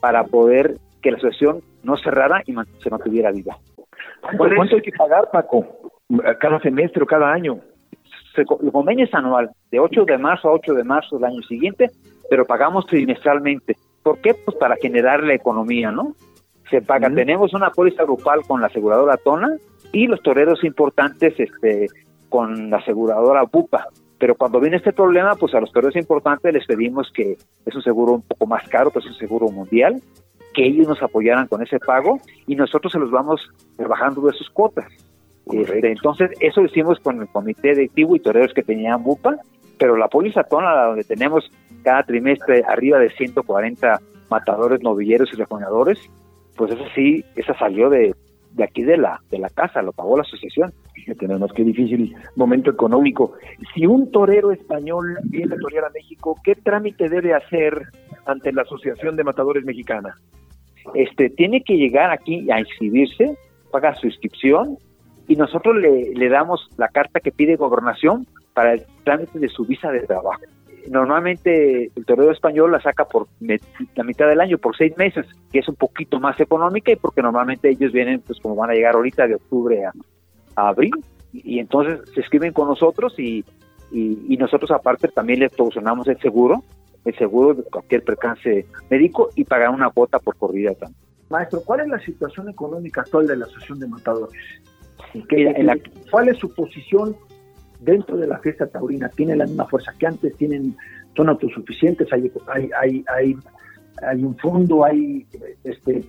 para 0.00 0.24
poder 0.24 0.76
que 1.02 1.10
la 1.10 1.16
asociación 1.16 1.62
no 1.82 1.96
cerrara 1.96 2.42
y 2.46 2.54
se 2.82 2.90
mantuviera 2.90 3.30
viva. 3.30 3.58
¿Cuánto 4.36 4.76
hay 4.76 4.82
que 4.82 4.92
pagar, 4.92 5.30
Paco? 5.30 5.66
¿Cada 6.38 6.60
semestre 6.60 7.02
o 7.02 7.06
cada 7.06 7.32
año? 7.32 7.60
el 8.36 8.72
convenio 8.72 9.04
es 9.04 9.14
anual, 9.14 9.50
de 9.70 9.80
8 9.80 10.04
de 10.04 10.16
marzo 10.16 10.48
a 10.48 10.52
8 10.52 10.74
de 10.74 10.84
marzo 10.84 11.16
del 11.16 11.24
año 11.24 11.42
siguiente, 11.42 11.90
pero 12.28 12.46
pagamos 12.46 12.86
trimestralmente. 12.86 13.76
¿Por 14.02 14.18
qué? 14.20 14.34
Pues 14.34 14.56
para 14.56 14.76
generar 14.76 15.22
la 15.22 15.34
economía, 15.34 15.90
¿no? 15.90 16.14
Se 16.70 16.80
paga, 16.80 17.10
tenemos 17.10 17.52
una 17.52 17.70
póliza 17.70 18.04
grupal 18.04 18.42
con 18.46 18.60
la 18.60 18.68
aseguradora 18.68 19.16
Tona 19.16 19.56
y 19.92 20.06
los 20.06 20.22
toreros 20.22 20.62
importantes 20.62 21.34
este, 21.38 21.88
con 22.30 22.70
la 22.70 22.78
aseguradora 22.78 23.42
Bupa. 23.42 23.88
Pero 24.18 24.34
cuando 24.34 24.60
viene 24.60 24.78
este 24.78 24.92
problema, 24.92 25.34
pues 25.34 25.54
a 25.54 25.60
los 25.60 25.72
toreros 25.72 25.96
importantes 25.96 26.54
les 26.54 26.66
pedimos 26.66 27.10
que 27.12 27.36
es 27.66 27.74
un 27.74 27.82
seguro 27.82 28.14
un 28.14 28.22
poco 28.22 28.46
más 28.46 28.66
caro, 28.68 28.90
pues 28.90 29.04
es 29.04 29.10
un 29.10 29.18
seguro 29.18 29.48
mundial, 29.48 30.00
que 30.54 30.66
ellos 30.66 30.88
nos 30.88 31.02
apoyaran 31.02 31.46
con 31.46 31.62
ese 31.62 31.78
pago 31.78 32.18
y 32.46 32.56
nosotros 32.56 32.92
se 32.92 32.98
los 32.98 33.10
vamos 33.10 33.50
rebajando 33.76 34.22
de 34.22 34.32
sus 34.32 34.48
cuotas. 34.50 34.86
Este, 35.50 35.90
entonces, 35.90 36.30
eso 36.40 36.60
lo 36.60 36.66
hicimos 36.68 37.00
con 37.00 37.20
el 37.20 37.28
comité 37.28 37.70
directivo 37.70 38.14
y 38.14 38.20
toreros 38.20 38.54
que 38.54 38.62
tenían 38.62 39.02
BUPA, 39.02 39.36
pero 39.78 39.96
la 39.96 40.08
póliza 40.08 40.44
tona, 40.44 40.84
donde 40.84 41.04
tenemos 41.04 41.50
cada 41.82 42.02
trimestre 42.02 42.62
arriba 42.66 42.98
de 42.98 43.10
140 43.10 44.00
matadores, 44.30 44.82
novilleros 44.82 45.30
y 45.32 45.36
rejoneadores, 45.36 45.98
pues 46.56 46.72
esa 46.72 46.84
sí, 46.94 47.24
esa 47.36 47.58
salió 47.58 47.88
de, 47.88 48.14
de 48.52 48.64
aquí 48.64 48.82
de 48.82 48.96
la, 48.96 49.20
de 49.30 49.38
la 49.38 49.48
casa, 49.48 49.82
lo 49.82 49.92
pagó 49.92 50.16
la 50.16 50.22
asociación. 50.22 50.72
Tenemos 51.18 51.52
qué 51.52 51.64
difícil 51.64 52.14
momento 52.36 52.70
económico. 52.70 53.32
Si 53.74 53.86
un 53.86 54.10
torero 54.10 54.52
español 54.52 55.18
viene 55.24 55.54
a 55.54 55.58
torear 55.58 55.84
a 55.86 55.90
México, 55.90 56.36
¿qué 56.44 56.54
trámite 56.54 57.08
debe 57.08 57.34
hacer 57.34 57.82
ante 58.26 58.52
la 58.52 58.62
Asociación 58.62 59.16
de 59.16 59.24
Matadores 59.24 59.64
Mexicana? 59.64 60.16
Este, 60.94 61.30
tiene 61.30 61.62
que 61.62 61.76
llegar 61.76 62.10
aquí 62.10 62.50
a 62.50 62.60
inscribirse, 62.60 63.36
paga 63.70 63.94
su 63.96 64.06
inscripción, 64.06 64.76
y 65.26 65.36
nosotros 65.36 65.76
le, 65.76 66.12
le 66.14 66.28
damos 66.28 66.68
la 66.76 66.88
carta 66.88 67.20
que 67.20 67.32
pide 67.32 67.56
gobernación 67.56 68.26
para 68.52 68.74
el 68.74 68.82
trámite 69.04 69.38
de 69.38 69.48
su 69.48 69.64
visa 69.64 69.90
de 69.90 70.00
trabajo. 70.00 70.42
Normalmente 70.90 71.92
el 71.94 72.04
torero 72.04 72.32
español 72.32 72.72
la 72.72 72.82
saca 72.82 73.04
por 73.04 73.28
la 73.38 74.02
mitad 74.02 74.26
del 74.26 74.40
año, 74.40 74.58
por 74.58 74.76
seis 74.76 74.92
meses, 74.96 75.24
que 75.52 75.60
es 75.60 75.68
un 75.68 75.76
poquito 75.76 76.18
más 76.18 76.40
económica 76.40 76.90
y 76.90 76.96
porque 76.96 77.22
normalmente 77.22 77.70
ellos 77.70 77.92
vienen, 77.92 78.20
pues 78.22 78.40
como 78.40 78.56
van 78.56 78.70
a 78.70 78.74
llegar 78.74 78.96
ahorita 78.96 79.28
de 79.28 79.36
octubre 79.36 79.84
a, 79.84 79.92
abril, 80.56 80.90
y, 81.32 81.60
entonces 81.60 82.00
se 82.12 82.20
escriben 82.22 82.52
con 82.52 82.66
nosotros 82.66 83.14
y, 83.20 83.44
y, 83.92 84.36
nosotros 84.36 84.72
aparte 84.72 85.06
también 85.06 85.38
les 85.38 85.52
proporcionamos 85.52 86.08
el 86.08 86.18
seguro, 86.18 86.64
el 87.04 87.16
seguro 87.16 87.54
de 87.54 87.62
cualquier 87.62 88.02
percance 88.02 88.66
médico 88.90 89.30
y 89.36 89.44
pagar 89.44 89.70
una 89.70 89.90
cuota 89.90 90.18
por 90.18 90.34
corrida 90.34 90.74
también. 90.74 91.00
Maestro, 91.28 91.62
¿cuál 91.64 91.82
es 91.82 91.86
la 91.86 92.00
situación 92.00 92.48
económica 92.48 93.02
actual 93.02 93.28
de 93.28 93.36
la 93.36 93.44
Asociación 93.44 93.78
de 93.78 93.86
Matadores? 93.86 94.42
¿Cuál 96.10 96.30
es 96.30 96.38
su 96.38 96.52
posición 96.52 97.14
dentro 97.80 98.16
de 98.16 98.26
la 98.26 98.38
fiesta 98.38 98.66
taurina? 98.66 99.08
¿Tiene 99.08 99.36
la 99.36 99.46
misma 99.46 99.66
fuerza 99.66 99.92
que 99.98 100.06
antes? 100.06 100.36
¿Tienen, 100.36 100.76
¿Son 101.16 101.28
autosuficientes? 101.28 102.08
¿Hay, 102.12 102.30
hay, 102.52 103.04
hay, 103.08 103.36
hay, 104.02 104.24
un 104.24 104.36
fondo? 104.36 104.84
¿Hay, 104.84 105.26
este, 105.64 106.04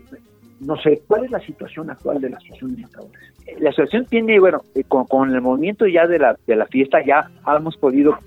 no 0.60 0.76
sé, 0.78 1.02
cuál 1.08 1.26
es 1.26 1.32
la 1.32 1.40
situación 1.40 1.90
actual 1.90 2.22
de 2.22 2.30
la 2.30 2.38
asociación 2.38 2.76
de 2.76 2.82
matadores? 2.84 3.22
La 3.60 3.70
asociación 3.70 4.06
tiene, 4.06 4.40
bueno, 4.40 4.62
eh, 4.76 4.84
con, 4.84 5.34
el 5.34 5.42
movimiento 5.42 5.88
ya 5.88 6.08
de 6.08 6.20
la, 6.20 6.38
de 6.46 6.56
la 6.56 6.66
fiesta 6.68 7.04
ya 7.04 7.30
hemos 7.56 7.78
podido, 7.78 8.18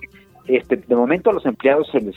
este, 0.47 0.77
de 0.77 0.97
momento 0.97 1.31
a 1.31 1.35
los 1.35 1.47
empleados 1.47 1.89
se 1.91 2.01
les 2.01 2.17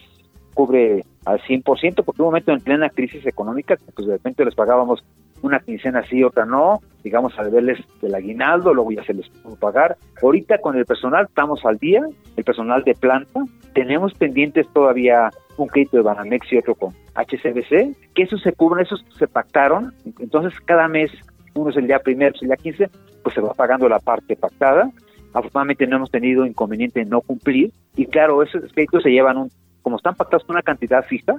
cubre 0.53 1.03
al 1.25 1.39
100%, 1.41 2.03
porque 2.03 2.21
un 2.21 2.28
momento 2.28 2.51
en 2.51 2.61
plena 2.61 2.89
crisis 2.89 3.25
económica, 3.25 3.78
pues 3.93 4.07
de 4.07 4.13
repente 4.13 4.43
les 4.43 4.55
pagábamos 4.55 5.03
una 5.41 5.59
quincena 5.59 6.03
sí, 6.09 6.23
otra 6.23 6.45
no, 6.45 6.81
digamos 7.03 7.38
a 7.38 7.43
deberles 7.43 7.79
del 8.01 8.15
aguinaldo, 8.15 8.73
luego 8.73 8.91
ya 8.91 9.03
se 9.03 9.13
les 9.13 9.29
pudo 9.29 9.55
pagar. 9.55 9.97
Ahorita 10.21 10.57
con 10.59 10.75
el 10.75 10.85
personal 10.85 11.25
estamos 11.25 11.65
al 11.65 11.77
día, 11.77 12.01
el 12.35 12.43
personal 12.43 12.83
de 12.83 12.95
planta, 12.95 13.43
tenemos 13.73 14.13
pendientes 14.13 14.67
todavía 14.73 15.29
un 15.57 15.67
crédito 15.67 15.97
de 15.97 16.03
Banamex 16.03 16.51
y 16.51 16.57
otro 16.57 16.75
con 16.75 16.93
HCBC, 17.15 18.13
que 18.13 18.23
esos 18.23 18.41
se 18.41 18.53
cubren, 18.53 18.85
esos 18.85 19.03
se 19.17 19.27
pactaron, 19.27 19.93
entonces 20.19 20.59
cada 20.61 20.88
mes, 20.88 21.11
uno 21.55 21.69
es 21.69 21.77
el 21.77 21.88
día 21.88 21.99
primero, 21.99 22.35
el 22.41 22.47
día 22.47 22.57
15, 22.57 22.89
pues 23.23 23.35
se 23.35 23.41
va 23.41 23.53
pagando 23.53 23.89
la 23.89 23.99
parte 23.99 24.35
pactada. 24.35 24.91
Afortunadamente 25.33 25.85
no 25.88 25.97
hemos 25.97 26.11
tenido 26.11 26.45
inconveniente 26.45 27.01
en 27.01 27.09
no 27.09 27.21
cumplir 27.21 27.71
y 27.95 28.05
claro, 28.05 28.41
esos 28.43 28.71
créditos 28.73 29.03
se 29.03 29.11
llevan 29.11 29.38
un, 29.38 29.51
como 29.81 29.97
están 29.97 30.15
pactados 30.15 30.43
con 30.45 30.55
una 30.55 30.63
cantidad 30.63 31.03
fija, 31.05 31.35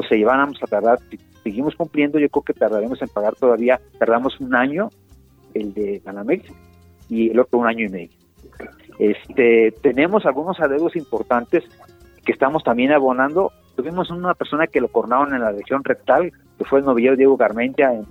pues 0.00 0.08
se 0.08 0.16
llevan 0.16 0.40
a 0.40 0.66
tardar 0.66 0.98
seguimos 1.42 1.74
cumpliendo, 1.74 2.18
yo 2.18 2.28
creo 2.30 2.42
que 2.42 2.54
tardaremos 2.54 3.02
en 3.02 3.08
pagar 3.08 3.34
todavía, 3.34 3.78
tardamos 3.98 4.40
un 4.40 4.54
año 4.54 4.88
el 5.52 5.74
de 5.74 6.00
Banamex 6.02 6.50
y 7.10 7.30
el 7.30 7.38
otro 7.38 7.58
un 7.58 7.66
año 7.66 7.84
y 7.84 7.88
medio. 7.88 8.16
Este, 8.98 9.72
tenemos 9.82 10.24
algunos 10.24 10.58
adeudos 10.58 10.96
importantes 10.96 11.64
que 12.24 12.32
estamos 12.32 12.62
también 12.62 12.92
abonando. 12.92 13.52
Tuvimos 13.76 14.10
una 14.10 14.32
persona 14.34 14.66
que 14.66 14.80
lo 14.80 14.88
coronaron 14.88 15.34
en 15.34 15.42
la 15.42 15.52
región 15.52 15.84
rectal, 15.84 16.32
que 16.56 16.64
fue 16.64 16.78
el 16.78 16.86
novillero 16.86 17.16
Diego 17.16 17.36
Garmentia 17.36 17.92
en, 17.92 18.06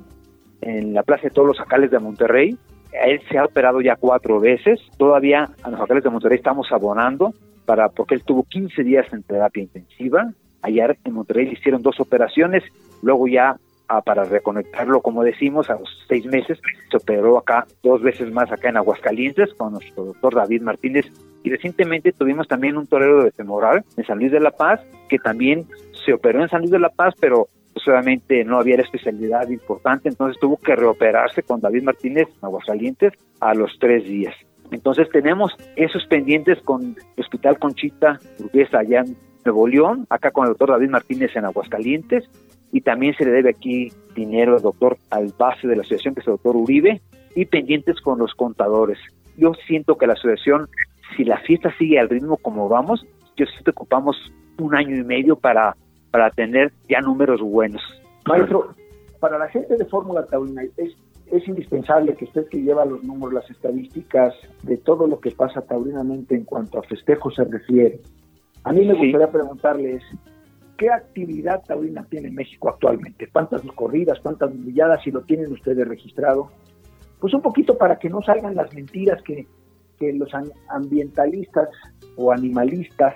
en 0.61 0.93
la 0.93 1.03
Plaza 1.03 1.23
de 1.23 1.29
Todos 1.31 1.47
los 1.47 1.57
Jacales 1.57 1.89
de 1.89 1.99
Monterrey. 1.99 2.57
Él 2.91 3.21
se 3.31 3.37
ha 3.37 3.45
operado 3.45 3.81
ya 3.81 3.95
cuatro 3.95 4.39
veces. 4.39 4.79
Todavía 4.97 5.49
a 5.63 5.69
los 5.71 5.79
Jacales 5.79 6.03
de 6.03 6.09
Monterrey 6.09 6.37
estamos 6.37 6.71
abonando 6.71 7.33
para 7.65 7.89
porque 7.89 8.15
él 8.15 8.23
tuvo 8.23 8.43
15 8.43 8.83
días 8.83 9.05
en 9.13 9.23
terapia 9.23 9.63
intensiva. 9.63 10.33
Ayer 10.62 10.97
en 11.03 11.14
Monterrey 11.14 11.49
hicieron 11.51 11.82
dos 11.82 11.99
operaciones, 11.99 12.64
luego 13.01 13.28
ya 13.28 13.57
ah, 13.88 14.01
para 14.01 14.24
reconectarlo, 14.26 15.01
como 15.01 15.24
decimos, 15.24 15.70
a 15.70 15.74
los 15.74 15.89
seis 16.07 16.26
meses, 16.26 16.60
se 16.89 16.97
operó 16.97 17.38
acá 17.38 17.66
dos 17.84 18.01
veces 18.01 18.32
más 18.32 18.51
acá 18.51 18.70
en 18.70 18.78
Aguascalientes 18.78 19.53
con 19.55 19.74
nuestro 19.74 20.05
doctor 20.05 20.36
David 20.36 20.62
Martínez. 20.62 21.05
Y 21.43 21.49
recientemente 21.49 22.12
tuvimos 22.12 22.47
también 22.47 22.78
un 22.78 22.88
torero 22.88 23.24
de 23.24 23.32
femoral 23.32 23.84
en 23.95 24.05
San 24.05 24.20
Luis 24.20 24.32
de 24.32 24.41
la 24.41 24.51
Paz, 24.51 24.82
que 25.07 25.20
también 25.20 25.66
se 26.05 26.14
operó 26.14 26.41
en 26.41 26.49
San 26.49 26.62
Luis 26.62 26.72
de 26.72 26.80
la 26.80 26.89
Paz, 26.89 27.14
pero 27.20 27.47
solamente 27.76 28.43
no 28.43 28.60
había 28.60 28.78
la 28.78 28.84
especialidad 28.84 29.47
importante, 29.49 30.10
entonces 30.10 30.39
tuvo 30.39 30.57
que 30.57 30.76
reoperarse 30.76 31.43
con 31.43 31.62
David 31.62 31.84
Martínez 31.84 32.28
en 32.28 32.45
Aguascalientes 32.45 33.14
a 33.39 33.53
los 33.53 33.78
tres 33.80 34.03
días. 34.03 34.36
Entonces 34.72 35.10
tenemos 35.10 35.55
esos 35.76 36.05
pendientes 36.05 36.60
con 36.62 36.84
el 36.84 37.24
Hospital 37.24 37.57
Conchita 37.57 38.20
Burguesa 38.38 38.80
allá 38.80 39.01
en 39.01 39.18
Nuevo 39.45 39.67
León, 39.67 40.05
acá 40.09 40.31
con 40.31 40.45
el 40.45 40.49
doctor 40.49 40.71
David 40.71 40.89
Martínez 40.89 41.35
en 41.35 41.45
Aguascalientes, 41.45 42.29
y 42.71 42.81
también 42.81 43.15
se 43.15 43.25
le 43.25 43.31
debe 43.31 43.49
aquí 43.49 43.91
dinero 44.15 44.55
al 44.55 44.61
doctor 44.61 44.97
al 45.09 45.33
base 45.37 45.67
de 45.67 45.75
la 45.75 45.81
asociación, 45.81 46.13
que 46.13 46.21
es 46.21 46.27
el 46.27 46.33
doctor 46.33 46.55
Uribe, 46.55 47.01
y 47.35 47.45
pendientes 47.45 47.99
con 48.01 48.19
los 48.19 48.33
contadores. 48.33 48.97
Yo 49.37 49.53
siento 49.67 49.97
que 49.97 50.07
la 50.07 50.13
asociación, 50.13 50.67
si 51.15 51.23
la 51.23 51.37
fiesta 51.39 51.73
sigue 51.77 51.99
al 51.99 52.09
ritmo 52.09 52.37
como 52.37 52.67
vamos, 52.67 53.05
yo 53.37 53.45
siento 53.45 53.71
que 53.71 53.81
ocupamos 53.81 54.17
un 54.59 54.75
año 54.75 54.95
y 54.95 55.03
medio 55.03 55.37
para, 55.37 55.75
para 56.11 56.29
tener 56.31 56.73
ya 56.89 56.99
números 56.99 57.41
buenos. 57.41 57.81
Maestro, 58.25 58.75
para 59.19 59.37
la 59.37 59.47
gente 59.47 59.75
de 59.77 59.85
Fórmula 59.85 60.25
Taurina 60.25 60.63
es, 60.77 60.95
es 61.31 61.47
indispensable 61.47 62.15
que 62.15 62.25
usted 62.25 62.47
que 62.47 62.61
lleva 62.61 62.85
los 62.85 63.03
números, 63.03 63.33
las 63.33 63.49
estadísticas 63.49 64.33
de 64.63 64.77
todo 64.77 65.07
lo 65.07 65.19
que 65.19 65.31
pasa 65.31 65.61
taurinamente 65.61 66.35
en 66.35 66.43
cuanto 66.43 66.79
a 66.79 66.83
festejos 66.83 67.35
se 67.35 67.45
refiere. 67.45 68.01
A 68.64 68.74
mí 68.74 68.86
me 68.86 68.93
gustaría 68.93 69.32
preguntarles, 69.32 70.03
¿qué 70.78 70.89
actividad 70.89 71.64
taurina 71.66 72.05
tiene 72.10 72.30
México 72.32 72.70
actualmente? 72.70 73.30
¿Cuántas 73.32 73.62
corridas, 73.74 74.20
cuántas 74.22 74.53
milladas, 74.53 75.01
si 75.03 75.12
lo 75.12 75.22
tienen 75.22 75.51
ustedes 75.51 75.88
registrado? 75.88 76.51
Pues 77.20 77.34
un 77.34 77.41
poquito 77.41 77.78
para 77.78 77.97
que 77.97 78.10
no 78.10 78.22
salgan 78.22 78.55
las 78.55 78.74
mentiras 78.74 79.22
que, 79.24 79.47
que 79.97 80.14
los 80.14 80.30
ambientalistas 80.70 81.70
o 82.16 82.32
animalistas 82.32 83.16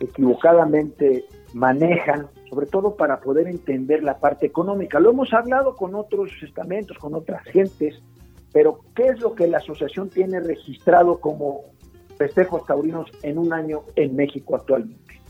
equivocadamente 0.00 1.24
manejan, 1.54 2.28
sobre 2.50 2.66
todo 2.66 2.94
para 2.96 3.20
poder 3.20 3.48
entender 3.48 4.02
la 4.02 4.18
parte 4.18 4.46
económica. 4.46 5.00
Lo 5.00 5.10
hemos 5.10 5.32
hablado 5.32 5.74
con 5.74 5.94
otros 5.94 6.30
estamentos, 6.42 6.98
con 6.98 7.14
otras 7.14 7.42
gentes, 7.44 8.00
pero 8.52 8.80
¿qué 8.94 9.08
es 9.08 9.20
lo 9.20 9.34
que 9.34 9.46
la 9.46 9.58
asociación 9.58 10.08
tiene 10.08 10.40
registrado 10.40 11.20
como 11.20 11.62
festejos 12.18 12.66
taurinos 12.66 13.10
en 13.22 13.38
un 13.38 13.52
año 13.52 13.80
en 13.96 14.16
México 14.16 14.56
actualmente? 14.56 15.20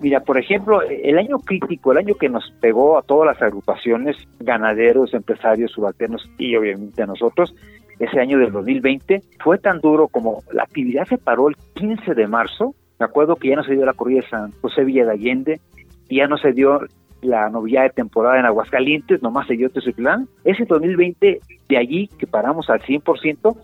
Mira, 0.00 0.20
por 0.20 0.36
ejemplo, 0.36 0.82
el 0.82 1.16
año 1.16 1.38
crítico, 1.38 1.92
el 1.92 1.98
año 1.98 2.16
que 2.16 2.28
nos 2.28 2.50
pegó 2.60 2.98
a 2.98 3.02
todas 3.02 3.34
las 3.34 3.42
agrupaciones, 3.42 4.16
ganaderos, 4.40 5.14
empresarios, 5.14 5.72
subalternos 5.72 6.28
y 6.36 6.54
obviamente 6.54 7.02
a 7.02 7.06
nosotros, 7.06 7.54
ese 7.98 8.20
año 8.20 8.38
del 8.38 8.52
2020, 8.52 9.22
fue 9.42 9.56
tan 9.56 9.80
duro 9.80 10.08
como 10.08 10.42
la 10.52 10.64
actividad 10.64 11.06
se 11.06 11.16
paró 11.16 11.48
el 11.48 11.56
15 11.74 12.14
de 12.14 12.26
marzo 12.26 12.74
me 12.98 13.04
acuerdo 13.06 13.36
que 13.36 13.48
ya 13.48 13.56
no 13.56 13.64
se 13.64 13.74
dio 13.74 13.84
la 13.84 13.92
corrida 13.92 14.22
de 14.22 14.28
San 14.28 14.52
José 14.62 14.84
Villa 14.84 15.04
de 15.04 15.12
Allende, 15.12 15.60
ya 16.08 16.26
no 16.26 16.38
se 16.38 16.52
dio 16.52 16.80
la 17.22 17.48
novedad 17.50 17.84
de 17.84 17.90
temporada 17.90 18.38
en 18.38 18.46
Aguascalientes, 18.46 19.22
nomás 19.22 19.46
se 19.46 19.54
dio 19.54 19.70
Tezuitlán. 19.70 20.28
Ese 20.44 20.64
2020, 20.64 21.40
de 21.68 21.76
allí 21.76 22.08
que 22.18 22.26
paramos 22.26 22.70
al 22.70 22.80
100%, 22.80 23.56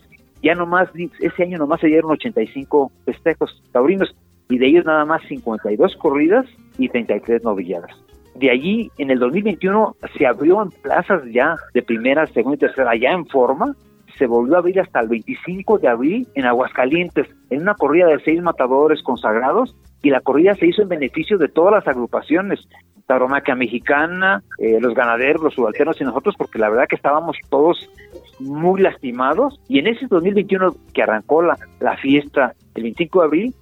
ya 0.42 0.54
nomás, 0.54 0.88
ese 1.20 1.42
año 1.42 1.58
nomás 1.58 1.80
se 1.80 1.86
dieron 1.86 2.10
85 2.10 2.90
festejos 3.04 3.62
taurinos, 3.72 4.14
y 4.48 4.58
de 4.58 4.66
ellos 4.66 4.84
nada 4.84 5.04
más 5.04 5.22
52 5.28 5.96
corridas 5.96 6.46
y 6.78 6.88
33 6.88 7.42
novilladas. 7.42 7.90
De 8.34 8.50
allí, 8.50 8.90
en 8.98 9.10
el 9.10 9.18
2021, 9.18 9.96
se 10.16 10.26
abrió 10.26 10.62
en 10.62 10.70
plazas 10.70 11.22
ya 11.32 11.56
de 11.74 11.82
primera, 11.82 12.26
segunda 12.26 12.56
y 12.56 12.58
tercera, 12.58 12.96
ya 12.96 13.12
en 13.12 13.26
forma, 13.26 13.74
se 14.18 14.26
volvió 14.26 14.56
a 14.56 14.58
abrir 14.58 14.80
hasta 14.80 15.00
el 15.00 15.08
25 15.08 15.78
de 15.78 15.88
abril 15.88 16.28
en 16.34 16.46
Aguascalientes, 16.46 17.26
en 17.50 17.62
una 17.62 17.74
corrida 17.74 18.06
de 18.06 18.20
seis 18.20 18.42
matadores 18.42 19.02
consagrados, 19.02 19.74
y 20.02 20.10
la 20.10 20.20
corrida 20.20 20.54
se 20.56 20.66
hizo 20.66 20.82
en 20.82 20.88
beneficio 20.88 21.38
de 21.38 21.48
todas 21.48 21.72
las 21.72 21.86
agrupaciones, 21.86 22.60
Taromaquia 23.06 23.54
Mexicana, 23.54 24.42
eh, 24.58 24.78
los 24.80 24.94
ganaderos, 24.94 25.42
los 25.42 25.54
subalternos 25.54 26.00
y 26.00 26.04
nosotros, 26.04 26.34
porque 26.36 26.58
la 26.58 26.70
verdad 26.70 26.86
que 26.88 26.96
estábamos 26.96 27.36
todos 27.50 27.90
muy 28.38 28.80
lastimados, 28.80 29.60
y 29.68 29.78
en 29.78 29.88
ese 29.88 30.06
2021 30.06 30.74
que 30.92 31.02
arrancó 31.02 31.42
la, 31.42 31.56
la 31.80 31.96
fiesta 31.96 32.54
el 32.74 32.82
25 32.84 33.20
de 33.20 33.26
abril, 33.26 33.54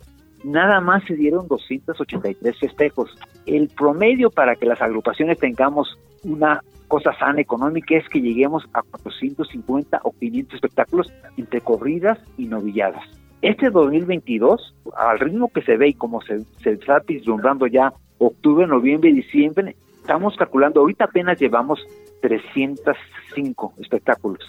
nada 0.45 0.81
más 0.81 1.05
se 1.05 1.15
dieron 1.15 1.49
283 1.49 2.59
festejos. 2.59 3.11
El 3.47 3.69
promedio 3.69 4.31
para 4.31 4.57
que 4.57 4.67
las 4.67 4.81
agrupaciones 4.81 5.39
tengamos 5.39 5.99
una 6.25 6.63
cosa 6.89 7.13
sana 7.19 7.41
económica 7.41 7.97
es 7.97 8.09
que 8.09 8.21
lleguemos 8.21 8.65
a 8.73 8.83
450 8.83 10.01
o 10.03 10.13
500 10.13 10.55
espectáculos 10.55 11.13
entre 11.37 11.61
corridas 11.61 12.19
y 12.37 12.47
novilladas. 12.47 13.05
Este 13.43 13.71
2022, 13.71 14.75
al 14.97 15.19
ritmo 15.19 15.49
que 15.49 15.63
se 15.63 15.77
ve 15.77 15.89
y 15.89 15.95
como 15.95 16.21
se, 16.23 16.41
se 16.63 16.73
está 16.73 16.99
vislumbrando 17.07 17.67
ya 17.67 17.93
octubre, 18.19 18.67
noviembre 18.67 19.11
y 19.11 19.15
diciembre, 19.15 19.77
estamos 19.97 20.37
calculando, 20.37 20.81
ahorita 20.81 21.05
apenas 21.05 21.39
llevamos 21.39 21.81
305 22.21 23.75
espectáculos. 23.79 24.41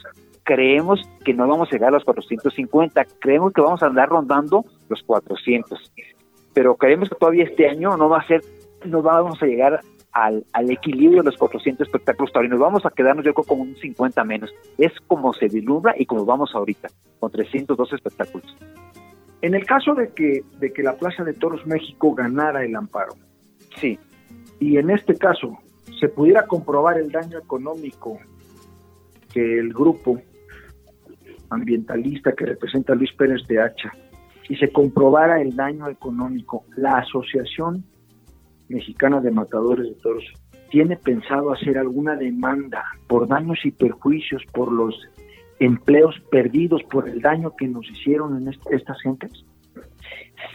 Creemos 0.44 1.02
que 1.24 1.34
no 1.34 1.48
vamos 1.48 1.70
a 1.70 1.72
llegar 1.72 1.90
a 1.90 1.94
los 1.94 2.04
450, 2.04 3.06
creemos 3.20 3.54
que 3.54 3.62
vamos 3.62 3.84
a 3.84 3.88
andar 3.88 4.10
rondando 4.10 4.66
los 4.90 5.02
400, 5.04 5.92
pero 6.54 6.76
creemos 6.76 7.10
que 7.10 7.16
todavía 7.16 7.44
este 7.44 7.70
año 7.70 7.96
no 7.96 8.10
va 8.10 8.20
a 8.20 8.28
ser, 8.28 8.42
no 8.86 9.02
vamos 9.02 9.42
a 9.42 9.46
llegar 9.46 9.82
al, 10.12 10.44
equilibrio 10.70 11.22
de 11.22 11.30
los 11.30 11.38
400 11.38 11.88
espectáculos 11.88 12.32
taurinos. 12.34 12.60
Vamos 12.60 12.86
a 12.86 12.90
quedarnos 12.90 13.26
yo 13.26 13.34
creo 13.34 13.46
como 13.46 13.64
un 13.64 13.76
50 13.76 14.24
menos. 14.24 14.52
Es 14.78 14.92
como 15.08 15.34
se 15.34 15.48
vislumbra 15.48 15.94
y 15.98 16.06
como 16.06 16.26
vamos 16.26 16.54
ahorita, 16.54 16.90
con 17.20 17.32
302 17.32 17.94
espectáculos. 17.94 18.58
En 19.42 19.56
el 19.56 19.66
caso 19.66 19.96
de 19.96 20.10
que, 20.14 20.44
de 20.60 20.72
que 20.72 20.84
la 20.84 20.94
Plaza 20.94 21.24
de 21.24 21.34
Toros 21.34 21.66
México 21.66 22.14
ganara 22.14 22.64
el 22.64 22.76
amparo, 22.76 23.14
sí. 23.78 23.98
y 24.60 24.78
en 24.78 24.92
este 24.92 25.16
caso 25.16 25.58
se 26.00 26.10
pudiera 26.10 26.46
comprobar 26.46 26.98
el 27.00 27.12
daño 27.12 27.40
económico 27.40 28.20
que 29.34 29.60
el 29.60 29.74
grupo 29.74 30.22
ambientalista 31.52 32.32
que 32.32 32.46
representa 32.46 32.96
Luis 32.96 33.12
Pérez 33.14 33.46
de 33.48 33.62
Hacha, 33.62 33.92
y 34.50 34.56
se 34.56 34.72
comprobara 34.72 35.42
el 35.42 35.56
daño 35.56 35.88
económico, 35.88 36.66
la 36.76 36.98
asociación 36.98 37.86
Mexicana 38.68 39.22
de 39.22 39.32
Matadores 39.32 39.88
de 39.88 39.96
Toros 40.02 40.26
tiene 40.70 40.96
pensado 40.96 41.52
hacer 41.52 41.78
alguna 41.78 42.16
demanda 42.16 42.84
por 43.08 43.28
daños 43.28 43.60
y 43.66 43.72
perjuicios 43.72 44.42
por 44.54 44.72
los 44.72 44.96
empleos 45.60 46.16
perdidos, 46.32 46.82
por 46.84 47.08
el 47.08 47.22
daño 47.22 47.56
que 47.56 47.68
nos 47.68 47.88
hicieron 47.92 48.42
en 48.42 48.54
estas 48.72 49.00
gentes? 49.02 49.32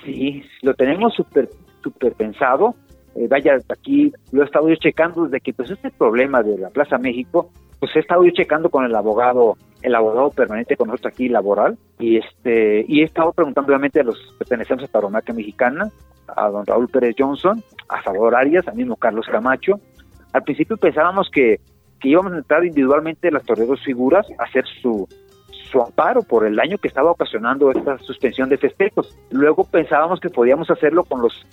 Sí, 0.04 0.42
lo 0.62 0.74
tenemos 0.74 1.14
súper 1.14 1.48
super 1.82 2.12
pensado. 2.14 2.74
Eh, 3.14 3.28
vaya, 3.28 3.58
aquí 3.68 4.12
lo 4.32 4.42
he 4.42 4.46
estado 4.46 4.68
yo 4.68 4.74
checando 4.76 5.24
desde 5.24 5.40
que 5.40 5.52
pues 5.52 5.70
este 5.70 5.90
problema 5.90 6.42
de 6.42 6.58
la 6.58 6.70
Plaza 6.70 6.98
México, 6.98 7.52
pues 7.78 7.94
he 7.94 8.00
estado 8.00 8.24
yo 8.24 8.32
checando 8.32 8.68
con 8.68 8.84
el 8.84 8.94
abogado, 8.94 9.56
el 9.86 9.94
abogado 9.94 10.30
permanente 10.30 10.76
con 10.76 10.88
nosotros 10.88 11.12
aquí 11.12 11.28
laboral, 11.28 11.78
y 12.00 12.16
este, 12.16 12.84
y 12.88 13.02
he 13.02 13.04
estado 13.04 13.32
preguntando 13.32 13.68
obviamente 13.68 14.00
a 14.00 14.04
los 14.04 14.18
pertenecientes 14.36 14.88
a 14.88 14.92
Taromaca 14.92 15.32
Mexicana, 15.32 15.90
a 16.26 16.48
don 16.48 16.66
Raúl 16.66 16.88
Pérez 16.88 17.14
Johnson, 17.16 17.62
a 17.88 18.02
Salvador 18.02 18.34
Arias, 18.34 18.66
al 18.66 18.74
mismo 18.74 18.96
Carlos 18.96 19.26
Camacho. 19.30 19.78
Al 20.32 20.42
principio 20.42 20.76
pensábamos 20.76 21.30
que, 21.30 21.60
que 22.00 22.08
íbamos 22.08 22.32
a 22.32 22.38
entrar 22.38 22.64
individualmente 22.64 23.30
las 23.30 23.44
torreros 23.44 23.80
figuras 23.84 24.26
a 24.40 24.42
hacer 24.42 24.64
su, 24.82 25.06
su 25.70 25.80
amparo 25.80 26.22
por 26.22 26.44
el 26.44 26.56
daño 26.56 26.78
que 26.78 26.88
estaba 26.88 27.12
ocasionando 27.12 27.70
esta 27.70 27.96
suspensión 27.98 28.48
de 28.48 28.58
festejos. 28.58 29.16
Luego 29.30 29.62
pensábamos 29.62 30.18
que 30.18 30.30
podíamos 30.30 30.68
hacerlo 30.68 31.04
con 31.04 31.22
los 31.22 31.46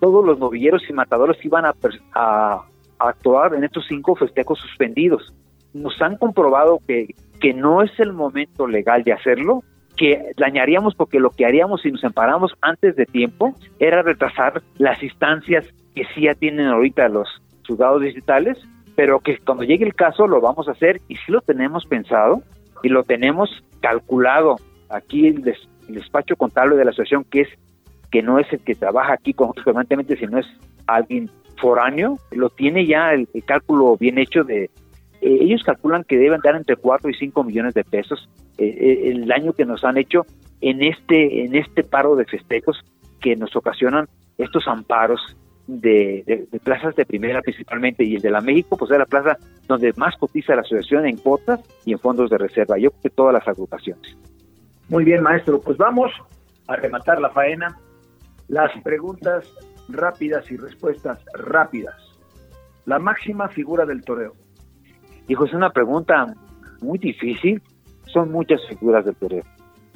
todos 0.00 0.24
los 0.24 0.38
novilleros 0.38 0.82
y 0.88 0.94
matadores 0.94 1.36
que 1.36 1.48
iban 1.48 1.66
a, 1.66 1.74
a, 2.14 2.64
actuar 2.98 3.54
en 3.54 3.64
estos 3.64 3.84
cinco 3.86 4.16
festejos 4.16 4.58
suspendidos. 4.58 5.34
Nos 5.82 6.00
han 6.02 6.16
comprobado 6.16 6.80
que, 6.86 7.14
que 7.40 7.54
no 7.54 7.82
es 7.82 7.90
el 7.98 8.12
momento 8.12 8.66
legal 8.66 9.04
de 9.04 9.12
hacerlo, 9.12 9.62
que 9.96 10.32
dañaríamos 10.36 10.94
porque 10.94 11.20
lo 11.20 11.30
que 11.30 11.46
haríamos 11.46 11.82
si 11.82 11.90
nos 11.90 12.04
emparamos 12.04 12.54
antes 12.60 12.96
de 12.96 13.06
tiempo 13.06 13.54
era 13.78 14.02
retrasar 14.02 14.62
las 14.78 15.02
instancias 15.02 15.66
que 15.94 16.04
sí 16.14 16.22
ya 16.22 16.34
tienen 16.34 16.66
ahorita 16.66 17.08
los 17.08 17.28
juzgados 17.66 18.02
digitales, 18.02 18.58
pero 18.94 19.20
que 19.20 19.38
cuando 19.38 19.64
llegue 19.64 19.84
el 19.84 19.94
caso 19.94 20.26
lo 20.26 20.40
vamos 20.40 20.68
a 20.68 20.72
hacer 20.72 21.00
y 21.08 21.16
sí 21.16 21.32
lo 21.32 21.40
tenemos 21.40 21.86
pensado 21.86 22.42
y 22.82 22.88
lo 22.88 23.02
tenemos 23.02 23.50
calculado. 23.80 24.56
Aquí 24.90 25.26
el, 25.26 25.42
despacho 25.88 26.36
contable 26.36 26.76
de 26.76 26.84
la 26.84 26.90
asociación, 26.90 27.24
que 27.24 27.42
es 27.42 27.48
que 28.10 28.22
no 28.22 28.38
es 28.38 28.52
el 28.52 28.60
que 28.60 28.74
trabaja 28.74 29.14
aquí 29.14 29.32
con 29.32 29.48
nosotros 29.48 29.66
permanentemente, 29.66 30.16
sino 30.16 30.38
es 30.38 30.46
alguien 30.86 31.30
foráneo, 31.60 32.18
lo 32.32 32.50
tiene 32.50 32.86
ya 32.86 33.12
el, 33.12 33.28
cálculo 33.44 33.96
bien 33.96 34.18
hecho 34.18 34.44
de 34.44 34.70
eh, 35.26 35.38
ellos 35.40 35.64
calculan 35.64 36.04
que 36.04 36.16
deben 36.16 36.40
dar 36.40 36.54
entre 36.54 36.76
4 36.76 37.10
y 37.10 37.14
5 37.14 37.42
millones 37.42 37.74
de 37.74 37.82
pesos 37.82 38.28
eh, 38.58 39.10
el 39.10 39.26
daño 39.26 39.52
que 39.54 39.64
nos 39.64 39.82
han 39.82 39.98
hecho 39.98 40.24
en 40.60 40.84
este, 40.84 41.44
en 41.44 41.56
este 41.56 41.82
paro 41.82 42.14
de 42.14 42.26
festejos 42.26 42.84
que 43.20 43.34
nos 43.34 43.56
ocasionan 43.56 44.06
estos 44.38 44.68
amparos 44.68 45.36
de, 45.66 46.46
plazas 46.62 46.94
de 46.94 47.04
primera 47.04 47.42
principalmente 47.42 48.04
y 48.04 48.14
el 48.14 48.22
de 48.22 48.30
la 48.30 48.40
México 48.40 48.76
pues 48.76 48.88
es 48.92 48.98
la 48.98 49.06
plaza 49.06 49.36
donde 49.66 49.92
más 49.96 50.14
cotiza 50.16 50.54
la 50.54 50.60
asociación 50.60 51.06
en 51.06 51.16
cuotas 51.16 51.60
y 51.84 51.92
en 51.92 51.98
fondos 51.98 52.30
de 52.30 52.38
reserva, 52.38 52.78
yo 52.78 52.92
creo 52.92 53.02
que 53.02 53.10
todas 53.10 53.34
las 53.34 53.48
agrupaciones. 53.48 54.16
Muy 54.88 55.02
bien, 55.02 55.24
maestro, 55.24 55.60
pues 55.60 55.76
vamos 55.76 56.12
a 56.68 56.76
rematar 56.76 57.20
la 57.20 57.30
faena. 57.30 57.76
Las 58.46 58.70
preguntas 58.84 59.52
rápidas 59.88 60.48
y 60.52 60.56
respuestas 60.56 61.18
rápidas. 61.34 61.96
La 62.84 63.00
máxima 63.00 63.48
figura 63.48 63.84
del 63.84 64.04
toreo. 64.04 64.34
Hijo, 65.28 65.44
es 65.44 65.52
una 65.52 65.70
pregunta 65.70 66.34
muy 66.80 66.98
difícil. 66.98 67.62
Son 68.06 68.30
muchas 68.30 68.60
figuras 68.68 69.04
del 69.04 69.16
toreo. 69.16 69.42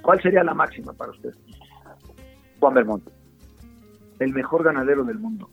¿Cuál 0.02 0.20
sería 0.20 0.42
la 0.42 0.54
máxima 0.54 0.92
para 0.92 1.12
usted? 1.12 1.34
Juan 2.58 2.74
Belmonte. 2.74 3.12
El 4.18 4.32
mejor 4.32 4.64
ganadero 4.64 5.04
del 5.04 5.18
mundo. 5.18 5.48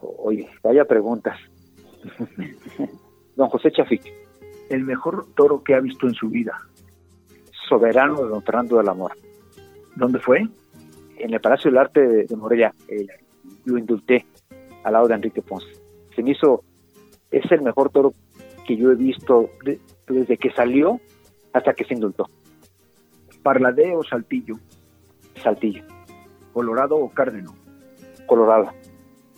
Oye, 0.00 0.48
vaya 0.62 0.84
preguntas. 0.84 1.38
don 3.36 3.48
José 3.48 3.70
Chafik. 3.70 4.02
El 4.70 4.84
mejor 4.84 5.26
toro 5.34 5.62
que 5.62 5.74
ha 5.74 5.80
visto 5.80 6.06
en 6.06 6.14
su 6.14 6.28
vida. 6.28 6.58
Soberano 7.68 8.22
de 8.22 8.28
don 8.28 8.42
Fernando 8.42 8.78
del 8.78 8.88
Amor. 8.88 9.12
¿Dónde 9.94 10.18
fue? 10.18 10.48
En 11.18 11.34
el 11.34 11.40
Palacio 11.40 11.70
del 11.70 11.78
Arte 11.78 12.00
de, 12.00 12.36
Morelia. 12.36 12.74
Eh, 12.88 13.06
lo 13.64 13.78
indulté 13.78 14.24
al 14.82 14.94
lado 14.94 15.08
de 15.08 15.14
Enrique 15.14 15.42
Ponce. 15.42 15.68
Se 16.16 16.22
me 16.22 16.30
hizo, 16.30 16.64
es 17.30 17.50
el 17.52 17.62
mejor 17.62 17.90
toro 17.90 18.12
que 18.66 18.76
yo 18.76 18.92
he 18.92 18.94
visto 18.94 19.50
desde 20.08 20.36
que 20.36 20.50
salió 20.52 21.00
hasta 21.52 21.74
que 21.74 21.84
se 21.84 21.94
indultó. 21.94 22.28
¿Parladeo 23.42 23.98
o 23.98 24.04
Saltillo? 24.04 24.56
Saltillo. 25.42 25.84
¿Colorado 26.52 26.96
o 26.96 27.10
Cárdeno? 27.10 27.54
Colorado. 28.26 28.70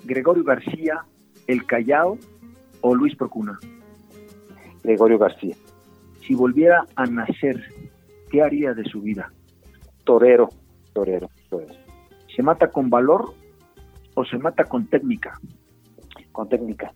Gregorio 0.05 0.45
García, 0.45 1.05
El 1.47 1.64
Callao 1.66 2.18
o 2.81 2.95
Luis 2.95 3.16
Procuna? 3.16 3.59
Gregorio 4.83 5.18
García. 5.18 5.57
Si 6.27 6.35
volviera 6.35 6.87
a 6.97 7.07
nacer, 7.07 7.62
¿qué 8.31 8.43
haría 8.43 8.75
de 8.75 8.85
su 8.85 9.01
vida? 9.01 9.33
Torero, 10.05 10.51
torero, 10.93 11.31
torero. 11.49 11.75
¿Se 12.35 12.43
mata 12.43 12.70
con 12.70 12.91
valor 12.91 13.33
o 14.14 14.25
se 14.25 14.37
mata 14.39 14.64
con 14.64 14.87
técnica? 14.87 15.39
Con 16.33 16.49
técnica. 16.49 16.93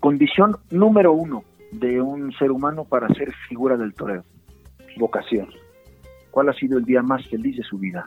Condición 0.00 0.56
número 0.70 1.12
uno 1.12 1.42
de 1.72 2.00
un 2.00 2.32
ser 2.32 2.50
humano 2.50 2.84
para 2.84 3.08
ser 3.14 3.32
figura 3.48 3.76
del 3.76 3.94
torero. 3.94 4.24
Vocación. 4.98 5.48
¿Cuál 6.30 6.48
ha 6.48 6.52
sido 6.52 6.78
el 6.78 6.84
día 6.84 7.02
más 7.02 7.26
feliz 7.28 7.56
de 7.56 7.62
su 7.62 7.78
vida? 7.78 8.06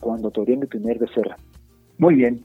Cuando 0.00 0.30
toreé 0.30 0.56
mi 0.56 0.66
primer 0.66 0.98
becerra. 0.98 1.36
Muy 1.98 2.14
bien. 2.14 2.44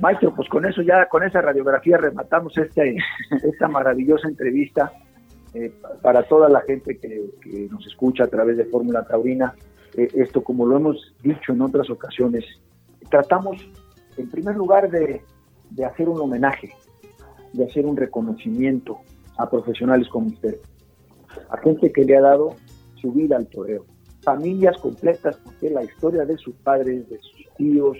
Maestro, 0.00 0.34
pues 0.34 0.48
con 0.48 0.64
eso 0.64 0.82
ya, 0.82 1.06
con 1.08 1.22
esa 1.22 1.40
radiografía 1.40 1.96
rematamos 1.96 2.56
este, 2.58 2.96
esta 3.44 3.68
maravillosa 3.68 4.28
entrevista 4.28 4.92
eh, 5.54 5.72
para 6.02 6.22
toda 6.24 6.48
la 6.48 6.60
gente 6.62 6.98
que, 6.98 7.68
nos 7.70 7.86
escucha 7.86 8.24
a 8.24 8.28
través 8.28 8.56
de 8.56 8.64
Fórmula 8.66 9.04
Taurina. 9.04 9.54
Eh, 9.96 10.08
esto, 10.14 10.42
como 10.42 10.66
lo 10.66 10.76
hemos 10.76 11.14
dicho 11.22 11.52
en 11.52 11.62
otras 11.62 11.88
ocasiones, 11.88 12.44
tratamos 13.10 13.56
en 14.16 14.30
primer 14.30 14.56
lugar 14.56 14.90
de, 14.90 15.22
de 15.70 15.84
hacer 15.84 16.08
un 16.08 16.20
homenaje, 16.20 16.72
de 17.52 17.64
hacer 17.64 17.86
un 17.86 17.96
reconocimiento 17.96 18.98
a 19.38 19.48
profesionales 19.48 20.08
como 20.08 20.28
usted, 20.28 20.58
a 21.50 21.56
gente 21.58 21.92
que 21.92 22.04
le 22.04 22.16
ha 22.16 22.20
dado 22.20 22.54
su 23.00 23.12
vida 23.12 23.36
al 23.36 23.46
toreo, 23.48 23.84
familias 24.22 24.76
completas, 24.78 25.36
porque 25.44 25.70
la 25.70 25.84
historia 25.84 26.24
de 26.24 26.36
sus 26.38 26.54
padres, 26.56 27.08
de 27.08 27.18
sus 27.18 27.46
tíos, 27.56 27.98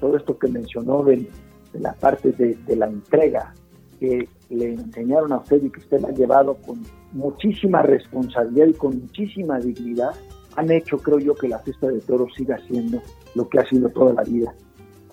todo 0.00 0.16
esto 0.16 0.38
que 0.38 0.48
mencionó 0.48 1.02
de, 1.02 1.28
la 1.72 1.92
parte 1.94 2.32
de, 2.32 2.76
la 2.76 2.86
entrega 2.86 3.52
que 3.98 4.28
le 4.50 4.74
enseñaron 4.74 5.32
a 5.32 5.38
usted 5.38 5.62
y 5.62 5.70
que 5.70 5.80
usted 5.80 6.04
ha 6.04 6.12
llevado 6.12 6.54
con 6.56 6.82
muchísima 7.12 7.82
responsabilidad 7.82 8.66
y 8.66 8.74
con 8.74 9.00
muchísima 9.00 9.58
dignidad, 9.58 10.12
han 10.56 10.70
hecho, 10.70 10.98
creo 10.98 11.18
yo, 11.18 11.34
que 11.34 11.48
la 11.48 11.58
fiesta 11.58 11.88
de 11.88 12.00
toros 12.00 12.32
siga 12.36 12.58
siendo 12.66 13.00
lo 13.34 13.48
que 13.48 13.58
ha 13.58 13.68
sido 13.68 13.88
toda 13.90 14.12
la 14.12 14.22
vida. 14.22 14.54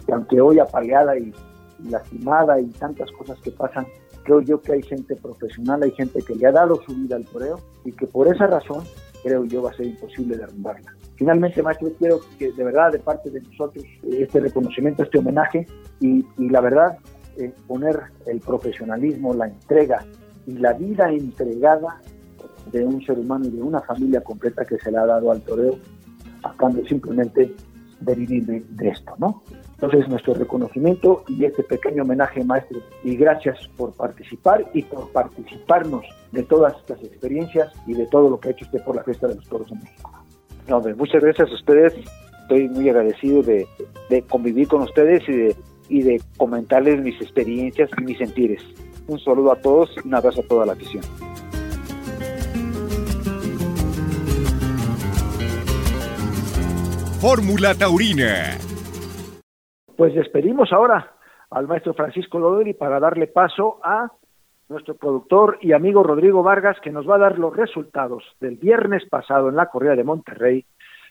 Que 0.06 0.14
aunque 0.14 0.40
hoy 0.40 0.60
apaleada 0.60 1.18
y, 1.18 1.34
y 1.84 1.90
lastimada 1.90 2.60
y 2.60 2.68
tantas 2.68 3.12
cosas 3.12 3.40
que 3.42 3.52
pasan, 3.52 3.86
creo 4.26 4.42
yo 4.42 4.62
que 4.62 4.74
hay 4.74 4.82
gente 4.82 5.16
profesional, 5.16 5.84
hay 5.84 5.92
gente 5.92 6.22
que 6.22 6.36
le 6.36 6.48
ha 6.48 6.52
dado 6.52 6.82
su 6.86 6.94
vida 6.94 7.16
al 7.16 7.26
toreo 7.26 7.60
y 7.86 7.92
que 7.92 8.08
por 8.08 8.28
esa 8.28 8.48
razón 8.48 8.84
creo 9.24 9.46
yo 9.46 9.62
va 9.62 9.70
a 9.70 9.74
ser 9.74 9.86
imposible 9.86 10.36
derrumbarla. 10.36 10.94
Finalmente, 11.16 11.64
maestro, 11.64 11.90
quiero 11.98 12.20
que 12.38 12.52
de 12.52 12.64
verdad 12.64 12.92
de 12.92 13.00
parte 13.00 13.30
de 13.30 13.40
nosotros 13.42 13.86
este 14.04 14.42
reconocimiento, 14.42 15.04
este 15.04 15.20
homenaje 15.20 15.66
y, 16.02 16.26
la 16.38 16.60
verdad 16.60 16.98
eh, 17.38 17.54
poner 17.68 17.98
el 18.26 18.40
profesionalismo, 18.42 19.34
la 19.34 19.48
entrega 19.48 20.04
y 20.46 20.54
la 20.54 20.74
vida 20.74 21.10
entregada 21.12 22.02
de 22.72 22.84
un 22.84 23.02
ser 23.06 23.20
humano 23.20 23.46
y 23.46 23.52
de 23.52 23.62
una 23.62 23.82
familia 23.82 24.22
completa 24.22 24.66
que 24.66 24.78
se 24.80 24.92
le 24.92 24.98
ha 24.98 25.06
dado 25.06 25.32
al 25.32 25.42
toreo 25.42 25.78
a 26.44 26.54
simplemente 26.88 27.56
de 28.00 28.16
vivir 28.16 28.46
de, 28.46 28.88
esto, 28.90 29.14
¿no? 29.18 29.44
Entonces, 29.76 30.08
nuestro 30.08 30.34
reconocimiento 30.34 31.24
y 31.28 31.44
este 31.44 31.64
pequeño 31.64 32.04
homenaje, 32.04 32.44
maestro, 32.44 32.80
y 33.04 33.16
gracias 33.18 33.58
por 33.76 33.92
participar 33.94 34.66
y 34.74 34.84
por 34.84 35.12
participarnos 35.12 36.06
de 36.32 36.44
todas 36.44 36.76
estas 36.78 37.04
experiencias 37.04 37.74
y 37.86 37.94
de 37.94 38.08
todo 38.08 38.30
lo 38.30 38.40
que 38.40 38.50
ha 38.50 38.52
hecho 38.52 38.66
usted 38.66 38.84
por 38.84 38.96
la 38.96 39.04
fiesta 39.04 39.28
de 39.28 39.36
los 39.36 39.48
toros 39.48 39.70
en 39.72 39.80
México. 39.80 40.12
No, 40.68 40.82
muchas 40.98 41.22
gracias 41.22 41.50
a 41.52 41.54
ustedes. 41.54 41.94
Estoy 42.44 42.70
muy 42.70 42.88
agradecido 42.90 43.44
de, 43.44 43.68
convivir 44.30 44.68
con 44.68 44.84
ustedes 44.84 45.28
y 45.28 45.32
de, 45.34 45.56
y 45.90 46.02
de 46.04 46.22
comentarles 46.38 47.02
mis 47.02 47.20
experiencias 47.22 47.90
y 47.98 48.04
mis 48.04 48.18
sentires. 48.18 48.62
Un 49.08 49.20
saludo 49.20 49.52
a 49.52 49.56
todos 49.58 49.90
y 50.04 50.08
un 50.08 50.16
abrazo 50.16 50.42
a 50.42 50.48
toda 50.48 50.66
la 50.66 50.74
afición. 50.74 51.04
Fórmula 57.20 57.74
Taurina. 57.74 58.58
Pues 60.06 60.14
despedimos 60.14 60.72
ahora 60.72 61.14
al 61.50 61.68
maestro 61.68 61.96
Francisco 61.96 62.38
Lodori 62.38 62.76
para 62.76 63.00
darle 63.00 63.26
paso 63.26 63.80
a 63.84 64.12
nuestro 64.70 64.94
productor 64.94 65.58
y 65.62 65.72
amigo 65.72 66.04
Rodrigo 66.04 66.44
Vargas, 66.44 66.78
que 66.84 66.92
nos 66.92 67.10
va 67.10 67.16
a 67.16 67.18
dar 67.18 67.40
los 67.40 67.58
resultados 67.58 68.24
del 68.40 68.58
viernes 68.58 69.04
pasado 69.10 69.50
en 69.50 69.56
la 69.56 69.66
Correa 69.66 69.96
de 69.96 70.04
Monterrey, 70.04 70.64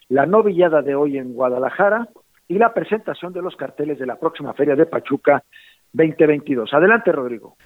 la 0.07 0.25
novillada 0.25 0.81
de 0.81 0.95
hoy 0.95 1.17
en 1.17 1.33
Guadalajara 1.33 2.07
y 2.47 2.57
la 2.57 2.73
presentación 2.73 3.33
de 3.33 3.41
los 3.41 3.57
carteles 3.57 3.99
de 3.99 4.05
la 4.05 4.15
próxima 4.15 4.53
Feria 4.53 4.77
de 4.77 4.85
Pachuca 4.85 5.43
2022. 5.91 6.73
Adelante, 6.73 7.11
Rodrigo. 7.11 7.57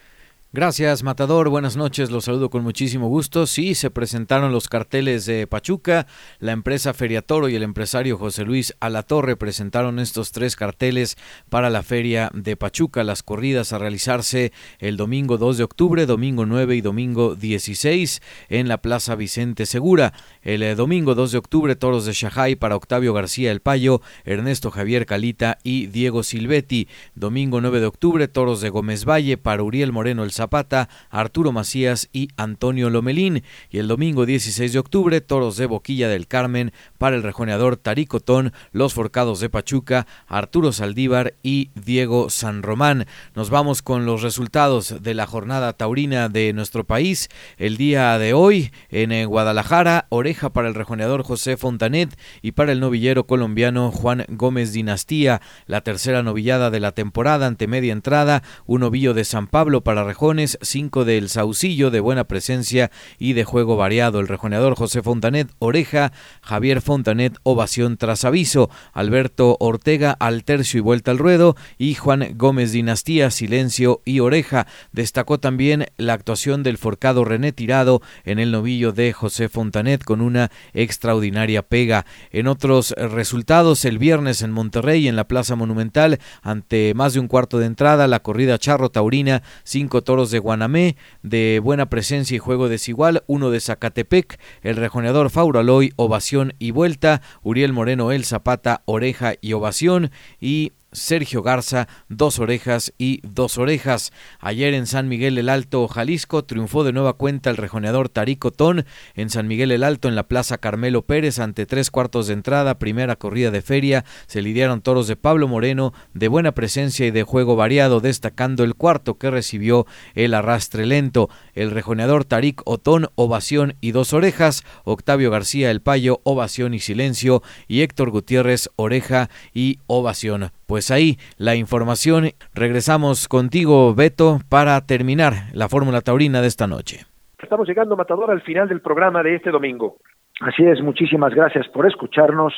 Gracias, 0.51 1.03
Matador. 1.03 1.47
Buenas 1.49 1.77
noches. 1.77 2.09
Los 2.09 2.25
saludo 2.25 2.49
con 2.49 2.63
muchísimo 2.63 3.07
gusto. 3.07 3.45
Sí, 3.45 3.75
se 3.75 3.91
presentaron 3.91 4.51
los 4.51 4.67
carteles 4.67 5.27
de 5.27 5.45
Pachuca. 5.45 6.07
La 6.39 6.53
empresa 6.53 6.95
Feriatoro 6.95 7.49
y 7.49 7.55
el 7.55 7.61
empresario 7.61 8.17
José 8.17 8.45
Luis 8.45 8.73
Alatorre 8.79 9.35
presentaron 9.35 9.99
estos 9.99 10.31
tres 10.31 10.55
carteles 10.55 11.17
para 11.49 11.69
la 11.69 11.83
Feria 11.83 12.31
de 12.33 12.57
Pachuca. 12.57 13.03
Las 13.03 13.21
corridas 13.21 13.73
a 13.73 13.77
realizarse 13.77 14.51
el 14.79 14.97
domingo 14.97 15.37
2 15.37 15.59
de 15.59 15.63
octubre, 15.65 16.07
domingo 16.07 16.47
9 16.47 16.77
y 16.77 16.81
domingo 16.81 17.35
16 17.35 18.19
en 18.49 18.67
la 18.67 18.81
Plaza 18.81 19.13
Vicente 19.13 19.67
Segura. 19.67 20.13
El 20.41 20.63
eh, 20.63 20.73
domingo 20.73 21.13
2 21.13 21.31
de 21.31 21.37
octubre, 21.37 21.75
toros 21.75 22.05
de 22.05 22.13
Shahai 22.13 22.55
para 22.55 22.75
Octavio 22.75 23.13
García 23.13 23.51
El 23.51 23.59
Payo, 23.59 24.01
Ernesto 24.25 24.71
Javier 24.71 25.05
Calita 25.05 25.59
y 25.61 25.85
Diego 25.85 26.23
Silvetti. 26.23 26.87
Domingo 27.13 27.61
9 27.61 27.81
de 27.81 27.85
octubre, 27.85 28.27
toros 28.27 28.61
de 28.61 28.69
Gómez 28.69 29.05
Valle 29.05 29.37
para 29.37 29.61
Uriel 29.61 29.91
Moreno 29.91 30.23
El 30.23 30.38
Zapata, 30.39 30.87
Arturo 31.09 31.51
Macías 31.51 32.07
y 32.13 32.29
Antonio 32.37 32.89
Lomelín. 32.89 33.43
Y 33.69 33.79
el 33.79 33.89
domingo 33.89 34.25
16 34.25 34.71
de 34.71 34.79
octubre, 34.79 35.19
toros 35.19 35.57
de 35.57 35.65
Boquilla 35.65 36.07
del 36.07 36.27
Carmen 36.27 36.71
para 36.97 37.17
el 37.17 37.23
rejoneador 37.23 37.75
Taricotón, 37.75 38.53
Los 38.71 38.93
Forcados 38.93 39.41
de 39.41 39.49
Pachuca, 39.49 40.07
Arturo 40.27 40.71
Saldívar 40.71 41.33
y 41.43 41.71
Diego 41.75 42.29
San 42.29 42.63
Román. 42.63 43.05
Nos 43.35 43.49
vamos 43.49 43.81
con 43.81 44.05
los 44.05 44.21
resultados 44.21 45.03
de 45.03 45.13
la 45.13 45.27
jornada 45.27 45.73
taurina 45.73 46.29
de 46.29 46.53
nuestro 46.53 46.85
país. 46.85 47.27
El 47.57 47.75
día 47.75 48.17
de 48.17 48.31
hoy 48.31 48.71
en 48.91 49.11
eh, 49.11 49.25
Guadalajara, 49.25 50.05
Oreja 50.07 50.53
para 50.53 50.69
el 50.69 50.75
rejoneador 50.75 51.23
José 51.23 51.57
Fontanet 51.57 52.17
y 52.41 52.53
para 52.53 52.71
el 52.71 52.79
novillero 52.79 53.25
colombiano 53.25 53.91
Juan 53.91 54.25
Gómez 54.29 54.71
Dinastía. 54.71 55.41
La 55.65 55.81
tercera 55.81 56.23
novillada 56.23 56.71
de 56.71 56.79
la 56.79 56.93
temporada 56.93 57.45
ante 57.45 57.67
media 57.67 57.91
entrada, 57.91 58.41
un 58.65 58.79
novillo 58.79 59.13
de 59.13 59.25
San 59.25 59.47
Pablo 59.47 59.81
para 59.81 60.05
Cajones, 60.29 60.59
5 60.61 61.05
del 61.05 61.27
Saucillo, 61.27 61.89
de 61.89 62.01
buena 62.01 62.25
presencia 62.25 62.91
y 63.17 63.33
de 63.33 63.45
juego 63.45 63.77
variado. 63.77 64.19
El 64.19 64.27
rejoneador 64.27 64.75
José 64.75 65.01
Fontanet, 65.01 65.49
oreja, 65.57 66.11
Javier 66.43 66.81
Fontanet, 66.81 67.37
ovación 67.41 67.97
tras 67.97 68.25
aviso, 68.25 68.69
Alberto 68.93 69.57
Ortega 69.59 70.15
al 70.19 70.43
tercio 70.43 70.77
y 70.77 70.81
vuelta 70.81 71.09
al 71.09 71.17
ruedo 71.17 71.55
y 71.79 71.95
Juan 71.95 72.35
Gómez 72.35 72.71
Dinastía, 72.73 73.31
silencio 73.31 74.03
y 74.05 74.19
oreja. 74.19 74.67
Destacó 74.91 75.39
también 75.39 75.87
la 75.97 76.13
actuación 76.13 76.61
del 76.61 76.77
forcado 76.77 77.25
René 77.25 77.51
Tirado 77.51 78.03
en 78.23 78.37
el 78.37 78.51
novillo 78.51 78.91
de 78.91 79.13
José 79.13 79.49
Fontanet 79.49 80.03
con 80.03 80.21
una 80.21 80.51
extraordinaria 80.75 81.63
pega. 81.63 82.05
En 82.29 82.45
otros 82.45 82.91
resultados, 82.91 83.83
el 83.83 83.97
viernes 83.97 84.43
en 84.43 84.51
Monterrey, 84.51 85.07
en 85.07 85.15
la 85.15 85.27
Plaza 85.27 85.55
Monumental, 85.55 86.19
ante 86.43 86.93
más 86.93 87.15
de 87.15 87.19
un 87.19 87.27
cuarto 87.27 87.57
de 87.57 87.65
entrada, 87.65 88.07
la 88.07 88.19
corrida 88.19 88.59
Charro 88.59 88.89
Taurina, 88.89 89.41
cinco 89.63 90.03
toros 90.03 90.18
de 90.25 90.39
Guanamé, 90.39 90.97
de 91.23 91.61
buena 91.63 91.89
presencia 91.89 92.35
y 92.35 92.39
juego 92.39 92.67
desigual, 92.67 93.23
uno 93.27 93.49
de 93.49 93.61
Zacatepec, 93.61 94.39
el 94.61 94.75
rejoneador 94.75 95.29
Fauraloy, 95.29 95.93
ovación 95.95 96.53
y 96.59 96.71
vuelta, 96.71 97.21
Uriel 97.41 97.71
Moreno 97.71 98.11
El 98.11 98.25
Zapata, 98.25 98.81
oreja 98.85 99.35
y 99.39 99.53
ovación, 99.53 100.11
y 100.41 100.73
Sergio 100.91 101.43
Garza, 101.43 101.87
dos 102.07 102.39
orejas 102.39 102.93
y 102.97 103.21
dos 103.23 103.57
orejas. 103.57 104.11
Ayer 104.39 104.73
en 104.73 104.87
San 104.87 105.07
Miguel 105.07 105.37
el 105.37 105.49
Alto, 105.49 105.87
Jalisco, 105.87 106.43
triunfó 106.43 106.83
de 106.83 106.93
nueva 106.93 107.13
cuenta 107.13 107.49
el 107.49 107.57
rejoneador 107.57 108.09
Tarico 108.09 108.51
Ton 108.51 108.85
en 109.15 109.29
San 109.29 109.47
Miguel 109.47 109.71
el 109.71 109.83
Alto 109.83 110.07
en 110.07 110.15
la 110.15 110.27
Plaza 110.27 110.57
Carmelo 110.57 111.03
Pérez 111.03 111.39
ante 111.39 111.65
tres 111.65 111.91
cuartos 111.91 112.27
de 112.27 112.33
entrada, 112.33 112.79
primera 112.79 113.15
corrida 113.15 113.51
de 113.51 113.61
feria, 113.61 114.05
se 114.27 114.41
lidiaron 114.41 114.81
toros 114.81 115.07
de 115.07 115.15
Pablo 115.15 115.47
Moreno 115.47 115.93
de 116.13 116.27
buena 116.27 116.53
presencia 116.53 117.05
y 117.05 117.11
de 117.11 117.23
juego 117.23 117.55
variado, 117.55 117.99
destacando 117.99 118.63
el 118.63 118.75
cuarto 118.75 119.17
que 119.17 119.31
recibió 119.31 119.85
el 120.15 120.33
arrastre 120.33 120.85
lento. 120.85 121.29
El 121.53 121.71
rejoneador 121.71 122.25
Tarik 122.25 122.61
Otón, 122.65 123.09
ovación 123.15 123.75
y 123.81 123.91
dos 123.91 124.13
orejas, 124.13 124.63
Octavio 124.83 125.31
García 125.31 125.71
El 125.71 125.81
Payo, 125.81 126.21
ovación 126.23 126.73
y 126.73 126.79
silencio, 126.79 127.43
y 127.67 127.81
Héctor 127.81 128.11
Gutiérrez, 128.11 128.69
oreja 128.75 129.29
y 129.53 129.79
ovación. 129.87 130.51
Pues 130.79 130.91
ahí 130.91 131.17
la 131.35 131.55
información. 131.55 132.29
Regresamos 132.55 133.27
contigo, 133.27 133.93
Beto, 133.93 134.39
para 134.47 134.79
terminar 134.85 135.33
la 135.51 135.67
Fórmula 135.67 135.99
Taurina 135.99 136.39
de 136.39 136.47
esta 136.47 136.67
noche. 136.67 137.05
Estamos 137.37 137.67
llegando, 137.67 137.97
Matador, 137.97 138.31
al 138.31 138.41
final 138.43 138.69
del 138.69 138.79
programa 138.79 139.21
de 139.21 139.35
este 139.35 139.51
domingo. 139.51 139.97
Así 140.39 140.63
es, 140.63 140.81
muchísimas 140.81 141.35
gracias 141.35 141.67
por 141.67 141.85
escucharnos 141.85 142.53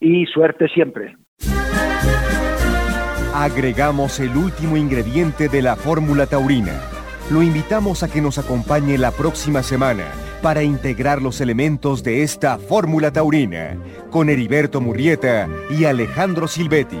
y 0.00 0.24
suerte 0.24 0.68
siempre. 0.68 1.18
Agregamos 3.34 4.20
el 4.20 4.34
último 4.34 4.78
ingrediente 4.78 5.50
de 5.50 5.60
la 5.60 5.76
Fórmula 5.76 6.24
Taurina. 6.24 6.80
Lo 7.30 7.42
invitamos 7.42 8.02
a 8.02 8.10
que 8.10 8.22
nos 8.22 8.38
acompañe 8.38 8.96
la 8.96 9.10
próxima 9.10 9.62
semana 9.62 10.06
para 10.40 10.62
integrar 10.62 11.20
los 11.20 11.42
elementos 11.42 12.02
de 12.02 12.22
esta 12.22 12.56
Fórmula 12.56 13.12
Taurina 13.12 13.76
con 14.10 14.30
Heriberto 14.30 14.80
Murrieta 14.80 15.46
y 15.68 15.84
Alejandro 15.84 16.48
Silvetti. 16.48 17.00